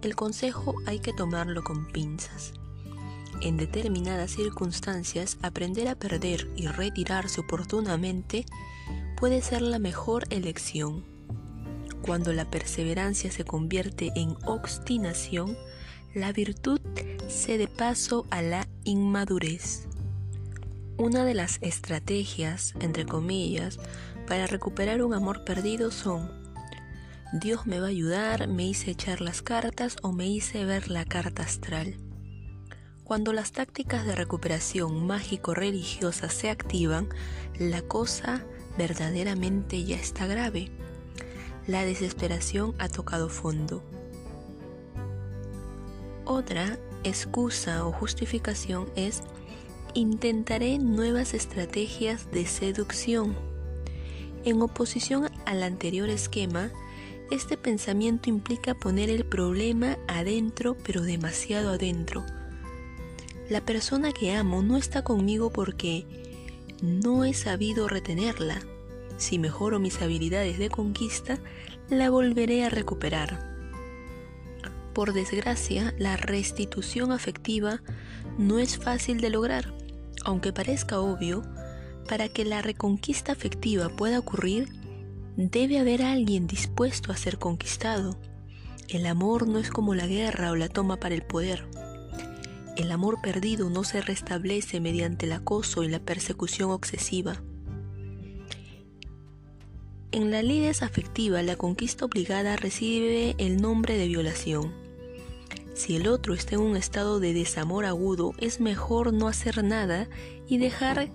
el 0.00 0.16
consejo 0.16 0.76
hay 0.86 1.00
que 1.00 1.12
tomarlo 1.12 1.62
con 1.62 1.92
pinzas. 1.92 2.54
En 3.42 3.58
determinadas 3.58 4.30
circunstancias, 4.30 5.36
aprender 5.42 5.88
a 5.88 5.94
perder 5.94 6.50
y 6.56 6.68
retirarse 6.68 7.42
oportunamente 7.42 8.46
puede 9.18 9.42
ser 9.42 9.60
la 9.60 9.78
mejor 9.78 10.24
elección. 10.30 11.19
Cuando 12.10 12.32
la 12.32 12.44
perseverancia 12.44 13.30
se 13.30 13.44
convierte 13.44 14.10
en 14.16 14.34
obstinación, 14.44 15.56
la 16.12 16.32
virtud 16.32 16.80
cede 17.28 17.68
paso 17.68 18.26
a 18.30 18.42
la 18.42 18.66
inmadurez. 18.82 19.86
Una 20.96 21.24
de 21.24 21.34
las 21.34 21.58
estrategias, 21.62 22.74
entre 22.80 23.06
comillas, 23.06 23.78
para 24.26 24.48
recuperar 24.48 25.04
un 25.04 25.14
amor 25.14 25.44
perdido 25.44 25.92
son 25.92 26.32
Dios 27.32 27.68
me 27.68 27.78
va 27.78 27.86
a 27.86 27.90
ayudar, 27.90 28.48
me 28.48 28.66
hice 28.66 28.90
echar 28.90 29.20
las 29.20 29.40
cartas 29.40 29.96
o 30.02 30.10
me 30.10 30.26
hice 30.26 30.64
ver 30.64 30.90
la 30.90 31.04
carta 31.04 31.44
astral. 31.44 31.94
Cuando 33.04 33.32
las 33.32 33.52
tácticas 33.52 34.04
de 34.04 34.16
recuperación 34.16 35.06
mágico-religiosas 35.06 36.34
se 36.34 36.50
activan, 36.50 37.08
la 37.56 37.82
cosa 37.82 38.44
verdaderamente 38.76 39.84
ya 39.84 39.94
está 39.94 40.26
grave. 40.26 40.72
La 41.70 41.84
desesperación 41.84 42.74
ha 42.78 42.88
tocado 42.88 43.28
fondo. 43.28 43.80
Otra 46.24 46.80
excusa 47.04 47.86
o 47.86 47.92
justificación 47.92 48.90
es 48.96 49.22
intentaré 49.94 50.80
nuevas 50.80 51.32
estrategias 51.32 52.28
de 52.32 52.44
seducción. 52.46 53.36
En 54.44 54.60
oposición 54.62 55.30
al 55.46 55.62
anterior 55.62 56.08
esquema, 56.08 56.72
este 57.30 57.56
pensamiento 57.56 58.28
implica 58.28 58.74
poner 58.74 59.08
el 59.08 59.24
problema 59.24 59.96
adentro, 60.08 60.76
pero 60.84 61.02
demasiado 61.02 61.70
adentro. 61.70 62.26
La 63.48 63.60
persona 63.60 64.10
que 64.10 64.34
amo 64.34 64.60
no 64.60 64.76
está 64.76 65.04
conmigo 65.04 65.50
porque 65.50 66.04
no 66.82 67.24
he 67.24 67.32
sabido 67.32 67.86
retenerla. 67.86 68.60
Si 69.20 69.38
mejoro 69.38 69.78
mis 69.78 70.00
habilidades 70.00 70.58
de 70.58 70.70
conquista, 70.70 71.38
la 71.90 72.08
volveré 72.08 72.64
a 72.64 72.70
recuperar. 72.70 73.38
Por 74.94 75.12
desgracia, 75.12 75.94
la 75.98 76.16
restitución 76.16 77.12
afectiva 77.12 77.82
no 78.38 78.58
es 78.58 78.78
fácil 78.78 79.20
de 79.20 79.28
lograr, 79.28 79.74
aunque 80.24 80.54
parezca 80.54 81.00
obvio, 81.00 81.42
para 82.08 82.30
que 82.30 82.46
la 82.46 82.62
reconquista 82.62 83.32
afectiva 83.32 83.90
pueda 83.90 84.18
ocurrir, 84.18 84.70
debe 85.36 85.78
haber 85.78 86.02
alguien 86.02 86.46
dispuesto 86.46 87.12
a 87.12 87.16
ser 87.18 87.38
conquistado. 87.38 88.18
El 88.88 89.04
amor 89.04 89.46
no 89.46 89.58
es 89.58 89.70
como 89.70 89.94
la 89.94 90.06
guerra 90.06 90.50
o 90.50 90.56
la 90.56 90.70
toma 90.70 90.96
para 90.96 91.14
el 91.14 91.22
poder. 91.22 91.66
El 92.78 92.90
amor 92.90 93.20
perdido 93.20 93.68
no 93.68 93.84
se 93.84 94.00
restablece 94.00 94.80
mediante 94.80 95.26
el 95.26 95.32
acoso 95.32 95.82
y 95.82 95.88
la 95.88 96.00
persecución 96.00 96.70
obsesiva. 96.70 97.42
En 100.12 100.32
la 100.32 100.42
lides 100.42 100.82
afectiva, 100.82 101.40
la 101.42 101.54
conquista 101.54 102.04
obligada 102.04 102.56
recibe 102.56 103.36
el 103.38 103.62
nombre 103.62 103.96
de 103.96 104.08
violación. 104.08 104.72
Si 105.74 105.94
el 105.94 106.08
otro 106.08 106.34
está 106.34 106.56
en 106.56 106.62
un 106.62 106.76
estado 106.76 107.20
de 107.20 107.32
desamor 107.32 107.84
agudo, 107.84 108.32
es 108.38 108.58
mejor 108.58 109.12
no 109.12 109.28
hacer 109.28 109.62
nada 109.62 110.08
y 110.48 110.58
dejar 110.58 111.10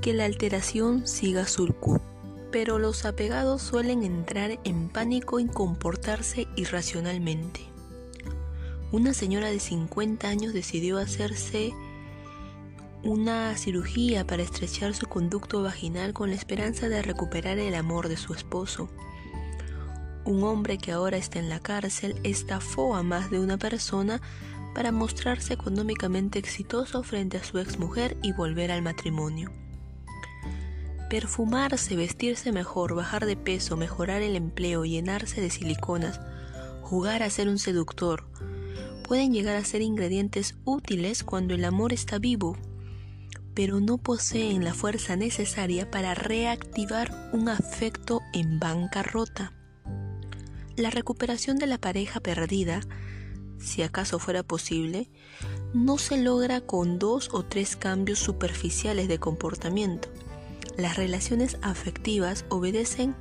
que 0.00 0.14
la 0.14 0.24
alteración 0.24 1.06
siga 1.06 1.46
su 1.46 1.66
curso. 1.74 2.02
Pero 2.50 2.78
los 2.78 3.04
apegados 3.04 3.60
suelen 3.60 4.02
entrar 4.02 4.58
en 4.64 4.88
pánico 4.88 5.40
y 5.40 5.46
comportarse 5.46 6.48
irracionalmente. 6.56 7.60
Una 8.92 9.12
señora 9.12 9.50
de 9.50 9.60
50 9.60 10.26
años 10.26 10.54
decidió 10.54 10.96
hacerse 10.96 11.74
una 13.04 13.56
cirugía 13.56 14.26
para 14.26 14.42
estrechar 14.42 14.94
su 14.94 15.06
conducto 15.06 15.62
vaginal 15.62 16.12
con 16.12 16.30
la 16.30 16.36
esperanza 16.36 16.88
de 16.88 17.00
recuperar 17.00 17.58
el 17.58 17.74
amor 17.74 18.08
de 18.08 18.16
su 18.16 18.34
esposo. 18.34 18.88
Un 20.24 20.42
hombre 20.42 20.78
que 20.78 20.92
ahora 20.92 21.16
está 21.16 21.38
en 21.38 21.48
la 21.48 21.60
cárcel 21.60 22.20
estafó 22.24 22.96
a 22.96 23.02
más 23.02 23.30
de 23.30 23.38
una 23.38 23.56
persona 23.56 24.20
para 24.74 24.92
mostrarse 24.92 25.54
económicamente 25.54 26.38
exitoso 26.38 27.02
frente 27.02 27.36
a 27.36 27.44
su 27.44 27.58
exmujer 27.58 28.16
y 28.22 28.32
volver 28.32 28.70
al 28.70 28.82
matrimonio. 28.82 29.52
Perfumarse, 31.08 31.96
vestirse 31.96 32.52
mejor, 32.52 32.94
bajar 32.94 33.26
de 33.26 33.36
peso, 33.36 33.76
mejorar 33.76 34.22
el 34.22 34.36
empleo, 34.36 34.84
llenarse 34.84 35.40
de 35.40 35.50
siliconas, 35.50 36.20
jugar 36.82 37.22
a 37.22 37.30
ser 37.30 37.48
un 37.48 37.58
seductor, 37.58 38.26
pueden 39.04 39.32
llegar 39.32 39.56
a 39.56 39.64
ser 39.64 39.80
ingredientes 39.80 40.56
útiles 40.64 41.24
cuando 41.24 41.54
el 41.54 41.64
amor 41.64 41.94
está 41.94 42.18
vivo 42.18 42.58
pero 43.58 43.80
no 43.80 43.98
poseen 43.98 44.62
la 44.62 44.72
fuerza 44.72 45.16
necesaria 45.16 45.90
para 45.90 46.14
reactivar 46.14 47.30
un 47.32 47.48
afecto 47.48 48.20
en 48.32 48.60
bancarrota. 48.60 49.52
La 50.76 50.90
recuperación 50.90 51.58
de 51.58 51.66
la 51.66 51.76
pareja 51.76 52.20
perdida, 52.20 52.82
si 53.58 53.82
acaso 53.82 54.20
fuera 54.20 54.44
posible, 54.44 55.10
no 55.74 55.98
se 55.98 56.22
logra 56.22 56.60
con 56.60 57.00
dos 57.00 57.30
o 57.32 57.44
tres 57.44 57.74
cambios 57.74 58.20
superficiales 58.20 59.08
de 59.08 59.18
comportamiento. 59.18 60.08
Las 60.76 60.96
relaciones 60.96 61.58
afectivas 61.60 62.44
obedecen 62.50 63.16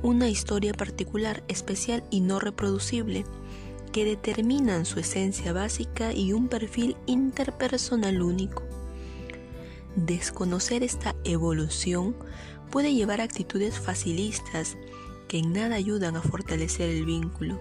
una 0.00 0.28
historia 0.28 0.74
particular, 0.74 1.42
especial 1.48 2.04
y 2.12 2.20
no 2.20 2.38
reproducible, 2.38 3.24
que 3.90 4.04
determinan 4.04 4.86
su 4.86 5.00
esencia 5.00 5.52
básica 5.52 6.12
y 6.12 6.32
un 6.34 6.46
perfil 6.46 6.96
interpersonal 7.06 8.22
único. 8.22 8.75
Desconocer 9.96 10.82
esta 10.82 11.16
evolución 11.24 12.14
puede 12.70 12.92
llevar 12.92 13.22
a 13.22 13.24
actitudes 13.24 13.78
facilistas 13.78 14.76
que 15.26 15.38
en 15.38 15.54
nada 15.54 15.76
ayudan 15.76 16.16
a 16.16 16.22
fortalecer 16.22 16.90
el 16.90 17.06
vínculo. 17.06 17.58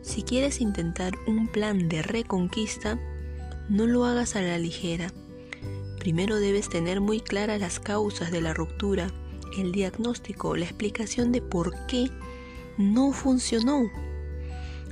Si 0.00 0.22
quieres 0.22 0.62
intentar 0.62 1.12
un 1.26 1.48
plan 1.48 1.90
de 1.90 2.00
reconquista, 2.00 2.98
no 3.68 3.86
lo 3.86 4.06
hagas 4.06 4.36
a 4.36 4.40
la 4.40 4.58
ligera. 4.58 5.12
Primero 5.98 6.36
debes 6.36 6.70
tener 6.70 7.02
muy 7.02 7.20
claras 7.20 7.60
las 7.60 7.78
causas 7.78 8.30
de 8.30 8.40
la 8.40 8.54
ruptura, 8.54 9.08
el 9.58 9.72
diagnóstico, 9.72 10.56
la 10.56 10.64
explicación 10.64 11.30
de 11.30 11.42
por 11.42 11.74
qué 11.86 12.10
no 12.78 13.12
funcionó. 13.12 13.90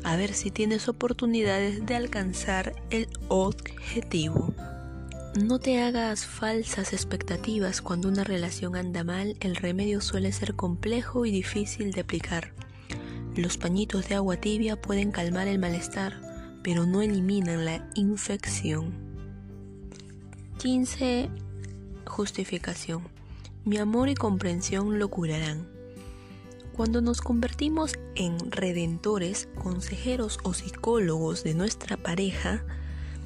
A 0.05 0.17
ver 0.17 0.35
si 0.35 0.51
tienes 0.51 0.87
oportunidades 0.87 1.87
de 1.87 1.97
alcanzar 1.97 2.75
el 2.91 3.09
objetivo. 3.29 4.55
No 5.35 5.59
te 5.61 5.81
hagas 5.83 6.27
falsas 6.27 6.93
expectativas 6.93 7.83
cuando 7.83 8.09
una 8.09 8.25
relación 8.25 8.75
anda 8.75 9.05
mal, 9.05 9.37
el 9.41 9.57
remedio 9.57 10.01
suele 10.01 10.33
ser 10.33 10.55
complejo 10.55 11.27
y 11.27 11.31
difícil 11.31 11.93
de 11.93 12.01
aplicar. 12.01 12.55
Los 13.37 13.57
pañitos 13.57 14.09
de 14.09 14.17
agua 14.17 14.39
tibia 14.39 14.81
pueden 14.81 15.13
calmar 15.13 15.47
el 15.47 15.59
malestar, 15.59 16.21
pero 16.65 16.87
no 16.87 17.03
eliminan 17.03 17.65
la 17.67 17.89
infección. 17.95 18.93
15. 20.59 21.29
Justificación. 22.07 23.03
mi 23.65 23.77
amor 23.77 24.09
y 24.09 24.15
comprensión 24.15 24.99
lo 24.99 25.09
curarán. 25.09 25.69
Cuando 26.73 27.01
nos 27.01 27.21
convertimos 27.21 27.99
en 28.15 28.51
redentores, 28.51 29.49
consejeros 29.63 30.39
o 30.43 30.55
psicólogos 30.55 31.45
de 31.45 31.55
nuestra 31.55 31.97
pareja, 31.97 32.65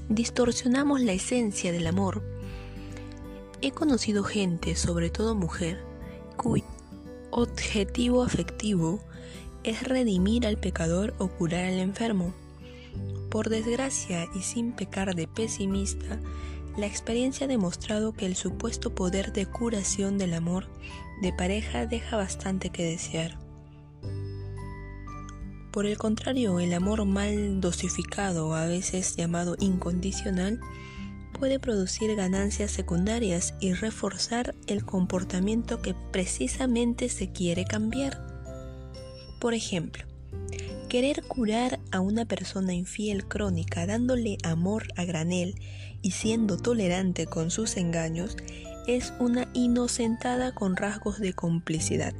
distorsionamos 0.08 1.00
la 1.00 1.12
esencia 1.12 1.72
del 1.72 1.86
amor. 1.86 2.22
He 3.60 3.70
conocido 3.70 4.24
gente, 4.24 4.76
sobre 4.76 5.10
todo 5.10 5.34
mujer, 5.34 5.82
cuyo 6.36 6.64
objetivo 7.30 8.22
afectivo 8.22 9.00
es 9.64 9.82
redimir 9.84 10.46
al 10.46 10.58
pecador 10.58 11.14
o 11.18 11.28
curar 11.28 11.64
al 11.64 11.78
enfermo. 11.78 12.34
Por 13.30 13.48
desgracia 13.48 14.26
y 14.34 14.40
sin 14.40 14.72
pecar 14.72 15.14
de 15.14 15.26
pesimista, 15.26 16.20
la 16.76 16.86
experiencia 16.86 17.44
ha 17.44 17.48
demostrado 17.48 18.12
que 18.12 18.26
el 18.26 18.36
supuesto 18.36 18.94
poder 18.94 19.32
de 19.32 19.46
curación 19.46 20.18
del 20.18 20.34
amor 20.34 20.66
de 21.22 21.32
pareja 21.32 21.86
deja 21.86 22.16
bastante 22.16 22.70
que 22.70 22.84
desear. 22.84 23.41
Por 25.72 25.86
el 25.86 25.96
contrario, 25.96 26.60
el 26.60 26.74
amor 26.74 27.06
mal 27.06 27.62
dosificado, 27.62 28.54
a 28.54 28.66
veces 28.66 29.16
llamado 29.16 29.56
incondicional, 29.58 30.60
puede 31.32 31.58
producir 31.58 32.14
ganancias 32.14 32.70
secundarias 32.70 33.54
y 33.58 33.72
reforzar 33.72 34.54
el 34.66 34.84
comportamiento 34.84 35.80
que 35.80 35.94
precisamente 36.12 37.08
se 37.08 37.32
quiere 37.32 37.64
cambiar. 37.64 38.20
Por 39.40 39.54
ejemplo, 39.54 40.04
querer 40.90 41.22
curar 41.22 41.80
a 41.90 42.00
una 42.00 42.26
persona 42.26 42.74
infiel 42.74 43.26
crónica 43.26 43.86
dándole 43.86 44.36
amor 44.44 44.88
a 44.96 45.06
granel 45.06 45.54
y 46.02 46.10
siendo 46.10 46.58
tolerante 46.58 47.24
con 47.24 47.50
sus 47.50 47.78
engaños 47.78 48.36
es 48.86 49.14
una 49.18 49.48
inocentada 49.54 50.54
con 50.54 50.76
rasgos 50.76 51.18
de 51.18 51.32
complicidad. 51.32 52.12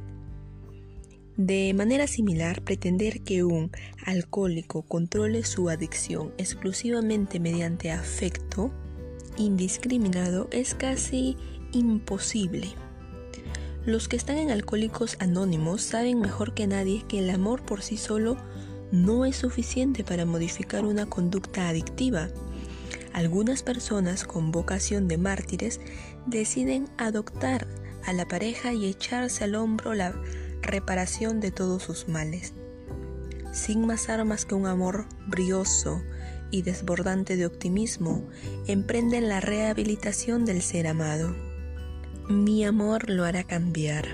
De 1.37 1.73
manera 1.73 2.05
similar, 2.05 2.61
pretender 2.61 3.21
que 3.21 3.43
un 3.43 3.71
alcohólico 4.05 4.83
controle 4.83 5.43
su 5.43 5.69
adicción 5.69 6.31
exclusivamente 6.37 7.39
mediante 7.39 7.91
afecto 7.91 8.71
indiscriminado 9.37 10.47
es 10.51 10.75
casi 10.75 11.35
imposible. 11.71 12.67
Los 13.85 14.07
que 14.07 14.15
están 14.15 14.37
en 14.37 14.51
Alcohólicos 14.51 15.17
Anónimos 15.19 15.81
saben 15.81 16.21
mejor 16.21 16.53
que 16.53 16.67
nadie 16.67 17.03
que 17.07 17.19
el 17.19 17.29
amor 17.31 17.63
por 17.63 17.81
sí 17.81 17.97
solo 17.97 18.37
no 18.91 19.25
es 19.25 19.35
suficiente 19.35 20.03
para 20.03 20.25
modificar 20.25 20.85
una 20.85 21.07
conducta 21.07 21.67
adictiva. 21.67 22.29
Algunas 23.11 23.63
personas 23.63 24.23
con 24.23 24.51
vocación 24.51 25.07
de 25.07 25.17
mártires 25.17 25.81
deciden 26.27 26.87
adoptar 26.97 27.67
a 28.05 28.13
la 28.13 28.27
pareja 28.27 28.73
y 28.73 28.85
echarse 28.85 29.43
al 29.43 29.55
hombro 29.55 29.93
la 29.93 30.13
reparación 30.63 31.39
de 31.39 31.51
todos 31.51 31.83
sus 31.83 32.07
males. 32.07 32.53
Sin 33.51 33.85
más 33.85 34.09
armas 34.09 34.45
que 34.45 34.55
un 34.55 34.65
amor 34.65 35.05
brioso 35.27 36.01
y 36.49 36.63
desbordante 36.63 37.37
de 37.37 37.45
optimismo, 37.45 38.23
emprenden 38.67 39.29
la 39.29 39.39
rehabilitación 39.39 40.45
del 40.45 40.61
ser 40.61 40.87
amado. 40.87 41.35
Mi 42.29 42.63
amor 42.63 43.09
lo 43.09 43.25
hará 43.25 43.43
cambiar. 43.43 44.05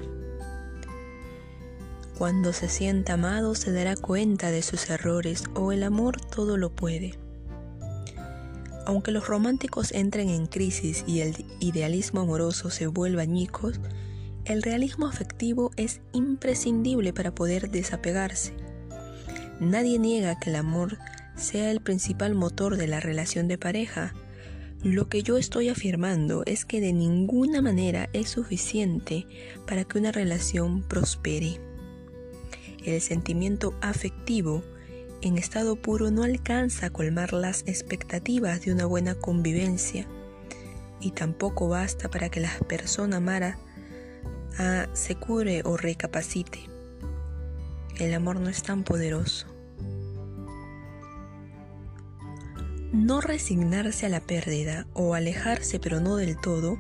Cuando 2.18 2.52
se 2.52 2.68
sienta 2.68 3.14
amado 3.14 3.56
se 3.56 3.72
dará 3.72 3.96
cuenta 3.96 4.52
de 4.52 4.62
sus 4.62 4.90
errores 4.90 5.46
o 5.54 5.72
el 5.72 5.84
amor 5.84 6.20
todo 6.20 6.58
lo 6.58 6.70
puede. 6.70 7.18
Aunque 8.86 9.12
los 9.12 9.28
románticos 9.28 9.92
entren 9.92 10.30
en 10.30 10.48
crisis 10.48 11.04
y 11.08 11.22
el 11.22 11.46
idealismo 11.60 12.22
amoroso 12.22 12.72
se 12.72 12.88
vuelva 12.88 13.22
añicos, 13.22 13.80
el 14.50 14.64
realismo 14.64 15.06
afectivo 15.06 15.72
es 15.78 16.02
imprescindible 16.12 17.14
para 17.14 17.34
poder 17.34 17.70
desapegarse. 17.70 18.54
Nadie 19.60 20.00
niega 20.00 20.40
que 20.40 20.50
el 20.50 20.56
amor 20.56 20.98
sea 21.36 21.70
el 21.70 21.82
principal 21.82 22.34
motor 22.34 22.76
de 22.76 22.88
la 22.88 23.00
relación 23.00 23.48
de 23.48 23.60
pareja. 23.60 24.16
Lo 24.82 25.08
que 25.08 25.22
yo 25.22 25.38
estoy 25.38 25.70
afirmando 25.70 26.42
es 26.48 26.66
que 26.66 26.82
de 26.82 26.94
ninguna 26.94 27.62
manera 27.62 28.10
es 28.12 28.30
suficiente 28.30 29.28
para 29.68 29.84
que 29.84 30.00
una 30.00 30.12
relación 30.12 30.82
prospere. 30.82 31.62
El 32.84 33.00
sentimiento 33.02 33.76
afectivo 33.82 34.64
en 35.22 35.38
estado 35.38 35.76
puro 35.76 36.10
no 36.10 36.24
alcanza 36.24 36.88
a 36.88 36.90
colmar 36.90 37.34
las 37.34 37.62
expectativas 37.68 38.62
de 38.62 38.72
una 38.72 38.86
buena 38.86 39.14
convivencia 39.14 40.08
y 41.02 41.12
tampoco 41.12 41.68
basta 41.68 42.10
para 42.10 42.30
que 42.30 42.40
la 42.40 42.58
persona 42.68 43.18
amada 43.18 43.60
se 44.94 45.16
cure 45.16 45.62
o 45.66 45.78
recapacite. 45.78 46.70
El 47.98 48.14
amor 48.14 48.40
no 48.40 48.50
es 48.50 48.64
tan 48.64 48.84
poderoso. 48.84 49.48
No 52.92 53.22
resignarse 53.22 54.08
a 54.08 54.10
la 54.10 54.20
pérdida 54.20 54.88
o 54.94 55.14
alejarse 55.14 55.80
pero 55.80 56.00
no 56.00 56.16
del 56.16 56.40
todo 56.40 56.78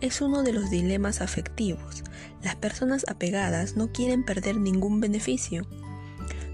es 0.00 0.20
uno 0.20 0.42
de 0.42 0.52
los 0.52 0.70
dilemas 0.70 1.20
afectivos. 1.20 2.04
Las 2.42 2.56
personas 2.56 3.04
apegadas 3.08 3.76
no 3.76 3.92
quieren 3.92 4.24
perder 4.24 4.56
ningún 4.58 5.00
beneficio. 5.00 5.66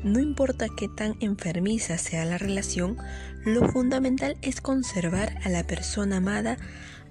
No 0.05 0.21
importa 0.21 0.67
qué 0.77 0.89
tan 0.89 1.17
enfermiza 1.21 1.99
sea 1.99 2.25
la 2.25 2.39
relación, 2.39 2.99
lo 3.45 3.69
fundamental 3.69 4.37
es 4.43 4.61
conservar 4.61 5.39
a 5.45 5.49
la 5.49 5.67
persona 5.67 6.19
amada 6.19 6.57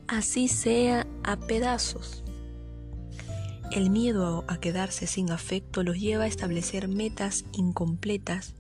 así 0.08 0.48
sea 0.48 1.06
a 1.24 1.38
pedazos. 1.38 2.24
El 3.72 3.90
miedo 3.90 4.46
a 4.48 4.60
quedarse 4.60 5.08
sin 5.08 5.30
afecto 5.30 5.84
los 5.84 6.00
lleva 6.00 6.24
a 6.24 6.28
establecer 6.28 6.88
metas 6.88 7.44
incompletas, 7.52 8.56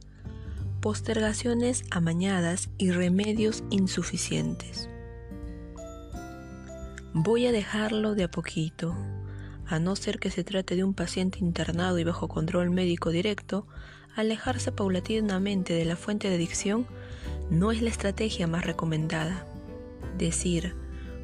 postergaciones 0.81 1.85
amañadas 1.91 2.69
y 2.77 2.91
remedios 2.91 3.63
insuficientes. 3.69 4.89
Voy 7.13 7.47
a 7.47 7.53
dejarlo 7.53 8.15
de 8.15 8.25
a 8.25 8.31
poquito, 8.31 8.95
a 9.65 9.79
no 9.79 9.95
ser 9.95 10.19
que 10.19 10.29
se 10.29 10.43
trate 10.43 10.75
de 10.75 10.83
un 10.83 10.93
paciente 10.93 11.39
internado 11.39 11.97
y 11.99 12.03
bajo 12.03 12.27
control 12.27 12.69
médico 12.69 13.09
directo, 13.09 13.65
alejarse 14.13 14.73
paulatinamente 14.73 15.73
de 15.73 15.85
la 15.85 15.95
fuente 15.95 16.27
de 16.27 16.35
adicción 16.35 16.85
no 17.49 17.71
es 17.71 17.81
la 17.81 17.89
estrategia 17.89 18.45
más 18.45 18.65
recomendada. 18.65 19.45
Decir, 20.17 20.75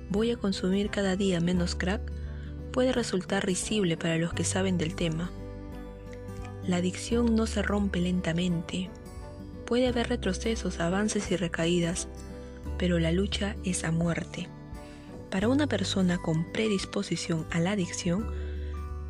voy 0.10 0.32
a 0.32 0.38
consumir 0.38 0.90
cada 0.90 1.18
día 1.18 1.42
menos 1.42 1.76
crack 1.76 2.23
puede 2.74 2.92
resultar 2.92 3.46
risible 3.46 3.96
para 3.96 4.18
los 4.18 4.34
que 4.34 4.44
saben 4.44 4.78
del 4.78 4.96
tema. 4.96 5.32
La 6.68 6.78
adicción 6.78 7.36
no 7.36 7.46
se 7.46 7.62
rompe 7.62 8.02
lentamente. 8.02 8.90
Puede 9.66 9.88
haber 9.88 10.10
retrocesos, 10.10 10.80
avances 10.80 11.32
y 11.32 11.38
recaídas, 11.38 12.10
pero 12.78 13.00
la 13.00 13.12
lucha 13.12 13.56
es 13.64 13.86
a 13.86 13.92
muerte. 13.92 14.50
Para 15.30 15.48
una 15.48 15.68
persona 15.68 16.18
con 16.18 16.52
predisposición 16.52 17.46
a 17.52 17.60
la 17.60 17.72
adicción, 17.72 18.28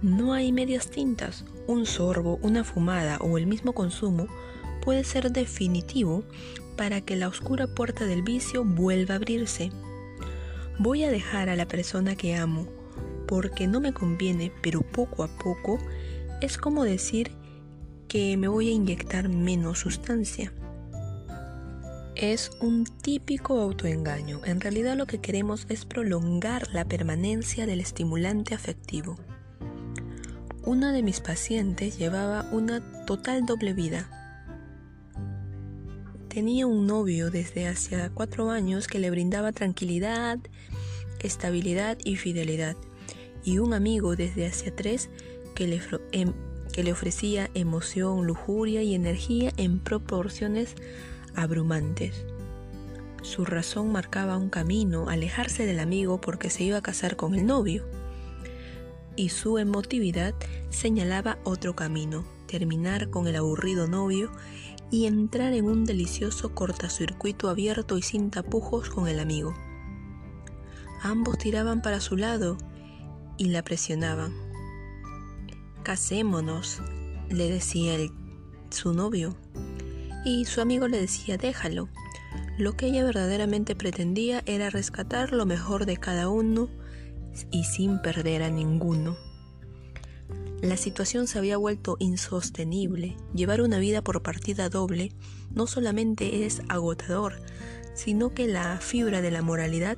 no 0.02 0.34
hay 0.34 0.52
medias 0.52 0.90
tintas. 0.90 1.46
Un 1.66 1.86
sorbo, 1.86 2.40
una 2.42 2.64
fumada 2.64 3.18
o 3.20 3.38
el 3.38 3.48
mismo 3.48 3.74
consumo 3.74 4.28
puede 4.82 5.06
ser 5.06 5.32
definitivo 5.32 6.26
para 6.76 7.00
que 7.00 7.16
la 7.16 7.30
oscura 7.30 7.68
puerta 7.68 8.06
del 8.06 8.24
vicio 8.24 8.66
vuelva 8.66 9.14
a 9.14 9.18
abrirse. 9.18 9.72
Voy 10.80 11.04
a 11.06 11.12
dejar 11.12 11.48
a 11.48 11.56
la 11.56 11.68
persona 11.68 12.16
que 12.18 12.36
amo 12.36 12.83
porque 13.28 13.68
no 13.68 13.80
me 13.80 13.94
conviene, 13.94 14.52
pero 14.62 14.82
poco 14.82 15.24
a 15.24 15.28
poco, 15.28 15.80
es 16.42 16.58
como 16.58 16.84
decir 16.84 17.32
que 18.08 18.38
me 18.38 18.48
voy 18.48 18.70
a 18.70 18.74
inyectar 18.74 19.30
menos 19.30 19.80
sustancia. 19.80 20.54
Es 22.16 22.52
un 22.60 22.86
típico 22.86 23.60
autoengaño. 23.60 24.42
En 24.46 24.62
realidad 24.62 24.96
lo 24.96 25.08
que 25.08 25.20
queremos 25.20 25.66
es 25.70 25.86
prolongar 25.86 26.68
la 26.72 26.86
permanencia 26.86 27.66
del 27.66 27.80
estimulante 27.80 28.54
afectivo. 28.54 29.18
Una 30.64 30.92
de 30.92 31.02
mis 31.02 31.22
pacientes 31.22 31.98
llevaba 31.98 32.48
una 32.52 32.82
total 33.06 33.46
doble 33.46 33.74
vida. 33.74 34.10
Tenía 36.28 36.68
un 36.68 36.86
novio 36.86 37.32
desde 37.32 37.68
hace 37.68 38.10
cuatro 38.14 38.52
años 38.52 38.88
que 38.88 39.00
le 39.00 39.10
brindaba 39.10 39.52
tranquilidad, 39.52 40.40
estabilidad 41.20 41.98
y 42.04 42.16
fidelidad 42.18 42.76
y 43.44 43.60
un 43.60 43.74
amigo 43.74 44.16
desde 44.16 44.48
hacia 44.48 44.76
tres 44.76 45.10
que 45.56 45.68
le, 45.68 45.82
em, 46.12 46.34
que 46.72 46.84
le 46.84 46.92
ofrecía 46.92 47.50
emoción, 47.54 48.26
lujuria 48.26 48.82
y 48.84 48.96
energía 48.96 49.52
en 49.58 49.80
proporciones 49.80 50.76
abrumantes. 51.36 52.26
Su 53.22 53.46
razón 53.46 53.92
marcaba 53.92 54.38
un 54.38 54.50
camino, 54.50 55.10
alejarse 55.10 55.66
del 55.66 55.80
amigo 55.80 56.20
porque 56.20 56.50
se 56.50 56.64
iba 56.64 56.78
a 56.78 56.82
casar 56.82 57.16
con 57.16 57.36
el 57.36 57.46
novio. 57.46 57.86
Y 59.16 59.30
su 59.30 59.58
emotividad 59.58 60.34
señalaba 60.70 61.38
otro 61.44 61.76
camino, 61.76 62.26
terminar 62.48 63.10
con 63.10 63.28
el 63.28 63.36
aburrido 63.36 63.88
novio 63.88 64.32
y 64.92 65.06
entrar 65.06 65.54
en 65.54 65.66
un 65.66 65.86
delicioso 65.86 66.54
cortacircuito 66.54 67.50
abierto 67.50 67.98
y 67.98 68.02
sin 68.02 68.30
tapujos 68.30 68.90
con 68.90 69.08
el 69.08 69.20
amigo. 69.20 69.54
Ambos 71.02 71.38
tiraban 71.38 71.82
para 71.82 72.00
su 72.00 72.18
lado 72.18 72.58
y 73.38 73.46
la 73.46 73.64
presionaban. 73.64 74.34
Casémonos, 75.84 76.82
le 77.30 77.50
decía 77.50 77.98
su 78.70 78.94
novio. 78.94 79.36
Y 80.26 80.46
su 80.46 80.62
amigo 80.62 80.88
le 80.88 81.00
decía, 81.00 81.38
déjalo. 81.38 81.90
Lo 82.58 82.78
que 82.78 82.88
ella 82.88 83.04
verdaderamente 83.04 83.76
pretendía 83.76 84.44
era 84.46 84.70
rescatar 84.70 85.32
lo 85.32 85.46
mejor 85.46 85.86
de 85.86 85.98
cada 85.98 86.30
uno 86.30 86.70
y 87.52 87.64
sin 87.64 88.02
perder 88.02 88.44
a 88.44 88.50
ninguno. 88.50 89.18
La 90.62 90.78
situación 90.78 91.28
se 91.28 91.40
había 91.40 91.58
vuelto 91.58 91.98
insostenible. 92.00 93.18
Llevar 93.34 93.62
una 93.62 93.80
vida 93.80 94.02
por 94.02 94.22
partida 94.22 94.70
doble 94.70 95.12
no 95.52 95.68
solamente 95.68 96.46
es 96.46 96.62
agotador, 96.70 97.42
sino 97.96 98.34
que 98.34 98.48
la 98.48 98.78
fibra 98.78 99.22
de 99.22 99.32
la 99.32 99.42
moralidad 99.42 99.98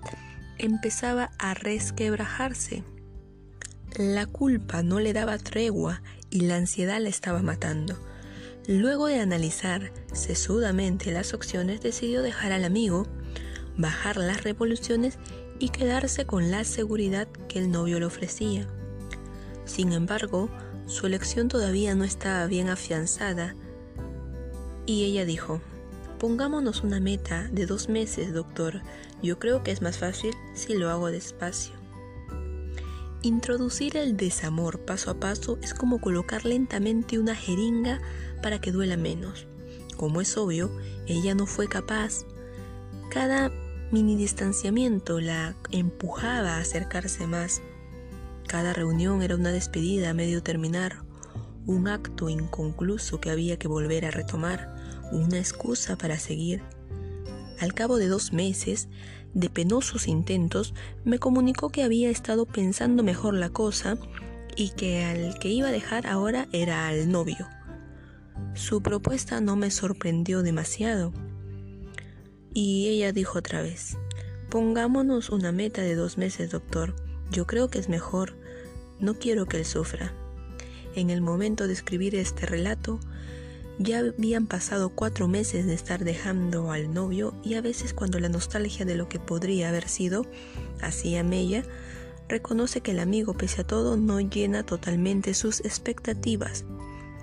empezaba 0.58 1.32
a 1.38 1.54
resquebrajarse. 1.54 2.84
La 3.98 4.26
culpa 4.26 4.84
no 4.84 5.00
le 5.00 5.14
daba 5.14 5.38
tregua 5.38 6.02
y 6.30 6.42
la 6.42 6.58
ansiedad 6.58 7.00
la 7.00 7.08
estaba 7.08 7.42
matando. 7.42 7.96
Luego 8.68 9.08
de 9.08 9.22
analizar 9.22 9.94
sesudamente 10.12 11.14
las 11.14 11.34
opciones, 11.34 11.80
decidió 11.80 12.22
dejar 12.22 12.52
al 12.52 12.66
amigo, 12.66 13.08
bajar 13.78 14.18
las 14.18 14.44
revoluciones 14.44 15.18
y 15.60 15.70
quedarse 15.70 16.26
con 16.26 16.52
la 16.52 16.66
seguridad 16.66 17.30
que 17.48 17.60
el 17.60 17.72
novio 17.72 17.98
le 18.00 18.06
ofrecía. 18.06 18.68
Sin 19.64 19.94
embargo, 19.94 20.50
su 20.88 21.08
elección 21.08 21.48
todavía 21.48 21.96
no 21.96 22.04
estaba 22.04 22.46
bien 22.48 22.68
afianzada 22.68 23.56
y 24.86 25.06
ella 25.06 25.24
dijo, 25.24 25.62
pongámonos 26.20 26.84
una 26.84 27.00
meta 27.00 27.48
de 27.50 27.66
dos 27.66 27.88
meses, 27.88 28.34
doctor. 28.34 28.82
Yo 29.24 29.40
creo 29.40 29.64
que 29.64 29.72
es 29.72 29.82
más 29.82 30.00
fácil 30.00 30.34
si 30.54 30.74
lo 30.74 30.90
hago 30.90 31.12
despacio. 31.12 31.75
Introducir 33.26 33.98
el 33.98 34.18
desamor 34.18 34.82
paso 34.86 35.10
a 35.10 35.20
paso 35.20 35.58
es 35.64 35.74
como 35.74 36.00
colocar 36.00 36.46
lentamente 36.46 37.18
una 37.18 37.34
jeringa 37.34 38.00
para 38.44 38.62
que 38.62 38.72
duela 38.72 38.98
menos. 38.98 39.48
Como 39.98 40.22
es 40.22 40.38
obvio, 40.38 40.70
ella 41.08 41.34
no 41.34 41.48
fue 41.48 41.68
capaz. 41.68 42.24
Cada 43.10 43.52
mini 43.90 44.16
distanciamiento 44.16 45.20
la 45.20 45.56
empujaba 45.72 46.58
a 46.58 46.60
acercarse 46.60 47.26
más. 47.26 47.64
Cada 48.48 48.74
reunión 48.74 49.24
era 49.24 49.36
una 49.36 49.52
despedida 49.52 50.12
a 50.12 50.14
medio 50.14 50.44
terminar, 50.44 51.02
un 51.66 51.88
acto 51.88 52.30
inconcluso 52.30 53.20
que 53.20 53.32
había 53.32 53.58
que 53.58 53.68
volver 53.68 54.06
a 54.06 54.12
retomar, 54.12 54.76
una 55.12 55.40
excusa 55.40 55.98
para 55.98 56.20
seguir. 56.20 56.62
Al 57.60 57.74
cabo 57.74 57.98
de 57.98 58.08
dos 58.08 58.34
meses 58.34 58.88
de 59.36 59.50
penosos 59.50 60.08
intentos, 60.08 60.74
me 61.04 61.20
comunicó 61.20 61.70
que 61.70 61.84
había 61.84 62.10
estado 62.10 62.48
pensando 62.48 63.04
mejor 63.04 63.36
la 63.36 63.50
cosa 63.50 63.98
y 64.56 64.70
que 64.70 65.04
al 65.04 65.38
que 65.38 65.50
iba 65.50 65.68
a 65.68 65.74
dejar 65.74 66.08
ahora 66.08 66.48
era 66.52 66.88
al 66.88 67.12
novio. 67.12 67.48
Su 68.56 68.82
propuesta 68.82 69.42
no 69.42 69.58
me 69.58 69.70
sorprendió 69.70 70.42
demasiado. 70.42 71.14
Y 72.54 72.88
ella 72.88 73.12
dijo 73.12 73.40
otra 73.40 73.62
vez, 73.62 73.98
pongámonos 74.50 75.30
una 75.30 75.52
meta 75.52 75.82
de 75.82 75.96
dos 75.96 76.18
meses, 76.18 76.52
doctor. 76.52 76.96
Yo 77.30 77.46
creo 77.46 77.68
que 77.70 77.80
es 77.80 77.90
mejor. 77.90 78.38
No 79.02 79.16
quiero 79.16 79.46
que 79.46 79.58
él 79.58 79.66
sufra. 79.66 80.14
En 80.96 81.10
el 81.10 81.20
momento 81.20 81.68
de 81.68 81.74
escribir 81.74 82.16
este 82.16 82.46
relato, 82.46 83.02
ya 83.78 84.00
habían 84.00 84.48
pasado 84.48 84.90
cuatro 84.90 85.28
meses 85.28 85.66
de 85.66 85.74
estar 85.74 86.04
dejando 86.04 86.72
al 86.72 86.94
novio 86.94 87.34
y 87.44 87.56
a 87.56 87.62
veces 87.62 87.94
cuando 87.94 88.20
la 88.20 88.30
nostalgia 88.30 88.86
de 88.86 88.96
lo 88.96 89.10
que 89.10 89.20
podría 89.20 89.70
haber 89.70 89.88
sido 89.88 90.26
hacía 90.82 91.24
mella, 91.24 91.64
reconoce 92.30 92.82
que 92.82 92.92
el 92.92 93.00
amigo 93.00 93.34
pese 93.34 93.62
a 93.62 93.68
todo 93.68 93.98
no 93.98 94.20
llena 94.20 94.64
totalmente 94.64 95.34
sus 95.34 95.60
expectativas. 95.62 96.66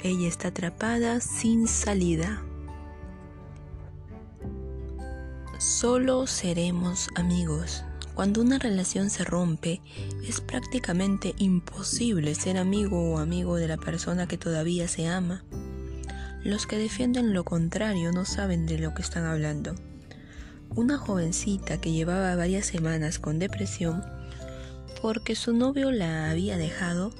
Ella 0.03 0.29
está 0.29 0.49
atrapada 0.49 1.21
sin 1.21 1.69
salida. 1.69 2.43
Solo 5.59 6.27
seremos 6.27 7.09
amigos. 7.15 7.85
Cuando 8.15 8.43
una 8.43 8.59
relación 8.59 9.09
se 9.09 9.25
rompe, 9.25 9.81
es 10.27 10.41
prácticamente 10.41 11.35
imposible 11.39 12.35
ser 12.35 12.59
amigo 12.59 13.13
o 13.13 13.19
amigo 13.19 13.57
de 13.57 13.69
la 13.69 13.79
persona 13.79 14.27
que 14.27 14.37
todavía 14.37 14.87
se 14.87 15.07
ama. 15.07 15.45
Los 16.45 16.66
que 16.66 16.76
defienden 16.76 17.32
lo 17.32 17.45
contrario 17.45 18.12
no 18.12 18.24
saben 18.24 18.66
de 18.66 18.78
lo 18.78 18.95
que 18.95 19.03
están 19.03 19.24
hablando. 19.24 19.74
Una 20.74 20.99
jovencita 20.99 21.80
que 21.80 21.93
llevaba 21.93 22.34
varias 22.34 22.66
semanas 22.66 23.18
con 23.18 23.38
depresión 23.38 24.03
porque 25.03 25.34
su 25.34 25.53
novio 25.53 25.90
la 25.90 26.30
había 26.30 26.57
dejado, 26.57 27.12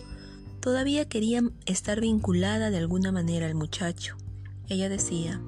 todavía 0.60 1.08
quería 1.08 1.42
estar 1.66 2.00
vinculada 2.00 2.70
de 2.70 2.78
alguna 2.78 3.10
manera 3.10 3.46
al 3.46 3.56
muchacho. 3.56 4.16
Ella 4.68 4.88
decía, 4.88 5.42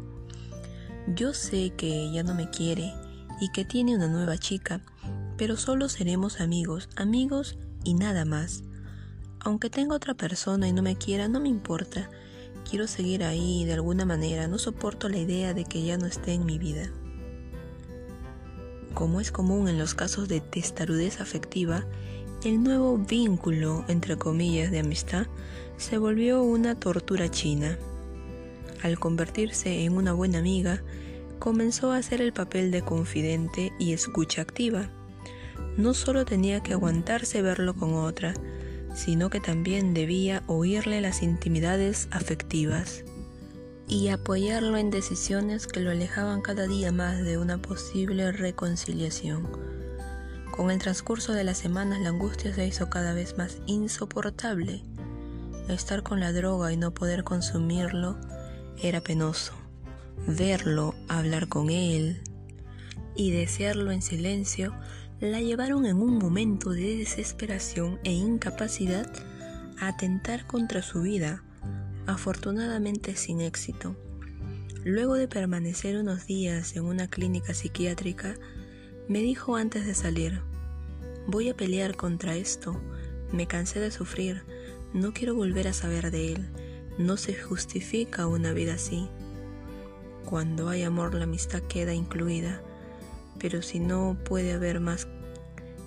yo 1.14 1.32
sé 1.32 1.72
que 1.76 2.02
ella 2.02 2.24
no 2.24 2.34
me 2.34 2.50
quiere 2.50 2.92
y 3.40 3.50
que 3.52 3.64
tiene 3.64 3.94
una 3.94 4.08
nueva 4.08 4.36
chica, 4.36 4.80
pero 5.38 5.56
solo 5.56 5.88
seremos 5.88 6.40
amigos, 6.40 6.88
amigos 6.96 7.56
y 7.84 7.94
nada 7.94 8.24
más. 8.24 8.64
Aunque 9.40 9.70
tenga 9.70 9.94
otra 9.94 10.14
persona 10.14 10.66
y 10.66 10.72
no 10.72 10.82
me 10.82 10.96
quiera, 10.96 11.28
no 11.28 11.38
me 11.38 11.48
importa. 11.48 12.10
Quiero 12.68 12.86
seguir 12.86 13.24
ahí 13.24 13.64
de 13.64 13.74
alguna 13.74 14.04
manera, 14.04 14.48
no 14.48 14.58
soporto 14.58 15.08
la 15.08 15.18
idea 15.18 15.54
de 15.54 15.64
que 15.64 15.82
ya 15.82 15.96
no 15.96 16.06
esté 16.06 16.32
en 16.32 16.46
mi 16.46 16.58
vida. 16.58 16.90
Como 18.94 19.20
es 19.20 19.32
común 19.32 19.68
en 19.68 19.78
los 19.78 19.94
casos 19.94 20.28
de 20.28 20.40
testarudez 20.40 21.20
afectiva, 21.20 21.84
el 22.44 22.62
nuevo 22.62 22.98
vínculo, 22.98 23.84
entre 23.88 24.16
comillas, 24.16 24.70
de 24.70 24.80
amistad 24.80 25.26
se 25.76 25.98
volvió 25.98 26.42
una 26.42 26.74
tortura 26.74 27.30
china. 27.30 27.78
Al 28.82 28.98
convertirse 28.98 29.84
en 29.84 29.96
una 29.96 30.12
buena 30.12 30.38
amiga, 30.38 30.82
comenzó 31.38 31.92
a 31.92 31.96
hacer 31.96 32.20
el 32.20 32.32
papel 32.32 32.70
de 32.70 32.82
confidente 32.82 33.72
y 33.78 33.92
escucha 33.92 34.42
activa 34.42 34.90
no 35.76 35.94
solo 35.94 36.24
tenía 36.24 36.62
que 36.62 36.72
aguantarse 36.72 37.42
verlo 37.42 37.74
con 37.74 37.94
otra, 37.94 38.34
sino 38.94 39.28
que 39.28 39.40
también 39.40 39.92
debía 39.92 40.42
oírle 40.46 41.00
las 41.00 41.22
intimidades 41.22 42.08
afectivas 42.10 43.04
y 43.86 44.08
apoyarlo 44.08 44.78
en 44.78 44.90
decisiones 44.90 45.66
que 45.66 45.80
lo 45.80 45.90
alejaban 45.90 46.40
cada 46.40 46.66
día 46.66 46.92
más 46.92 47.22
de 47.22 47.36
una 47.38 47.58
posible 47.58 48.32
reconciliación. 48.32 49.48
Con 50.50 50.70
el 50.70 50.78
transcurso 50.78 51.32
de 51.32 51.44
las 51.44 51.58
semanas 51.58 52.00
la 52.00 52.10
angustia 52.10 52.54
se 52.54 52.66
hizo 52.66 52.88
cada 52.88 53.12
vez 53.12 53.36
más 53.36 53.58
insoportable. 53.66 54.82
Estar 55.68 56.02
con 56.02 56.20
la 56.20 56.32
droga 56.32 56.72
y 56.72 56.76
no 56.76 56.94
poder 56.94 57.24
consumirlo 57.24 58.16
era 58.80 59.00
penoso. 59.00 59.52
Verlo, 60.26 60.94
hablar 61.08 61.48
con 61.48 61.70
él 61.70 62.22
y 63.16 63.32
desearlo 63.32 63.90
en 63.90 64.02
silencio 64.02 64.72
la 65.30 65.40
llevaron 65.40 65.86
en 65.86 66.02
un 66.02 66.18
momento 66.18 66.70
de 66.70 66.98
desesperación 66.98 67.98
e 68.04 68.12
incapacidad 68.12 69.10
a 69.78 69.88
atentar 69.88 70.46
contra 70.46 70.82
su 70.82 71.00
vida, 71.00 71.42
afortunadamente 72.06 73.16
sin 73.16 73.40
éxito. 73.40 73.96
Luego 74.84 75.14
de 75.14 75.26
permanecer 75.26 75.96
unos 75.96 76.26
días 76.26 76.76
en 76.76 76.84
una 76.84 77.08
clínica 77.08 77.54
psiquiátrica, 77.54 78.34
me 79.08 79.20
dijo 79.20 79.56
antes 79.56 79.86
de 79.86 79.94
salir, 79.94 80.42
voy 81.26 81.48
a 81.48 81.56
pelear 81.56 81.96
contra 81.96 82.36
esto, 82.36 82.78
me 83.32 83.46
cansé 83.46 83.80
de 83.80 83.90
sufrir, 83.90 84.42
no 84.92 85.14
quiero 85.14 85.34
volver 85.34 85.68
a 85.68 85.72
saber 85.72 86.10
de 86.10 86.34
él, 86.34 86.50
no 86.98 87.16
se 87.16 87.34
justifica 87.34 88.26
una 88.26 88.52
vida 88.52 88.74
así. 88.74 89.08
Cuando 90.26 90.68
hay 90.68 90.82
amor 90.82 91.14
la 91.14 91.24
amistad 91.24 91.62
queda 91.62 91.94
incluida, 91.94 92.60
pero 93.38 93.62
si 93.62 93.80
no 93.80 94.16
puede 94.24 94.52
haber 94.52 94.80
más 94.80 95.06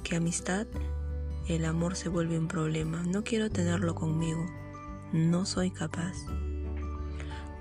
que 0.07 0.15
amistad, 0.15 0.67
el 1.49 1.65
amor 1.65 1.97
se 1.97 2.07
vuelve 2.07 2.39
un 2.39 2.47
problema. 2.47 3.03
No 3.03 3.25
quiero 3.25 3.49
tenerlo 3.49 3.93
conmigo. 3.93 4.45
No 5.11 5.45
soy 5.45 5.69
capaz. 5.69 6.15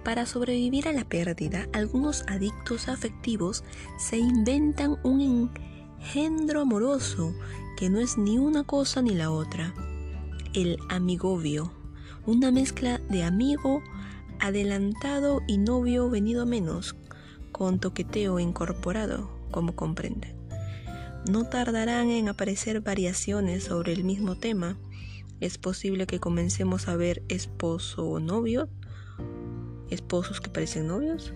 Para 0.04 0.26
sobrevivir 0.26 0.86
a 0.86 0.92
la 0.92 1.04
pérdida, 1.04 1.66
algunos 1.72 2.22
adictos 2.28 2.88
afectivos 2.88 3.64
se 3.98 4.18
inventan 4.18 4.96
un 5.02 5.50
engendro 5.98 6.60
amoroso 6.60 7.34
que 7.76 7.90
no 7.90 7.98
es 7.98 8.16
ni 8.16 8.38
una 8.38 8.62
cosa 8.62 9.02
ni 9.02 9.10
la 9.10 9.32
otra. 9.32 9.74
El 10.54 10.78
amigovio, 10.88 11.72
una 12.26 12.52
mezcla 12.52 12.98
de 13.10 13.24
amigo 13.24 13.82
adelantado 14.38 15.40
y 15.48 15.58
novio 15.58 16.08
venido 16.10 16.46
menos, 16.46 16.94
con 17.50 17.80
toqueteo 17.80 18.38
incorporado, 18.38 19.30
como 19.50 19.74
comprenden 19.74 20.35
no 21.30 21.44
tardarán 21.44 22.10
en 22.10 22.28
aparecer 22.28 22.80
variaciones 22.80 23.64
sobre 23.64 23.92
el 23.92 24.04
mismo 24.04 24.36
tema. 24.36 24.78
Es 25.40 25.58
posible 25.58 26.06
que 26.06 26.20
comencemos 26.20 26.88
a 26.88 26.96
ver 26.96 27.22
esposo 27.28 28.06
o 28.06 28.20
novio, 28.20 28.68
esposos 29.90 30.40
que 30.40 30.50
parecen 30.50 30.86
novios, 30.86 31.32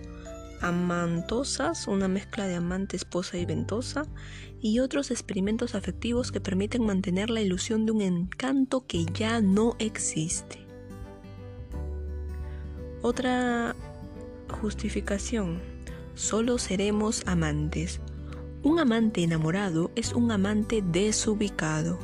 amantosas, 0.61 1.87
una 1.87 2.07
mezcla 2.07 2.47
de 2.47 2.55
amante, 2.55 2.95
esposa 2.95 3.37
y 3.37 3.45
ventosa, 3.45 4.05
y 4.61 4.79
otros 4.79 5.11
experimentos 5.11 5.75
afectivos 5.75 6.31
que 6.31 6.39
permiten 6.39 6.85
mantener 6.85 7.29
la 7.29 7.41
ilusión 7.41 7.85
de 7.85 7.91
un 7.91 8.01
encanto 8.01 8.85
que 8.85 9.05
ya 9.05 9.41
no 9.41 9.75
existe. 9.79 10.59
Otra 13.01 13.75
justificación, 14.61 15.59
solo 16.13 16.59
seremos 16.59 17.23
amantes. 17.25 17.99
Un 18.63 18.77
amante 18.77 19.23
enamorado 19.23 19.89
es 19.95 20.13
un 20.13 20.29
amante 20.31 20.83
desubicado. 20.85 21.97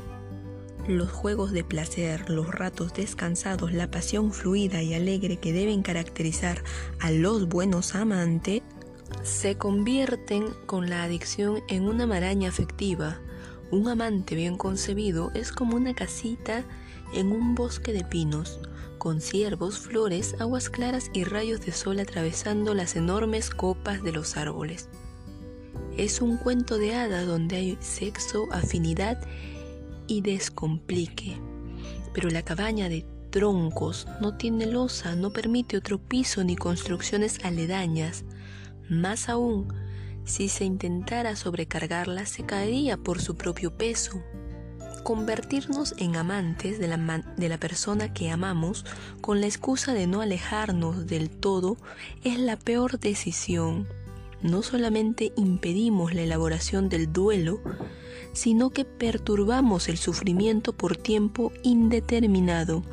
Los 0.88 1.12
juegos 1.12 1.52
de 1.52 1.64
placer, 1.64 2.32
los 2.32 2.48
ratos 2.48 2.96
descansados, 2.96 3.74
la 3.74 3.92
pasión 3.92 4.34
fluida 4.34 4.82
y 4.82 4.96
alegre 4.96 5.38
que 5.38 5.54
deben 5.54 5.84
caracterizar 5.84 6.64
a 7.00 7.12
los 7.12 7.48
buenos 7.48 7.94
amantes, 7.94 8.64
se 9.22 9.56
convierten 9.56 10.48
con 10.66 10.90
la 10.90 11.04
adicción 11.04 11.62
en 11.68 11.88
una 11.88 12.08
maraña 12.08 12.50
afectiva. 12.50 13.20
Un 13.70 13.88
amante 13.88 14.34
bien 14.34 14.58
concebido 14.58 15.30
es 15.36 15.52
como 15.52 15.76
una 15.76 15.94
casita 15.94 16.66
en 17.14 17.32
un 17.32 17.54
bosque 17.54 17.94
de 17.94 18.04
pinos, 18.04 18.60
con 18.98 19.22
ciervos, 19.22 19.78
flores, 19.78 20.34
aguas 20.40 20.72
claras 20.72 21.12
y 21.14 21.24
rayos 21.24 21.62
de 21.62 21.72
sol 21.72 22.00
atravesando 22.00 22.74
las 22.74 22.96
enormes 22.96 23.52
copas 23.52 24.02
de 24.02 24.12
los 24.12 24.38
árboles. 24.38 24.90
Es 25.98 26.22
un 26.22 26.38
cuento 26.38 26.78
de 26.78 26.94
hada 26.94 27.26
donde 27.26 27.56
hay 27.56 27.78
sexo, 27.82 28.48
afinidad 28.52 29.20
y 30.06 30.22
descomplique. 30.22 31.38
Pero 32.14 32.30
la 32.30 32.44
cabaña 32.44 32.88
de 32.88 33.04
troncos 33.32 34.08
no 34.22 34.38
tiene 34.38 34.68
losa, 34.68 35.16
no 35.16 35.34
permite 35.34 35.76
otro 35.76 35.98
piso 35.98 36.44
ni 36.44 36.56
construcciones 36.56 37.44
aledañas. 37.44 38.26
Más 38.90 39.28
aún, 39.28 39.74
si 40.24 40.50
se 40.50 40.66
intentara 40.66 41.36
sobrecargarla, 41.36 42.28
se 42.28 42.46
caería 42.46 42.98
por 42.98 43.20
su 43.20 43.36
propio 43.36 43.76
peso. 43.76 44.22
Convertirnos 45.04 45.96
en 45.98 46.16
amantes 46.16 46.78
de 46.78 46.90
la, 46.90 47.24
de 47.38 47.50
la, 47.50 47.58
persona 47.58 48.14
que 48.14 48.30
amamos 48.30 48.86
con 49.22 49.42
la 49.42 49.48
excusa 49.48 49.94
de 49.94 50.06
no 50.06 50.22
alejarnos 50.22 51.08
del 51.08 51.32
todo 51.32 51.76
es 52.24 52.38
la 52.38 52.56
peor 52.56 53.00
decisión. 53.00 53.88
No 54.42 54.62
solamente 54.62 55.34
impedimos 55.36 56.14
la 56.14 56.22
elaboración 56.22 56.90
del 56.90 57.12
duelo, 57.12 57.60
sino 58.34 58.70
que 58.70 58.86
perturbamos 58.86 59.90
el 59.90 59.98
sufrimiento 59.98 60.74
por 60.74 60.96
tiempo 60.96 61.52
indeterminado. 61.64 62.84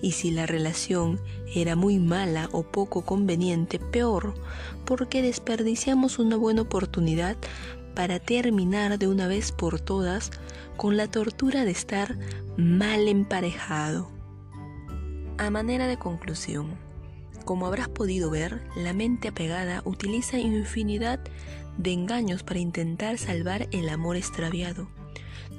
Y 0.00 0.12
si 0.12 0.30
la 0.30 0.46
relación 0.46 1.20
era 1.54 1.76
muy 1.76 1.98
mala 1.98 2.48
o 2.52 2.62
poco 2.62 3.04
conveniente, 3.04 3.78
peor, 3.78 4.34
porque 4.86 5.20
desperdiciamos 5.20 6.18
una 6.18 6.36
buena 6.36 6.62
oportunidad 6.62 7.36
para 7.94 8.18
terminar 8.18 8.98
de 8.98 9.08
una 9.08 9.26
vez 9.26 9.52
por 9.52 9.80
todas 9.80 10.30
con 10.78 10.96
la 10.96 11.10
tortura 11.10 11.66
de 11.66 11.72
estar 11.72 12.16
mal 12.56 13.08
emparejado. 13.08 14.10
A 15.36 15.50
manera 15.50 15.86
de 15.86 15.98
conclusión, 15.98 16.70
como 17.50 17.66
habrás 17.66 17.88
podido 17.88 18.30
ver, 18.30 18.62
la 18.76 18.92
mente 18.92 19.26
apegada 19.26 19.82
utiliza 19.84 20.38
infinidad 20.38 21.18
de 21.78 21.90
engaños 21.90 22.44
para 22.44 22.60
intentar 22.60 23.18
salvar 23.18 23.66
el 23.72 23.88
amor 23.88 24.14
extraviado. 24.14 24.88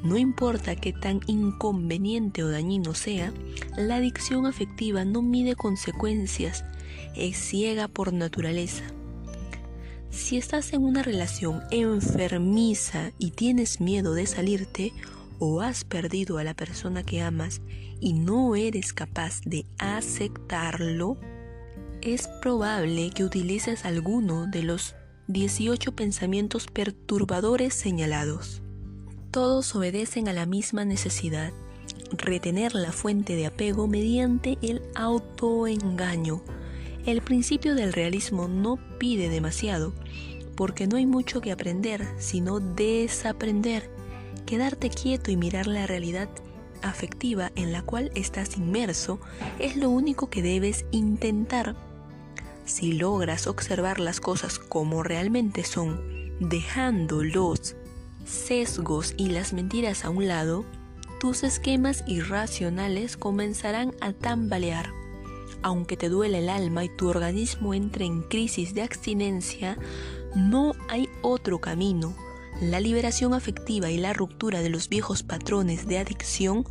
No 0.02 0.16
importa 0.16 0.78
qué 0.78 0.94
tan 0.94 1.20
inconveniente 1.28 2.46
o 2.46 2.48
dañino 2.50 2.94
sea, 2.94 3.34
la 3.76 3.98
adicción 3.98 4.46
afectiva 4.46 5.04
no 5.04 5.22
mide 5.22 5.56
consecuencias, 5.56 6.64
es 7.14 7.36
ciega 7.36 7.89
por 7.89 8.14
naturaleza. 8.14 8.86
Si 10.12 10.38
estás 10.38 10.72
en 10.72 10.86
una 10.86 11.04
relación 11.04 11.60
enfermiza 11.72 13.12
y 13.20 13.32
tienes 13.32 13.82
miedo 13.82 14.14
de 14.14 14.28
salirte, 14.28 14.94
o 15.39 15.60
has 15.60 15.84
perdido 15.84 16.38
a 16.38 16.46
la 16.46 16.54
persona 16.54 17.04
que 17.04 17.22
amas 17.22 17.60
y 18.00 18.14
no 18.14 18.56
eres 18.56 18.94
capaz 18.94 19.42
de 19.44 19.66
aceptarlo, 19.78 21.18
es 22.02 22.28
probable 22.41 23.12
que 23.12 23.24
utilices 23.24 23.86
alguno 23.86 24.47
de 24.47 24.64
los 24.64 24.95
18 25.28 25.93
pensamientos 25.93 26.68
perturbadores 26.68 27.74
señalados. 27.74 28.62
Todos 29.32 29.76
obedecen 29.76 30.28
a 30.28 30.34
la 30.34 30.45
misma 30.45 30.84
necesidad, 30.84 31.54
retener 32.12 32.76
la 32.76 32.91
fuente 32.91 33.36
de 33.36 33.45
apego 33.45 33.88
mediante 33.88 34.58
el 34.62 34.82
autoengaño, 34.95 36.43
el 37.06 37.22
principio 37.22 37.74
del 37.74 37.93
realismo 37.93 38.47
no 38.47 38.78
pide 38.99 39.30
demasiado, 39.30 39.93
porque 40.56 40.86
no 40.86 40.97
hay 40.97 41.08
mucho 41.08 41.41
que 41.41 41.52
aprender, 41.52 42.08
sino 42.20 42.60
desaprender, 42.60 43.89
quedarte 44.45 44.89
quieto 44.89 45.32
y 45.32 45.38
mirar 45.38 45.66
la 45.66 45.88
realidad 45.88 46.30
afectiva 46.84 47.52
en 47.56 47.72
la 47.72 47.82
cual 47.82 48.12
estás 48.14 48.58
inmerso 48.58 49.20
es 49.58 49.78
lo 49.78 49.89
único 49.89 50.30
que 50.30 50.43
debes 50.43 50.86
intentar. 50.91 51.76
Si 52.72 52.93
logras 52.93 53.47
observar 53.47 53.99
las 53.99 54.22
cosas 54.22 54.57
como 54.57 55.03
realmente 55.03 55.65
son, 55.65 55.99
dejando 56.39 57.22
los 57.22 57.76
sesgos 58.24 59.13
y 59.17 59.28
las 59.28 59.51
mentiras 59.51 60.05
a 60.05 60.09
un 60.09 60.30
lado, 60.30 60.63
tus 61.19 61.43
esquemas 61.43 62.05
irracionales 62.07 63.17
comenzarán 63.17 63.93
a 63.99 64.13
tambalear 64.13 64.89
aunque 65.63 65.97
te 65.97 66.07
duele 66.07 66.39
el 66.39 66.49
alma 66.49 66.86
y 66.86 66.89
tu 66.89 67.09
organismo 67.09 67.74
entre 67.74 68.05
en 68.05 68.24
crisis 68.24 68.74
de 68.74 68.82
abstinencia, 68.82 69.78
no 70.34 70.72
hay 70.89 71.07
otro 71.22 71.59
camino. 71.59 72.15
La 72.61 72.80
liberación 72.80 73.36
afectiva 73.36 73.91
y 73.91 73.97
la 73.97 74.13
ruptura 74.13 74.61
de 74.61 74.69
los 74.69 74.89
viejos 74.89 75.22
patrones 75.22 75.88
de 75.88 75.99
adicción 75.99 76.65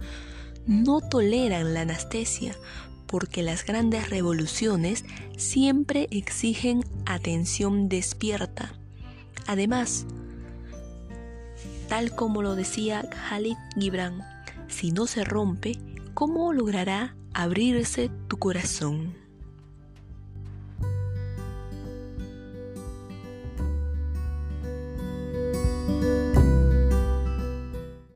no 0.66 1.01
toleran 1.01 1.72
la 1.72 1.82
anestesia 1.82 2.57
porque 3.11 3.43
las 3.43 3.67
grandes 3.67 4.09
revoluciones 4.09 5.05
siempre 5.37 6.07
exigen 6.13 6.85
atención 7.07 7.89
despierta. 7.89 8.73
Además, 9.49 10.07
tal 11.89 12.15
como 12.15 12.41
lo 12.41 12.55
decía 12.55 13.03
Khalid 13.11 13.57
Gibran, 13.75 14.23
si 14.69 14.93
no 14.93 15.09
se 15.09 15.25
rompe, 15.25 15.77
¿cómo 16.15 16.53
logrará 16.53 17.17
abrirse 17.33 18.11
tu 18.29 18.39
corazón. 18.39 19.15